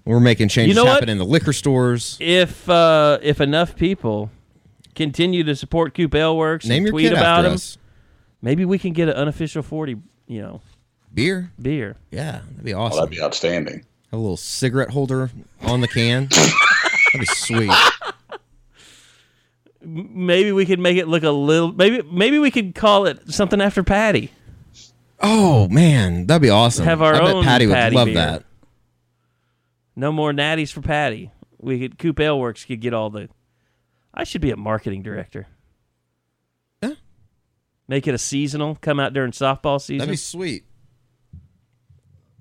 [0.05, 0.95] We're making changes know what?
[0.95, 2.17] happen in the liquor stores.
[2.21, 4.31] if uh, if enough people
[4.95, 7.79] continue to support Coop Ale Works Name and your tweet kid about after them, us.
[8.41, 9.97] maybe we can get an unofficial 40,
[10.27, 10.61] you know,
[11.13, 11.51] Beer.
[11.61, 11.97] beer.
[12.11, 12.99] Yeah, that'd be Oh, awesome.
[13.01, 13.85] that'd be outstanding.
[14.11, 15.31] Have a little cigarette holder
[15.63, 16.29] on the can.
[16.31, 17.71] that'd be sweet.
[19.81, 21.73] Maybe we could make it look a little.
[21.73, 24.31] Maybe maybe we could call it something after Patty.
[25.21, 26.85] Oh man, that'd be awesome.
[26.85, 28.15] Have our I bet own Patty would love beer.
[28.15, 28.45] that.
[29.95, 31.31] No more natties for Patty.
[31.59, 33.29] We could Coop Ale Works could get all the.
[34.15, 35.47] I should be a marketing director.
[36.83, 36.95] Yeah.
[37.87, 38.77] Make it a seasonal.
[38.81, 39.99] Come out during softball season.
[39.99, 40.65] That'd be sweet.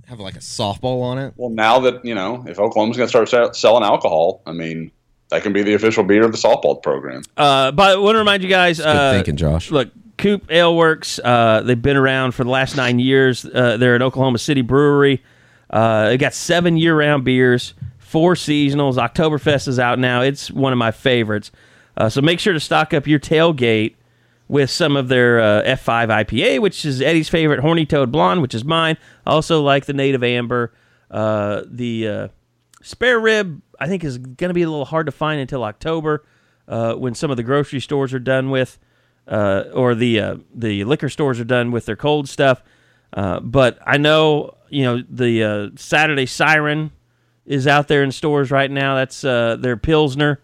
[0.07, 1.33] Have like a softball on it.
[1.35, 4.89] Well, now that you know, if Oklahoma's going to start sell- selling alcohol, I mean,
[5.29, 7.23] that can be the official beer of the softball program.
[7.35, 8.77] Uh, but I want to remind you guys.
[8.77, 9.69] Good uh, thinking, Josh.
[9.69, 11.19] Look, Coop Ale Works.
[11.21, 13.45] Uh, they've been around for the last nine years.
[13.45, 15.21] Uh, they're an Oklahoma City brewery.
[15.69, 18.95] Uh, they got seven year-round beers, four seasonals.
[18.95, 20.21] Oktoberfest is out now.
[20.21, 21.51] It's one of my favorites.
[21.97, 23.95] Uh, so make sure to stock up your tailgate
[24.47, 28.55] with some of their uh, F5 IPA, which is Eddie's favorite, Horny Toad Blonde, which
[28.55, 28.97] is mine.
[29.25, 30.73] Also like the Native Amber.
[31.09, 32.27] Uh, the uh,
[32.81, 36.25] spare rib, I think, is going to be a little hard to find until October
[36.67, 38.77] uh, when some of the grocery stores are done with,
[39.27, 42.61] uh, or the uh, the liquor stores are done with their cold stuff.
[43.11, 46.91] But I know, you know, the Saturday Siren
[47.45, 48.95] is out there in stores right now.
[48.95, 50.41] That's their Pilsner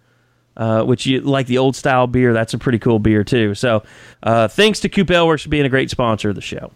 [0.58, 2.34] uh, which you like the old style beer.
[2.34, 3.56] That's a pretty cool beer too.
[3.56, 3.84] So,
[4.22, 6.72] uh, thanks to Coop Ale Works for being a great sponsor of the show.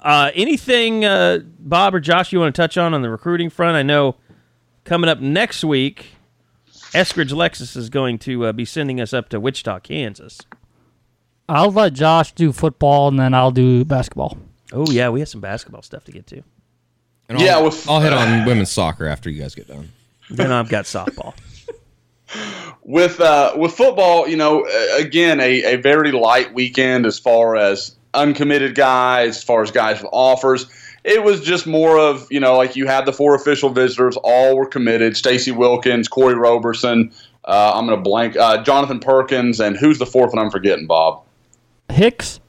[0.00, 3.76] Uh, anything, uh, Bob or Josh, you want to touch on on the recruiting front?
[3.76, 4.14] I know
[4.84, 6.06] coming up next week,
[6.94, 10.38] Eskridge Lexus is going to uh, be sending us up to Wichita, Kansas.
[11.48, 14.38] I'll let Josh do football and then I'll do basketball.
[14.72, 16.42] Oh yeah, we have some basketball stuff to get to.
[17.28, 19.90] And Yeah, I'll, with- I'll hit on women's soccer after you guys get done.
[20.30, 21.34] Then I've got softball.
[22.82, 24.66] With uh, with football, you know,
[24.98, 30.00] again, a, a very light weekend as far as uncommitted guys, as far as guys
[30.00, 30.66] with offers.
[31.04, 34.56] It was just more of, you know, like you had the four official visitors, all
[34.56, 35.16] were committed.
[35.16, 37.12] Stacy Wilkins, Corey Roberson,
[37.44, 40.86] uh, I'm going to blank, uh, Jonathan Perkins, and who's the fourth one I'm forgetting,
[40.86, 41.22] Bob?
[41.88, 42.40] Hicks?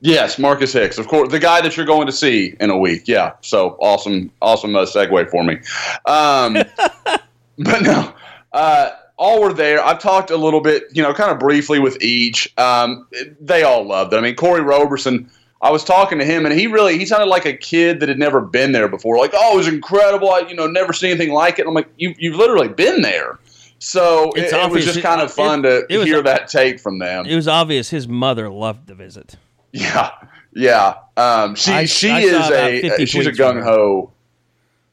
[0.00, 3.06] Yes, Marcus Hicks, of course, the guy that you're going to see in a week.
[3.06, 5.58] Yeah, so awesome, awesome uh, segue for me.
[6.06, 6.54] Um,
[7.58, 8.12] but no,
[8.52, 8.90] uh,
[9.22, 9.82] all were there.
[9.84, 12.52] I've talked a little bit, you know, kind of briefly with each.
[12.58, 13.06] Um,
[13.40, 14.16] they all loved it.
[14.16, 15.30] I mean, Corey Roberson.
[15.60, 18.18] I was talking to him, and he really he sounded like a kid that had
[18.18, 19.16] never been there before.
[19.18, 20.28] Like, oh, it was incredible.
[20.28, 21.68] I, you know, never seen anything like it.
[21.68, 23.38] I'm like, you you've literally been there.
[23.78, 26.80] So it, it was just kind of fun it- to it was- hear that take
[26.80, 27.26] from them.
[27.26, 29.36] It was obvious his mother loved the visit.
[29.72, 30.10] Yeah,
[30.52, 30.94] yeah.
[31.16, 34.10] Um, she I- she I is a she's a gung ho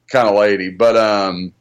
[0.07, 0.69] kind of lady.
[0.69, 1.51] But um,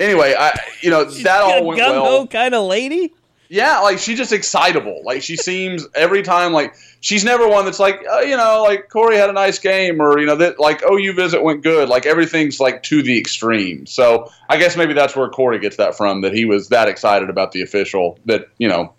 [0.00, 2.26] anyway, I you know that all went well.
[2.26, 3.12] kind of lady.
[3.48, 5.02] Yeah, like she's just excitable.
[5.04, 8.88] Like she seems every time like she's never one that's like oh, you know like
[8.88, 11.88] Corey had a nice game or you know that like oh you visit went good.
[11.88, 13.86] Like everything's like to the extreme.
[13.86, 17.30] So I guess maybe that's where Corey gets that from that he was that excited
[17.30, 18.92] about the official that you know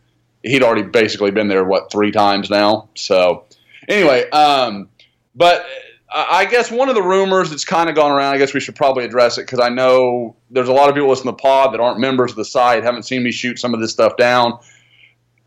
[0.44, 2.88] he'd already basically been there what three times now.
[2.96, 3.44] So
[3.90, 4.88] anyway, um,
[5.36, 5.66] but
[6.10, 8.34] I guess one of the rumors that's kind of gone around.
[8.34, 11.10] I guess we should probably address it because I know there's a lot of people
[11.10, 13.74] listening to the pod that aren't members of the site, haven't seen me shoot some
[13.74, 14.58] of this stuff down.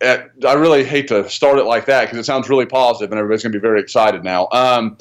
[0.03, 3.19] Uh, I really hate to start it like that because it sounds really positive and
[3.19, 4.49] everybody's going to be very excited now.
[4.53, 4.99] Um,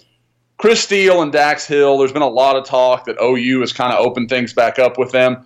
[0.57, 1.97] Chris Steele and Dax Hill.
[1.97, 4.97] There's been a lot of talk that OU has kind of opened things back up
[4.97, 5.45] with them.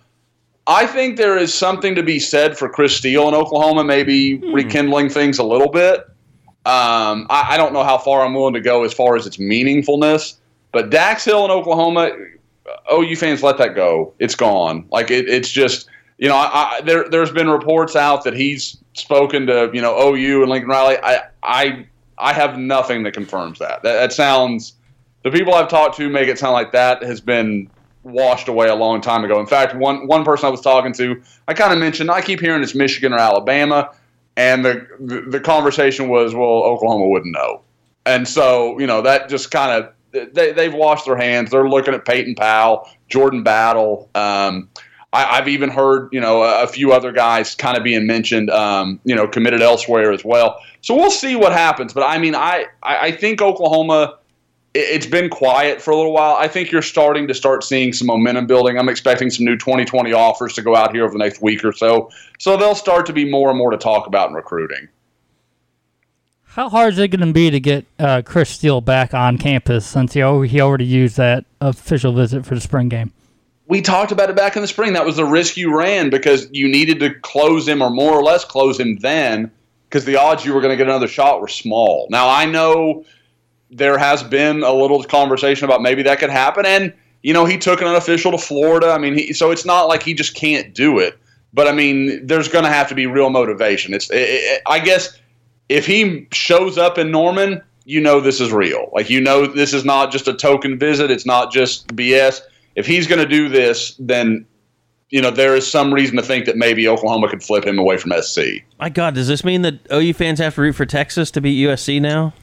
[0.65, 5.09] I think there is something to be said for Chris Steele in Oklahoma, maybe rekindling
[5.09, 6.07] things a little bit.
[6.65, 9.37] Um, I, I don't know how far I'm willing to go as far as its
[9.37, 10.37] meaningfulness,
[10.71, 12.11] but Dax Hill in Oklahoma,
[12.91, 14.13] OU fans let that go.
[14.19, 14.85] It's gone.
[14.89, 18.77] Like it, it's just you know, I, I, there there's been reports out that he's
[18.93, 20.97] spoken to you know OU and Lincoln Riley.
[21.03, 21.85] I I
[22.17, 23.83] I have nothing that confirms that.
[23.83, 24.73] That, that sounds.
[25.23, 27.69] The people I've talked to make it sound like that has been
[28.03, 29.39] washed away a long time ago.
[29.39, 32.39] In fact, one one person I was talking to, I kind of mentioned I keep
[32.39, 33.91] hearing it's Michigan or Alabama,
[34.35, 37.61] and the, the conversation was, well, Oklahoma wouldn't know,
[38.05, 41.51] and so you know that just kind of they they've washed their hands.
[41.51, 44.09] They're looking at Peyton Powell, Jordan Battle.
[44.15, 44.69] Um,
[45.11, 48.49] I, I've even heard you know a, a few other guys kind of being mentioned,
[48.49, 50.59] um, you know, committed elsewhere as well.
[50.81, 51.93] So we'll see what happens.
[51.93, 54.17] But I mean, I I, I think Oklahoma
[54.73, 56.35] it's been quiet for a little while.
[56.35, 58.77] I think you're starting to start seeing some momentum building.
[58.77, 61.71] I'm expecting some new 2020 offers to go out here over the next week or
[61.71, 62.09] so.
[62.39, 64.89] So they'll start to be more and more to talk about in recruiting.
[66.43, 69.85] How hard is it going to be to get uh, Chris Steele back on campus
[69.85, 73.11] since he, he already used that official visit for the spring game?
[73.67, 74.93] we talked about it back in the spring.
[74.93, 78.23] That was the risk you ran because you needed to close him or more or
[78.23, 79.51] less close him then
[79.89, 82.07] because the odds you were going to get another shot were small.
[82.09, 83.05] Now, I know
[83.73, 86.65] there has been a little conversation about maybe that could happen.
[86.65, 88.91] And, you know, he took an unofficial to Florida.
[88.91, 91.17] I mean, he, so it's not like he just can't do it.
[91.53, 93.93] But, I mean, there's going to have to be real motivation.
[93.93, 95.19] It's, it, it, I guess,
[95.69, 98.89] if he shows up in Norman, you know this is real.
[98.93, 102.41] Like, you know, this is not just a token visit, it's not just BS
[102.75, 104.45] if he's going to do this, then
[105.09, 107.97] you know there is some reason to think that maybe Oklahoma could flip him away
[107.97, 108.63] from SC.
[108.79, 111.63] My God, does this mean that OU fans have to root for Texas to beat
[111.65, 112.33] USC now?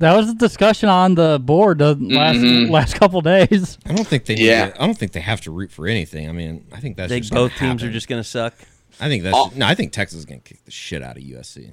[0.00, 2.70] That was the discussion on the board the last Mhm.
[2.70, 3.78] last couple days.
[3.86, 4.34] I don't think they.
[4.34, 4.70] Need Yeah.
[4.70, 6.28] to- I don't think they have to root for anything.
[6.28, 8.54] I mean, I think that's Think just both teams are just going to suck.
[9.00, 9.52] I think that's Oh.
[9.54, 9.66] no.
[9.66, 11.70] I think Texas is going to kick the shit out of USC.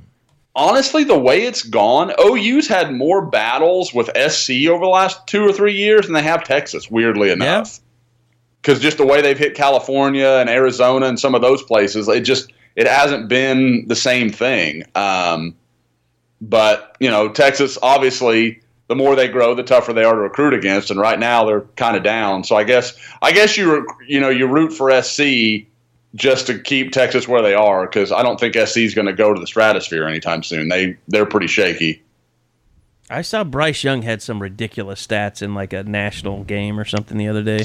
[0.56, 5.41] Honestly, the way it's gone, OU's had more battles with SC over the last two
[5.44, 6.90] or three years than they have Texas.
[6.91, 7.80] Weirdly enough,
[8.62, 12.22] because just the way they've hit California and Arizona and some of those places, it
[12.22, 14.84] just it hasn't been the same thing.
[14.96, 15.56] Um,
[16.41, 18.61] but you know, Texas obviously.
[18.88, 21.61] The more they grow, the tougher they are to recruit against, and right now they're
[21.76, 22.44] kind of down.
[22.44, 25.68] So I guess I guess you you know you root for SC
[26.16, 29.14] just to keep Texas where they are because I don't think SC is going to
[29.14, 30.70] go to the stratosphere anytime soon.
[30.70, 32.02] They they're pretty shaky.
[33.10, 37.18] I saw Bryce Young had some ridiculous stats in like a national game or something
[37.18, 37.64] the other day.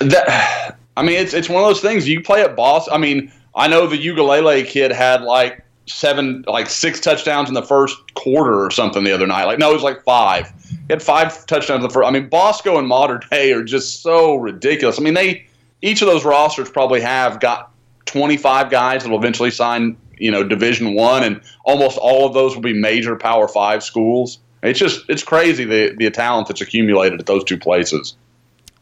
[0.00, 2.08] That I mean, it's it's one of those things.
[2.08, 2.94] You play at Boston.
[2.94, 7.62] I mean, I know the Uiagalelei kid had like seven, like six touchdowns in the
[7.62, 9.44] first quarter or something the other night.
[9.44, 10.52] Like no, it was like five.
[10.68, 12.06] He had five touchdowns in the first.
[12.06, 14.98] I mean, Bosco and Mater Dei are just so ridiculous.
[14.98, 15.46] I mean, they
[15.82, 17.72] each of those rosters probably have got
[18.04, 19.96] twenty five guys that will eventually sign.
[20.18, 24.38] You know, Division One, and almost all of those will be major Power Five schools.
[24.62, 28.16] It's just it's crazy the the talent that's accumulated at those two places.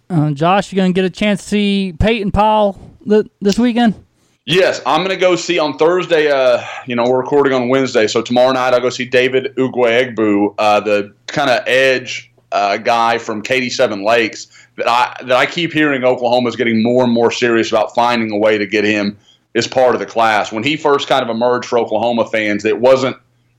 [0.08, 2.78] Uh, Josh, you gonna get a chance to see Peyton Powell
[3.08, 4.03] th- this weekend?
[4.46, 6.30] Yes, I'm going to go see on Thursday.
[6.30, 10.56] Uh, you know, we're recording on Wednesday, so tomorrow night I'll go see David Ugwoegbu,
[10.58, 15.46] uh, the kind of edge uh, guy from Katy Seven Lakes that I that I
[15.46, 18.84] keep hearing Oklahoma is getting more and more serious about finding a way to get
[18.84, 19.16] him
[19.54, 20.52] as part of the class.
[20.52, 23.16] When he first kind of emerged for Oklahoma fans, it wasn't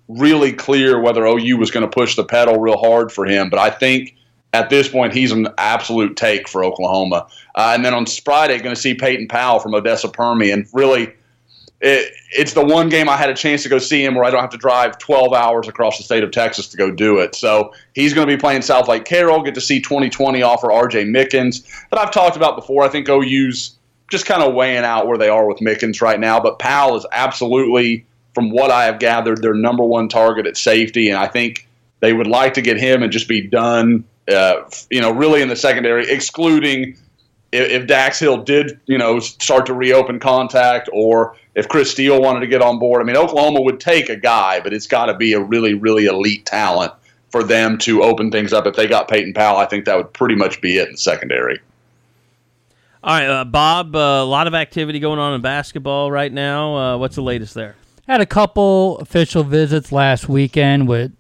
[0.07, 3.57] really clear whether OU was going to push the pedal real hard for him, but
[3.57, 4.15] I think
[4.56, 7.27] at this point, he's an absolute take for Oklahoma.
[7.56, 10.60] Uh, and then on Friday, going to see Peyton Powell from Odessa Permian.
[10.60, 11.14] And really,
[11.82, 14.30] it, it's the one game I had a chance to go see him where I
[14.30, 17.36] don't have to drive 12 hours across the state of Texas to go do it.
[17.36, 19.44] So he's going to be playing South Lake Carroll.
[19.44, 22.84] Get to see 2020 offer RJ Mickens that I've talked about before.
[22.84, 23.76] I think OU's
[24.10, 26.40] just kind of weighing out where they are with Mickens right now.
[26.40, 31.10] But Powell is absolutely, from what I have gathered, their number one target at safety.
[31.10, 31.68] And I think
[31.99, 35.49] they would like to get him and just be done uh, you know, really in
[35.49, 36.97] the secondary, excluding
[37.52, 42.22] if, if Dax Hill did, you know, start to reopen contact or if Chris Steele
[42.22, 43.02] wanted to get on board.
[43.02, 46.06] I mean, Oklahoma would take a guy, but it's got to be a really, really
[46.06, 46.91] elite talent
[47.30, 48.65] for them to open things up.
[48.65, 50.97] If they got Peyton Powell, I think that would pretty much be it in the
[50.97, 51.60] secondary.
[53.03, 53.95] All right, uh, Bob.
[53.95, 56.76] uh, A lot of activity going on in basketball right now.
[56.76, 57.76] Uh, what's the latest there?
[58.07, 61.11] Had a couple official visits last weekend with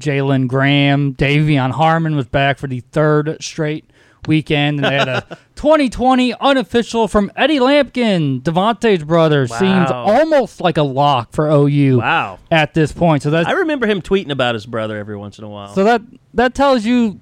[0.00, 1.14] Jalen Graham.
[1.14, 3.84] De'Vion Harmon was back for the third straight
[4.26, 4.78] weekend.
[4.78, 9.46] And they had a 2020 unofficial from Eddie Lampkin, Devontae's brother.
[9.46, 12.38] Seems almost like a lock for OU Wow.
[12.50, 13.22] at this point.
[13.22, 15.74] So that's I remember him tweeting about his brother every once in a while.
[15.74, 16.02] so that
[16.34, 17.20] that tells you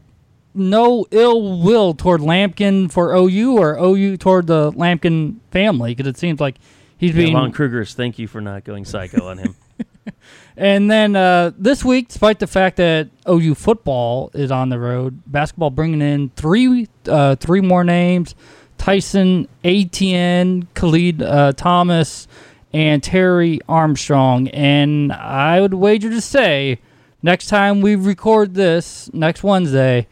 [0.55, 6.17] no ill will toward Lampkin for OU or OU toward the Lampkin family because it
[6.17, 6.57] seems like
[6.97, 9.55] he's Yeah, being Lon Kruger's thank you for not going psycho on him.
[10.61, 15.23] And then uh, this week, despite the fact that OU football is on the road,
[15.25, 18.35] basketball bringing in three uh, three more names:
[18.77, 22.27] Tyson Etienne, Khalid uh, Thomas,
[22.73, 24.49] and Terry Armstrong.
[24.49, 26.81] And I would wager to say,
[27.23, 30.09] next time we record this next Wednesday,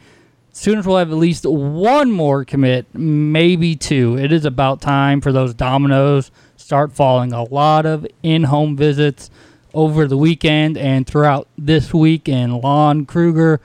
[0.56, 4.16] Sooners will have at least one more commit, maybe two.
[4.16, 7.34] It is about time for those dominoes start falling.
[7.34, 9.28] A lot of in-home visits
[9.76, 12.28] over the weekend and throughout this week.
[12.28, 13.60] And Lon Kruger,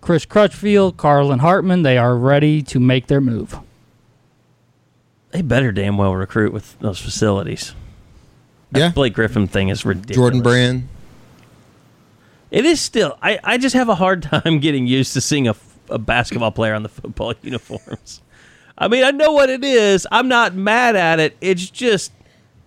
[0.00, 3.58] Chris Crutchfield, Carlin Hartman, they are ready to make their move.
[5.32, 7.74] they better damn well recruit with those facilities.
[8.72, 8.88] That Yeah.
[8.90, 10.16] Blake Griffin thing is ridiculous.
[10.16, 10.88] Jordan Brand.
[12.50, 13.16] It is still.
[13.22, 15.54] I, I just have a hard time getting used to seeing a,
[15.88, 18.22] a basketball player on the football uniforms.
[18.78, 20.06] I mean, I know what it is.
[20.10, 21.36] I'm not mad at it.
[21.40, 22.12] It's just,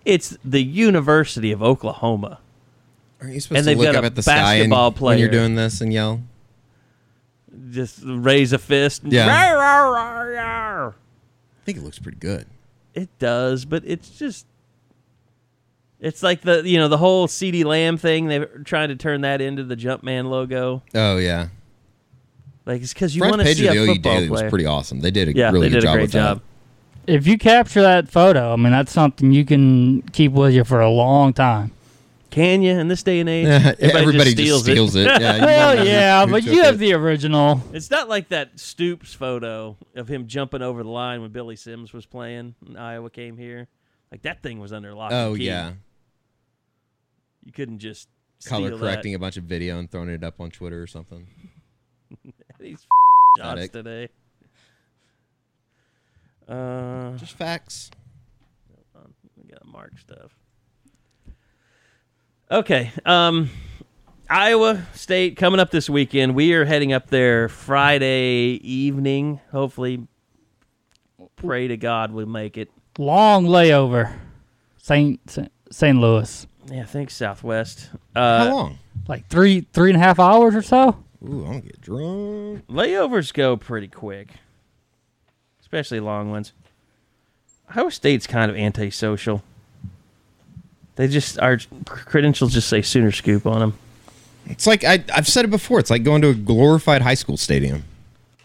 [0.05, 2.37] it's the University of Oklahoma.
[3.23, 4.91] Aren't you supposed And to they've look got up a at the sky and, basketball
[5.07, 6.21] when you're doing this and yell?
[7.71, 9.01] Just raise a fist.
[9.05, 9.27] Yeah.
[9.27, 10.89] Rawr, rawr, rawr, rawr.
[10.91, 12.45] I think it looks pretty good.
[12.93, 14.45] It does, but it's just.
[15.99, 18.27] It's like the you know the whole CeeDee Lamb thing.
[18.27, 20.83] They're trying to turn that into the Jumpman logo.
[20.93, 21.47] Oh yeah.
[22.65, 24.27] Like it's because you Front want to page see of a the OU football Daily
[24.27, 24.43] player.
[24.43, 24.99] was pretty awesome.
[24.99, 26.33] They did a Yeah, really they did good a job great with that.
[26.35, 26.41] job.
[27.07, 30.81] If you capture that photo, I mean, that's something you can keep with you for
[30.81, 31.71] a long time.
[32.33, 33.45] Can you in this day and age?
[33.79, 35.05] Everybody just steals it.
[35.05, 36.77] Yeah, you Hell never know yeah, who but you have it.
[36.77, 37.61] the original.
[37.73, 41.93] It's not like that Stoops photo of him jumping over the line when Billy Sims
[41.93, 43.67] was playing and Iowa came here.
[44.11, 45.11] Like that thing was under lock.
[45.13, 45.45] Oh and key.
[45.45, 45.73] yeah.
[47.45, 48.07] you couldn't just
[48.45, 51.27] Color steal correcting a bunch of video and throwing it up on Twitter or something.
[52.25, 52.33] That.
[52.59, 52.87] These
[53.37, 54.09] Got shots today.
[56.49, 57.91] Uh, Just facts.
[58.93, 60.31] hold on, we got to mark stuff.
[62.53, 62.91] Okay.
[63.03, 63.49] Um,
[64.29, 66.35] Iowa State coming up this weekend.
[66.35, 69.39] We are heading up there Friday evening.
[69.51, 70.07] Hopefully,
[71.35, 72.69] pray to God we make it.
[72.99, 74.13] Long layover,
[74.77, 75.19] Saint
[75.71, 75.97] St.
[75.97, 76.45] Louis.
[76.71, 77.89] Yeah, thanks Southwest.
[78.15, 78.77] Uh, How long?
[79.07, 81.03] Like three three and a half hours or so.
[81.27, 82.67] Ooh, I'm gonna get drunk.
[82.67, 84.29] Layovers go pretty quick,
[85.59, 86.53] especially long ones.
[87.67, 89.41] Iowa State's kind of antisocial.
[90.95, 93.73] They just our credentials just say Sooner Scoop on them.
[94.45, 95.79] It's like I, I've said it before.
[95.79, 97.83] It's like going to a glorified high school stadium.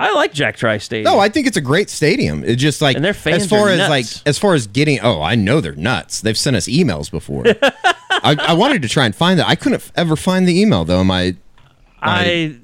[0.00, 1.12] I like Jack Trice Stadium.
[1.12, 2.44] No, I think it's a great stadium.
[2.44, 3.90] It's just like And their fans as far as nuts.
[3.90, 5.00] like as far as getting.
[5.00, 6.20] Oh, I know they're nuts.
[6.20, 7.44] They've sent us emails before.
[8.10, 9.48] I, I wanted to try and find that.
[9.48, 11.02] I couldn't ever find the email though.
[11.02, 11.34] My
[12.00, 12.58] I.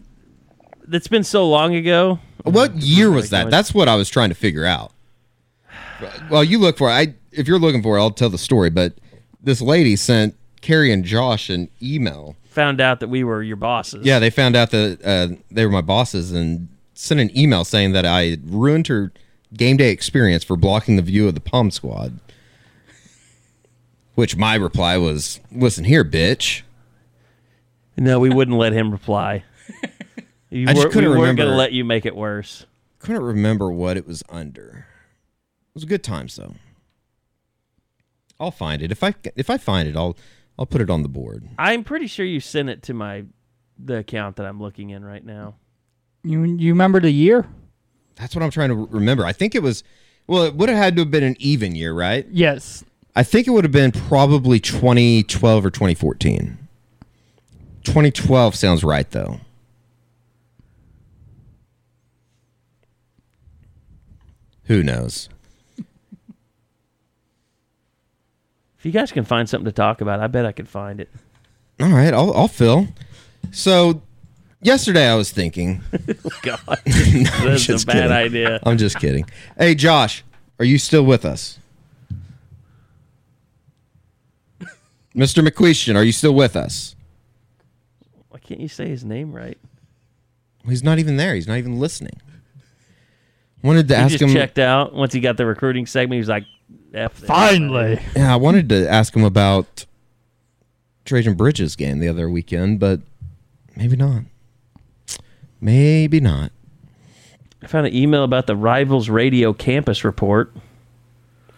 [0.86, 2.20] That's been so long ago.
[2.44, 3.51] what year was that?
[3.51, 4.93] That's what I was trying to figure out.
[6.31, 6.93] Well, you look for it.
[6.93, 8.70] I if you're looking for it, I'll tell the story.
[8.70, 8.94] But
[9.45, 12.37] this lady sent Carrie and Josh an email.
[12.51, 14.05] Found out that we were your bosses.
[14.05, 17.93] Yeah, they found out that uh, they were my bosses and sent an email saying
[17.93, 19.12] that I ruined her
[19.53, 22.19] game day experience for blocking the view of the Pom Squad.
[24.15, 26.62] Which my reply was, "Listen here, bitch."
[27.97, 29.45] No, we wouldn't let him reply.
[30.51, 32.65] You I just were, couldn't we weren't going to let you make it worse.
[33.01, 34.87] Couldn't remember what it was under.
[35.69, 36.55] It was a good time, though.
[38.40, 39.97] I'll find it if I if I find it.
[39.97, 40.16] I'll
[40.59, 41.48] I'll put it on the board.
[41.59, 43.24] I'm pretty sure you sent it to my
[43.78, 45.56] the account that I'm looking in right now.
[46.23, 47.47] You you remember the year?
[48.16, 49.24] That's what I'm trying to remember.
[49.24, 49.82] I think it was.
[50.27, 52.27] Well, it would have had to have been an even year, right?
[52.31, 52.82] Yes.
[53.15, 56.59] I think it would have been probably 2012 or 2014.
[57.85, 59.40] 2012 sounds right, though.
[64.65, 65.28] Who knows?
[68.85, 71.09] If you guys can find something to talk about, I bet I could find it.
[71.81, 72.89] All right, I'll, I'll fill.
[73.51, 74.02] So,
[74.61, 75.81] yesterday I was thinking.
[76.23, 78.12] Oh, God, No, that's a bad kidding.
[78.12, 78.61] idea.
[78.62, 79.24] I'm just kidding.
[79.56, 80.23] Hey, Josh,
[80.59, 81.59] are you still with us?
[85.16, 85.43] Mr.
[85.43, 86.94] McQuestion, are you still with us?
[88.28, 89.56] Why can't you say his name right?
[90.69, 91.35] He's not even there.
[91.35, 92.20] He's not even listening.
[93.62, 94.28] Wanted to he ask him.
[94.31, 96.16] checked out once he got the recruiting segment.
[96.16, 96.44] He was like,
[96.95, 97.29] F this.
[97.29, 98.01] Finally.
[98.16, 99.87] Yeah, I wanted to ask him about
[101.05, 103.01] Trejan Bridges game the other weekend, but
[103.77, 104.23] maybe not.
[105.61, 106.53] Maybe not.
[107.62, 110.53] I found an email about the Rivals Radio campus report.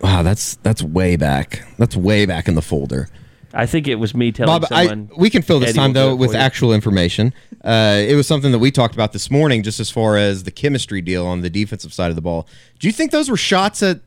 [0.01, 1.67] Wow, that's that's way back.
[1.79, 3.09] That's way back in the folder.
[3.53, 6.15] I think it was me telling Bob, I, we can fill this Eddie time though
[6.15, 6.37] with you.
[6.37, 7.33] actual information.
[7.65, 10.51] Uh, it was something that we talked about this morning, just as far as the
[10.51, 12.47] chemistry deal on the defensive side of the ball.
[12.79, 14.01] Do you think those were shots at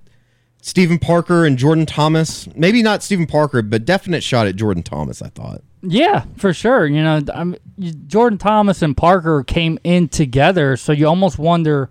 [0.62, 2.48] Stephen Parker and Jordan Thomas?
[2.56, 5.22] Maybe not Stephen Parker, but definite shot at Jordan Thomas.
[5.22, 5.62] I thought.
[5.82, 6.86] Yeah, for sure.
[6.86, 7.56] You know, I'm,
[8.08, 11.90] Jordan Thomas and Parker came in together, so you almost wonder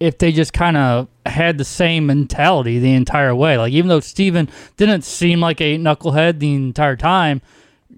[0.00, 3.56] if they just kind of had the same mentality the entire way.
[3.56, 7.42] Like, even though Steven didn't seem like a knucklehead the entire time,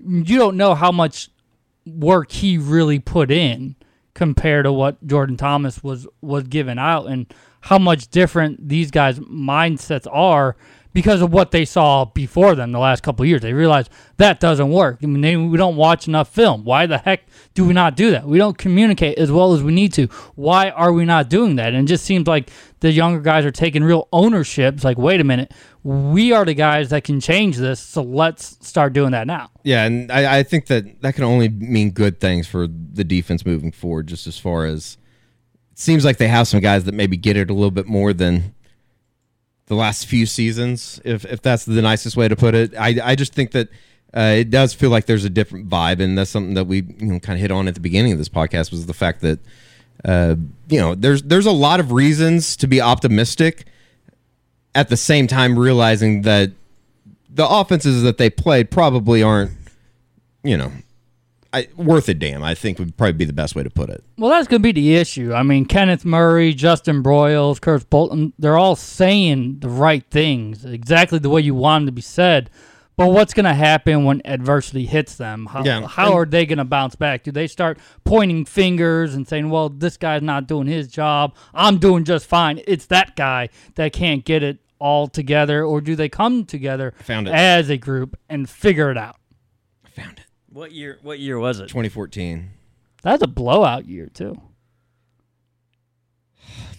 [0.07, 1.31] you don't know how much
[1.87, 3.77] work he really put in
[4.15, 7.33] compared to what Jordan Thomas was was giving out and
[7.63, 10.57] how much different these guys' mindsets are
[10.93, 13.41] because of what they saw before them the last couple years.
[13.41, 14.99] They realize that doesn't work.
[15.03, 16.65] I mean, they, we don't watch enough film.
[16.65, 17.23] Why the heck
[17.55, 18.27] do we not do that?
[18.27, 20.09] We don't communicate as well as we need to.
[20.35, 21.73] Why are we not doing that?
[21.73, 24.75] And it just seems like the younger guys are taking real ownership.
[24.75, 25.53] It's like, wait a minute,
[25.83, 29.51] we are the guys that can change this, so let's start doing that now.
[29.63, 33.47] Yeah, and I, I think that that can only mean good things for the defense
[33.47, 34.09] moving forward.
[34.09, 34.99] Just as far as
[35.73, 38.13] it seems like they have some guys that maybe get it a little bit more
[38.13, 38.55] than
[39.67, 42.75] the last few seasons, if if that's the nicest way to put it.
[42.77, 43.69] I I just think that
[44.15, 47.07] uh, it does feel like there's a different vibe, and that's something that we you
[47.07, 49.39] know kind of hit on at the beginning of this podcast was the fact that
[50.05, 50.35] uh,
[50.69, 53.67] you know there's there's a lot of reasons to be optimistic.
[54.75, 56.53] At the same time, realizing that
[57.29, 59.53] the offenses that they played probably aren't,
[60.43, 60.73] you know,
[61.55, 62.43] I, worth a damn.
[62.43, 64.03] I think would probably be the best way to put it.
[64.17, 65.35] Well, that's going to be the issue.
[65.35, 71.19] I mean, Kenneth Murray, Justin Broiles, Kurt Bolton, they're all saying the right things, exactly
[71.19, 72.49] the way you want them to be said.
[72.97, 75.47] But what's going to happen when adversity hits them?
[75.47, 75.87] How, Yeah.
[75.87, 77.23] how are they going to bounce back?
[77.23, 81.35] Do they start pointing fingers and saying, well, this guy's not doing his job?
[81.55, 82.61] I'm doing just fine.
[82.67, 85.65] It's that guy that can't get it all together.
[85.65, 87.35] Or do they come together found it.
[87.35, 89.17] as a group and figure it out?
[90.53, 90.99] What year?
[91.03, 91.69] What year was it?
[91.69, 92.51] 2014.
[93.03, 94.41] That's a blowout year, too.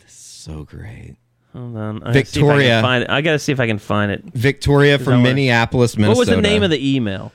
[0.07, 1.15] So great.
[1.53, 1.97] Hold on.
[1.97, 2.81] I gotta I Victoria.
[2.81, 3.09] find it.
[3.09, 4.25] I gotta see if I can find it.
[4.33, 6.17] Victoria from I wanna- Minneapolis, Minnesota.
[6.17, 7.31] What was the name of the email?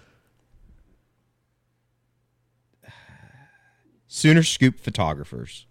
[4.08, 5.64] Sooner Scoop Photographers.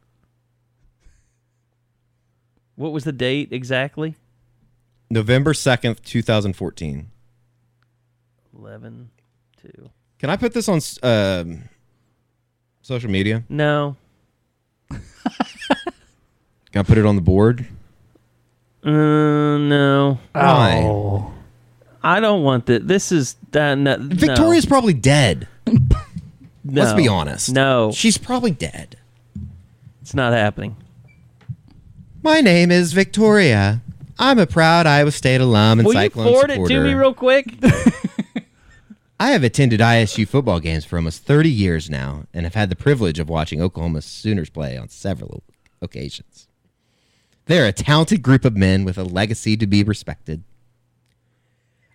[2.75, 4.15] What was the date exactly?
[5.11, 7.11] November 2nd, 2014.
[8.57, 9.09] 11
[9.61, 9.89] 2.
[10.19, 11.63] Can I put this on s- um,
[12.81, 13.43] social media?
[13.49, 13.95] No.
[14.89, 14.99] Can
[16.75, 17.67] I put it on the board?
[18.83, 20.19] Uh, no.
[20.33, 20.81] Why?
[20.85, 21.33] Oh.
[22.03, 22.87] I don't want that.
[22.87, 25.47] This is uh, no, Victoria's probably dead.
[25.67, 25.77] No.
[26.83, 27.51] Let's be honest.
[27.53, 28.97] No, She's probably dead.
[30.01, 30.75] it's not happening.
[32.23, 33.81] My name is Victoria.
[34.19, 37.13] I'm a proud Iowa State alum and Will you Cyclone forward it to me real
[37.13, 37.53] quick?
[39.19, 42.75] I have attended ISU football games for almost 30 years now and have had the
[42.75, 45.43] privilege of watching Oklahoma Sooners play on several
[45.81, 46.47] occasions.
[47.45, 50.43] They're a talented group of men with a legacy to be respected.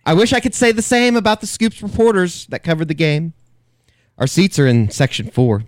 [0.05, 3.33] I wish I could say the same about the Scoops reporters that covered the game.
[4.17, 5.63] Our seats are in section four.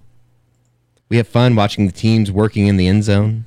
[1.07, 3.45] We have fun watching the teams working in the end zone,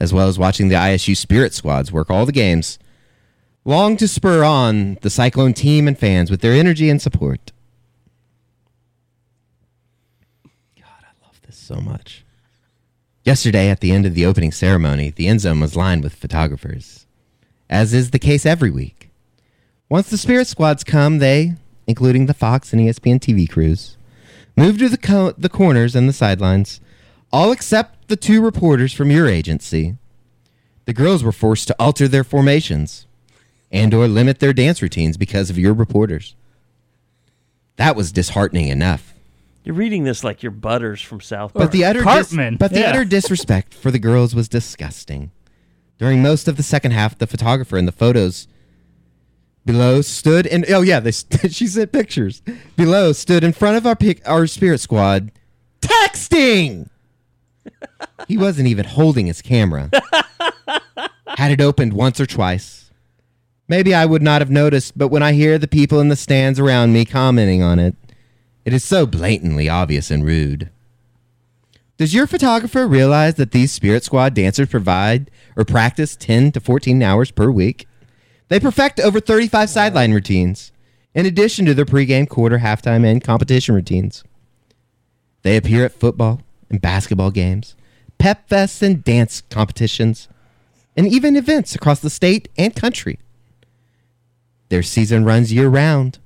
[0.00, 2.78] as well as watching the ISU Spirit squads work all the games
[3.64, 7.52] long to spur on the Cyclone team and fans with their energy and support.
[10.78, 12.24] God, I love this so much.
[13.24, 17.06] Yesterday, at the end of the opening ceremony, the end zone was lined with photographers,
[17.70, 19.10] as is the case every week.
[19.88, 21.54] Once the Spirit squads come, they,
[21.86, 23.96] including the Fox and ESPN TV crews,
[24.56, 26.80] move to the, co- the corners and the sidelines,
[27.32, 29.96] all except the two reporters from your agency.
[30.84, 33.06] The girls were forced to alter their formations
[33.74, 36.36] and or limit their dance routines because of your reporters.
[37.76, 39.12] That was disheartening enough.
[39.64, 41.72] You're reading this like you're Butters from South But Park.
[41.72, 42.90] the utter dis- but the yeah.
[42.90, 45.32] utter disrespect for the girls was disgusting.
[45.98, 48.46] During most of the second half, the photographer in the photos
[49.66, 51.10] below stood and oh yeah, they
[51.48, 52.42] she sent pictures.
[52.76, 55.32] Below stood in front of our pic, our spirit squad
[55.80, 56.90] texting.
[58.28, 59.90] he wasn't even holding his camera.
[61.26, 62.83] Had it opened once or twice.
[63.66, 66.60] Maybe I would not have noticed, but when I hear the people in the stands
[66.60, 67.96] around me commenting on it,
[68.64, 70.70] it is so blatantly obvious and rude.
[71.96, 77.02] Does your photographer realize that these Spirit Squad dancers provide or practice 10 to 14
[77.02, 77.86] hours per week?
[78.48, 80.72] They perfect over 35 sideline routines,
[81.14, 84.24] in addition to their pregame, quarter, halftime, and competition routines.
[85.42, 87.76] They appear at football and basketball games,
[88.18, 90.28] pep fests and dance competitions,
[90.96, 93.18] and even events across the state and country.
[94.74, 96.18] Their season runs year round.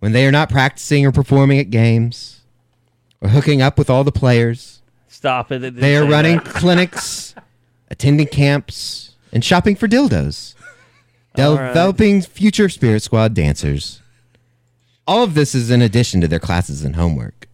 [0.00, 2.42] When they are not practicing or performing at games
[3.22, 5.64] or hooking up with all the players, Stop it.
[5.64, 6.44] it they are running that.
[6.44, 7.34] clinics,
[7.90, 10.54] attending camps, and shopping for dildos,
[11.38, 11.68] All right.
[11.68, 14.02] developing future Spirit Squad dancers.
[15.06, 17.48] All of this is in addition to their classes and homework.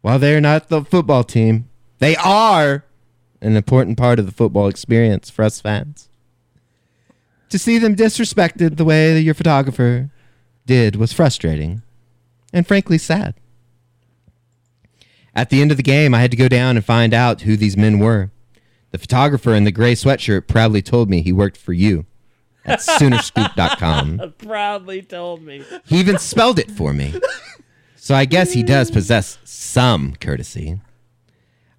[0.00, 2.86] While they are not the football team, they are
[3.42, 6.08] an important part of the football experience for us fans.
[7.50, 10.10] To see them disrespected the way that your photographer
[10.66, 11.82] did was frustrating
[12.52, 13.34] and frankly sad.
[15.34, 17.56] At the end of the game, I had to go down and find out who
[17.56, 18.30] these men were.
[18.90, 22.06] The photographer in the gray sweatshirt proudly told me he worked for you
[22.64, 24.34] at Soonerscoop.com.
[24.38, 25.62] Proudly told me.
[25.86, 27.14] He even spelled it for me.
[27.96, 30.80] So I guess he does possess some courtesy.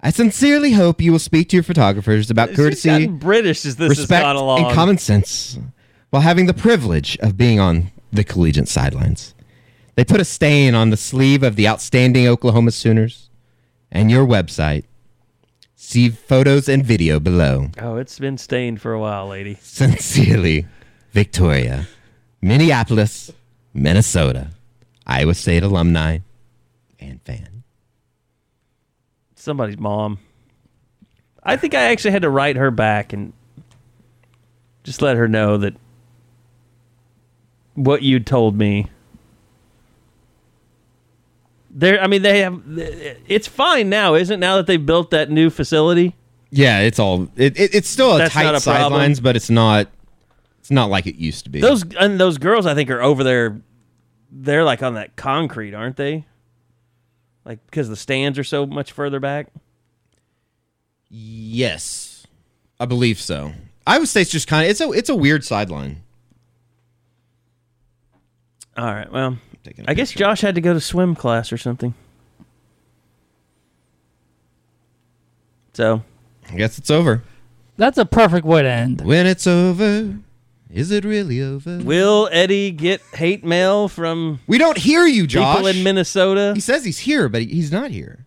[0.02, 4.00] I sincerely hope you will speak to your photographers about courtesy, British as this has
[4.00, 4.66] respect, gone along.
[4.66, 5.60] and common sense
[6.10, 9.36] while having the privilege of being on the collegiate sidelines.
[9.96, 13.30] They put a stain on the sleeve of the outstanding Oklahoma Sooners
[13.92, 14.86] and your website.
[15.76, 17.70] See photos and video below.
[17.82, 19.58] Oh, it's been stained for a while, lady.
[19.62, 20.66] Sincerely,
[21.12, 21.88] Victoria,
[22.42, 23.32] Minneapolis,
[23.74, 24.52] Minnesota,
[25.06, 26.20] Iowa State alumni
[27.00, 27.59] and fan.
[29.40, 30.20] Somebody's mom.
[31.42, 33.32] I think I actually had to write her back and
[34.84, 35.76] just let her know that
[37.74, 38.88] what you told me.
[41.72, 42.62] There, I mean, they have.
[42.68, 44.38] It's fine now, isn't it?
[44.40, 46.16] Now that they've built that new facility.
[46.50, 48.92] Yeah, it's all it, it, it's still a That's tight not a problem.
[48.92, 49.88] sidelines, but it's not
[50.60, 51.62] it's not like it used to be.
[51.62, 53.62] Those and those girls, I think, are over there.
[54.32, 56.26] They're like on that concrete, aren't they?
[57.50, 59.48] Like because the stands are so much further back.
[61.10, 62.28] yes,
[62.80, 63.54] I believe so.
[63.88, 66.04] Iowa State's just kind of it's a it's a weird sideline.
[68.78, 69.12] All right.
[69.12, 69.40] Well,
[69.88, 71.96] I guess Josh had to go to swim class or something.
[75.74, 76.04] So,
[76.52, 77.24] I guess it's over.
[77.78, 79.02] That's a perfect way to end.
[79.02, 80.20] When it's over,
[80.72, 81.80] is it really over?
[81.80, 85.56] will Eddie get hate mail from We don't hear you, Josh.
[85.58, 86.52] people in Minnesota?
[86.56, 88.26] He says he's here, but he's not here.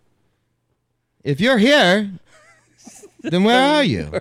[1.23, 2.11] If you're here,
[3.21, 4.11] then where are you?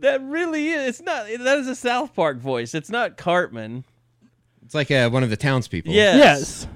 [0.00, 0.88] That really is.
[0.88, 1.26] It's not.
[1.40, 2.74] That is a South Park voice.
[2.74, 3.84] It's not Cartman.
[4.64, 5.92] It's like uh, one of the townspeople.
[5.92, 6.18] Yes.
[6.18, 6.66] Yes.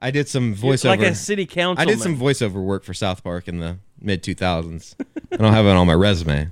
[0.00, 0.84] I did some It's voiceover.
[0.86, 1.88] like a city councilman.
[1.88, 4.94] I did some voiceover work for South Park in the mid 2000s.
[5.32, 6.48] I don't have it on my resume.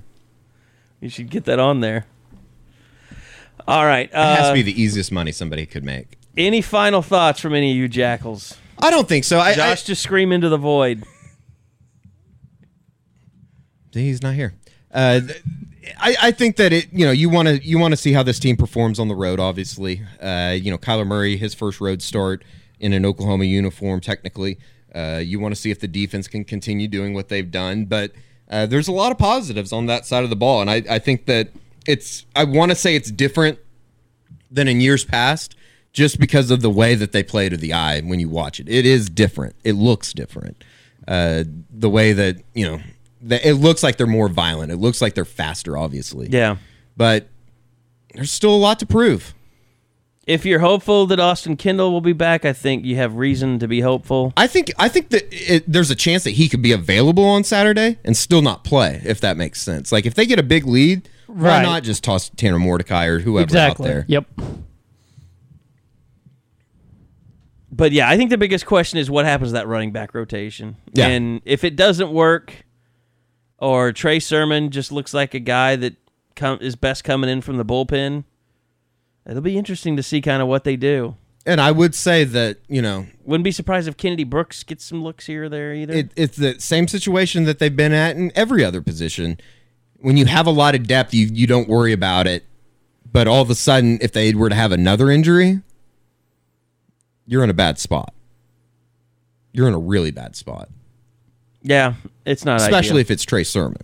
[1.01, 2.05] You should get that on there.
[3.67, 4.07] All right.
[4.09, 6.17] It has Uh, to be the easiest money somebody could make.
[6.37, 8.55] any final thoughts from any of you jackals?
[8.79, 9.39] I don't think so.
[9.39, 11.03] I, Josh, just scream into the void.
[13.93, 14.53] I, he's not here.
[14.91, 15.43] Uh, th-
[15.99, 16.91] I, I think that it.
[16.91, 19.15] You know, you want to you want to see how this team performs on the
[19.15, 19.39] road.
[19.39, 22.43] Obviously, uh, you know, Kyler Murray, his first road start
[22.79, 23.99] in an Oklahoma uniform.
[24.01, 24.57] Technically,
[24.95, 27.85] uh, you want to see if the defense can continue doing what they've done.
[27.85, 28.11] But
[28.51, 30.99] uh, there's a lot of positives on that side of the ball, and I, I
[30.99, 31.49] think that
[31.87, 32.25] it's.
[32.35, 33.57] I want to say it's different
[34.51, 35.55] than in years past,
[35.93, 38.67] just because of the way that they play to the eye when you watch it.
[38.67, 39.55] It is different.
[39.63, 40.63] It looks different.
[41.07, 42.81] Uh, the way that you know,
[43.21, 44.71] that it looks like they're more violent.
[44.71, 46.27] It looks like they're faster, obviously.
[46.29, 46.57] Yeah.
[46.97, 47.29] But
[48.13, 49.33] there's still a lot to prove.
[50.31, 53.67] If you're hopeful that Austin Kendall will be back, I think you have reason to
[53.67, 54.31] be hopeful.
[54.37, 57.43] I think I think that it, there's a chance that he could be available on
[57.43, 59.91] Saturday and still not play, if that makes sense.
[59.91, 63.43] Like if they get a big lead, why not just toss Tanner Mordecai or whoever
[63.43, 63.85] exactly.
[63.85, 64.05] out there?
[64.07, 64.25] Yep.
[67.73, 70.77] But yeah, I think the biggest question is what happens to that running back rotation.
[70.93, 71.07] Yeah.
[71.07, 72.65] And if it doesn't work,
[73.57, 75.95] or Trey Sermon just looks like a guy that
[76.37, 78.23] com- is best coming in from the bullpen,
[79.27, 81.15] it'll be interesting to see kind of what they do.
[81.45, 85.03] And I would say that you know Wouldn't be surprised if Kennedy Brooks gets some
[85.03, 85.93] looks here or there either.
[85.93, 89.39] it, it's the same situation that they've been at in every other position.
[89.99, 92.45] When you have a lot of depth, you you don't worry about it.
[93.11, 95.61] But all of a sudden, if they were to have another injury,
[97.25, 98.13] you're in a bad spot.
[99.51, 100.69] You're in a really bad spot,
[101.63, 101.93] yeah,
[102.25, 103.01] it's not especially ideal.
[103.01, 103.83] if it's Trey Sermon.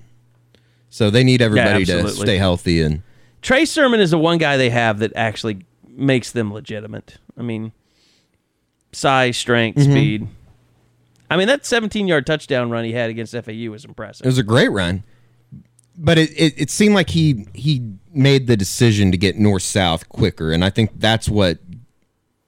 [0.89, 3.03] So they need everybody to stay healthy and
[3.41, 7.17] Trey Sermon is the one guy they have that actually makes them legitimate.
[7.37, 7.71] I mean,
[8.91, 9.91] size, strength, Mhm.
[9.91, 10.27] speed.
[11.29, 14.25] I mean, that 17 yard touchdown run he had against FAU was impressive.
[14.25, 15.03] It was a great run,
[15.97, 17.81] but it, it, it seemed like he he
[18.13, 21.59] made the decision to get north south quicker, and I think that's what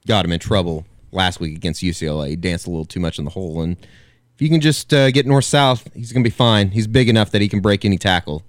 [0.07, 2.29] got him in trouble last week against UCLA.
[2.29, 3.75] He danced a little too much in the hole, and
[4.35, 6.71] if you can just uh, get north south, he's going to be fine.
[6.71, 8.43] He's big enough that he can break any tackle.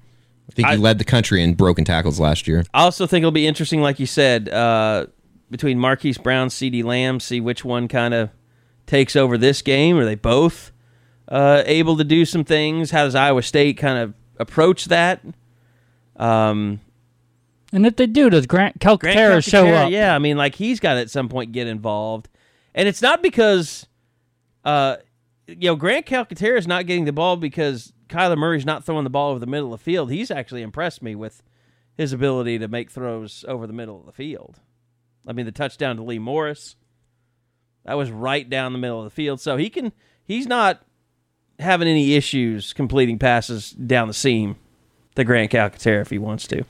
[0.51, 2.65] I think he led the country in broken tackles last year.
[2.75, 5.07] I also think it'll be interesting, like you said, uh,
[5.51, 8.31] between Marquise Brown, CeeDee Lamb, see which one kind of
[8.87, 9.97] takes over this game.
[9.99, 10.73] Are they both
[11.29, 12.91] uh, able to do some things?
[12.91, 15.21] How does Iowa State kind of approach that?
[16.17, 16.81] Um,
[17.73, 19.91] And if they do, does Grant Calcaterra show up?
[19.91, 22.29] Yeah, I mean, like he's got to at some point get involved,
[22.75, 23.87] and it's not because,
[24.65, 24.97] uh,
[25.47, 29.11] you know, Grant Calcaterra is not getting the ball because Kyler Murray's not throwing the
[29.11, 30.11] ball over the middle of the field.
[30.11, 31.43] He's actually impressed me with
[31.97, 34.61] his ability to make throws over the middle of the field.
[35.27, 36.77] I mean, the touchdown to Lee Morris,
[37.85, 39.93] that was right down the middle of the field, so he can.
[40.25, 40.83] He's not
[41.59, 44.57] having any issues completing passes down the seam
[45.15, 46.65] to Grant Calcaterra if he wants to.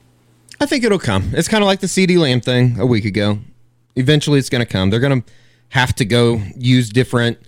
[0.61, 1.31] I think it'll come.
[1.33, 3.39] It's kind of like the CeeDee Lamb thing a week ago.
[3.97, 4.91] Eventually, it's going to come.
[4.91, 5.33] They're going to
[5.71, 7.39] have to go use different.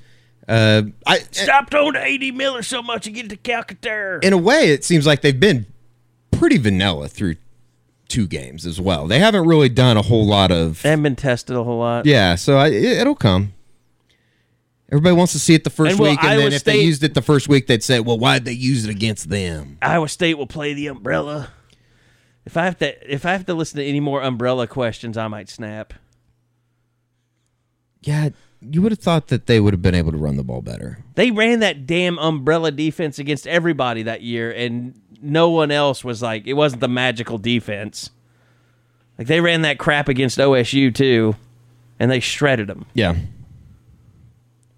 [0.52, 4.22] Uh, I stopped throwing to AD Miller so much and get to Calcaterra.
[4.22, 5.66] in a way, it seems like they've been
[6.30, 7.36] pretty vanilla through
[8.08, 9.06] two games as well.
[9.06, 12.04] They haven't really done a whole lot of They haven't been tested a whole lot.
[12.04, 12.34] yeah.
[12.34, 13.54] So I, it, it'll come.
[14.90, 16.72] Everybody wants to see it the first And will week, and Iowa then if State-
[16.72, 19.78] they used it the first week, they'd say, "Well, why'd they use it against them?"
[19.80, 21.48] Iowa State will play the umbrella.
[22.44, 25.28] If I have to, if I have to listen to any more umbrella questions, I
[25.28, 25.94] might snap.
[28.02, 28.30] Yeah,
[28.70, 30.98] you would have thought that they would have been able to run the ball better.
[31.14, 36.22] They ran that damn umbrella defense against everybody that year, and no one else was
[36.22, 38.10] like it wasn't the magical defense.
[39.18, 41.36] Like they ran that crap against OSU too,
[41.98, 42.86] and they shredded them.
[42.94, 43.16] Yeah,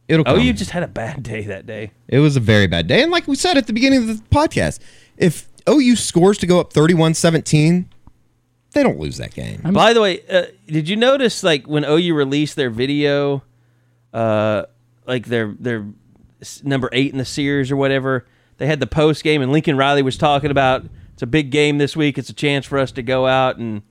[0.09, 0.23] it'll.
[0.27, 0.41] Oh, come.
[0.41, 1.93] you just had a bad day that day.
[2.09, 3.03] It was a very bad day.
[3.03, 4.81] And like we said at the beginning of the podcast,
[5.17, 7.89] if OU scores to go up 31 17,
[8.73, 9.61] they don't lose that game.
[9.73, 13.43] By the way, uh, did you notice like when OU released their video,
[14.15, 14.65] uh,
[15.07, 15.87] like their their
[16.41, 18.27] s- number eight in the series or whatever?
[18.57, 21.77] They had the post game, and Lincoln Riley was talking about it's a big game
[21.79, 22.17] this week.
[22.17, 23.83] It's a chance for us to go out and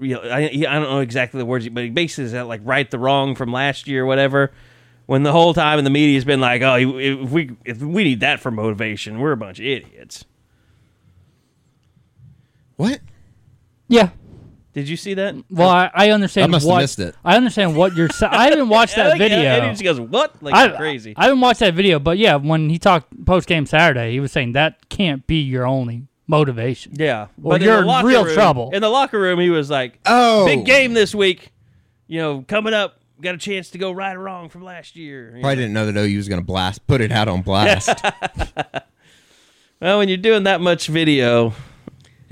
[0.00, 2.90] you know, I, I don't know exactly the words, but he basically said like right
[2.90, 4.52] the wrong from last year or whatever.
[5.06, 8.20] When the whole time in the media's been like, oh, if we if we need
[8.20, 10.24] that for motivation, we're a bunch of idiots.
[12.76, 13.00] What?
[13.88, 14.10] Yeah.
[14.74, 15.34] Did you see that?
[15.50, 16.44] Well, I, I understand.
[16.44, 17.14] I must have missed it.
[17.24, 18.08] I understand what you're.
[18.08, 19.38] sa- I haven't watched that Like, video.
[19.38, 21.12] And he just goes, "What?" Like I, crazy.
[21.16, 24.32] I haven't watched that video, but yeah, when he talked post game Saturday, he was
[24.32, 26.92] saying that can't be your only motivation.
[26.96, 28.70] Yeah, Or in you're the in locker real room- trouble.
[28.72, 30.46] In the locker room, he was like, Oh.
[30.46, 31.50] big game this week.
[32.06, 35.36] You know, coming up, got a chance to go right or wrong from last year."
[35.36, 35.60] You Probably know?
[35.62, 37.90] didn't know that OU was going to blast, put it out on blast.
[39.80, 41.54] Well, when you're doing that much video,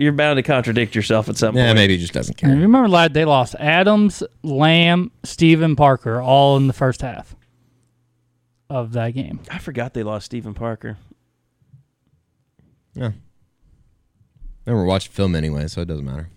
[0.01, 1.59] you're bound to contradict yourself at some point.
[1.59, 1.77] yeah, point.
[1.77, 2.61] maybe he just doesn't And care.
[2.61, 7.37] remember, lad, they lost Adams, Lamb, Stephen Parker, all in the first half
[8.69, 9.41] of that game.
[9.51, 10.97] I forgot they lost Stephen Parker.
[12.95, 13.11] Yeah.
[14.67, 16.29] Never watched film anyway, so it doesn't matter.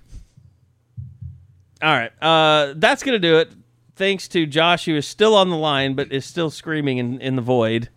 [1.81, 3.52] All right, uh, that's gonna do it.
[3.95, 7.35] Thanks to Josh, who is still on the line but is still screaming in, in
[7.35, 7.90] the void.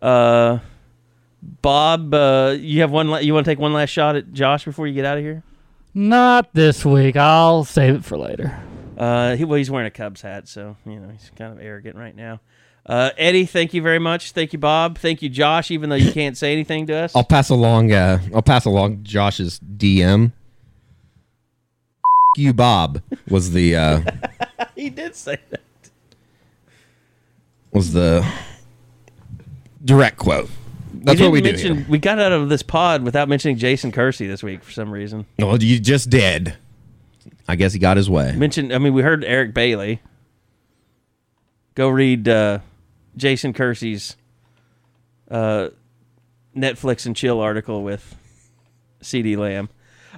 [0.00, 0.58] Uh,
[1.42, 3.08] Bob, uh, you have one.
[3.08, 5.24] La- you want to take one last shot at Josh before you get out of
[5.24, 5.42] here?
[5.94, 7.16] Not this week.
[7.16, 8.58] I'll save it for later.
[8.96, 11.96] Uh, he, well, he's wearing a Cubs hat, so you know he's kind of arrogant
[11.96, 12.40] right now.
[12.84, 14.32] Uh, Eddie, thank you very much.
[14.32, 14.98] Thank you, Bob.
[14.98, 15.70] Thank you, Josh.
[15.70, 17.92] Even though you can't say anything to us, I'll pass along.
[17.92, 20.32] Uh, I'll pass along Josh's DM.
[22.36, 24.00] you, Bob, was the uh,
[24.74, 25.60] he did say that.
[27.72, 28.26] was the
[29.84, 30.50] direct quote.
[31.08, 31.52] That's what we do.
[31.52, 31.86] here.
[31.88, 35.26] We got out of this pod without mentioning Jason Kersey this week for some reason.
[35.38, 36.56] Well, you just did.
[37.48, 38.32] I guess he got his way.
[38.36, 38.72] Mentioned.
[38.72, 40.00] I mean, we heard Eric Bailey.
[41.74, 42.58] Go read uh,
[43.16, 44.16] Jason Kersey's
[45.30, 45.68] uh,
[46.56, 48.16] Netflix and chill article with
[49.02, 49.68] CeeDee Lamb.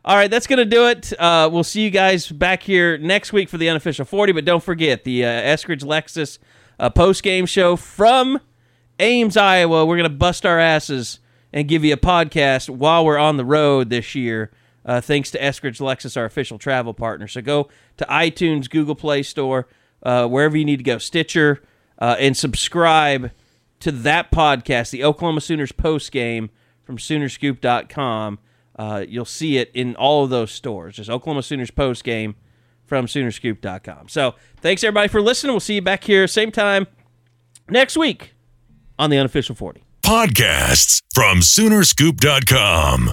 [0.05, 1.13] All right, that's gonna do it.
[1.21, 4.33] Uh, we'll see you guys back here next week for the unofficial forty.
[4.33, 6.39] But don't forget the uh, Eskridge Lexus
[6.79, 8.41] uh, post game show from
[9.01, 9.87] Ames, Iowa.
[9.87, 11.21] We're gonna bust our asses
[11.53, 14.51] and give you a podcast while we're on the road this year.
[14.85, 17.29] Uh, thanks to Eskridge Lexus, our official travel partner.
[17.29, 17.69] So go
[17.99, 19.69] to iTunes, Google Play Store,
[20.03, 21.63] uh, wherever you need to go, Stitcher,
[21.99, 23.31] uh, and subscribe
[23.81, 26.51] to that podcast, the Oklahoma Sooners post game
[26.83, 28.39] from Soonerscoop.com.
[28.77, 30.97] Uh, you'll see it in all of those stores.
[30.97, 32.35] Just Oklahoma Sooners post game
[32.87, 34.09] from Soonerscoop.com.
[34.09, 35.53] So thanks everybody for listening.
[35.53, 36.87] We'll see you back here same time
[37.69, 38.35] next week
[39.01, 39.83] on the unofficial 40.
[40.03, 43.13] Podcasts from Soonerscoop.com.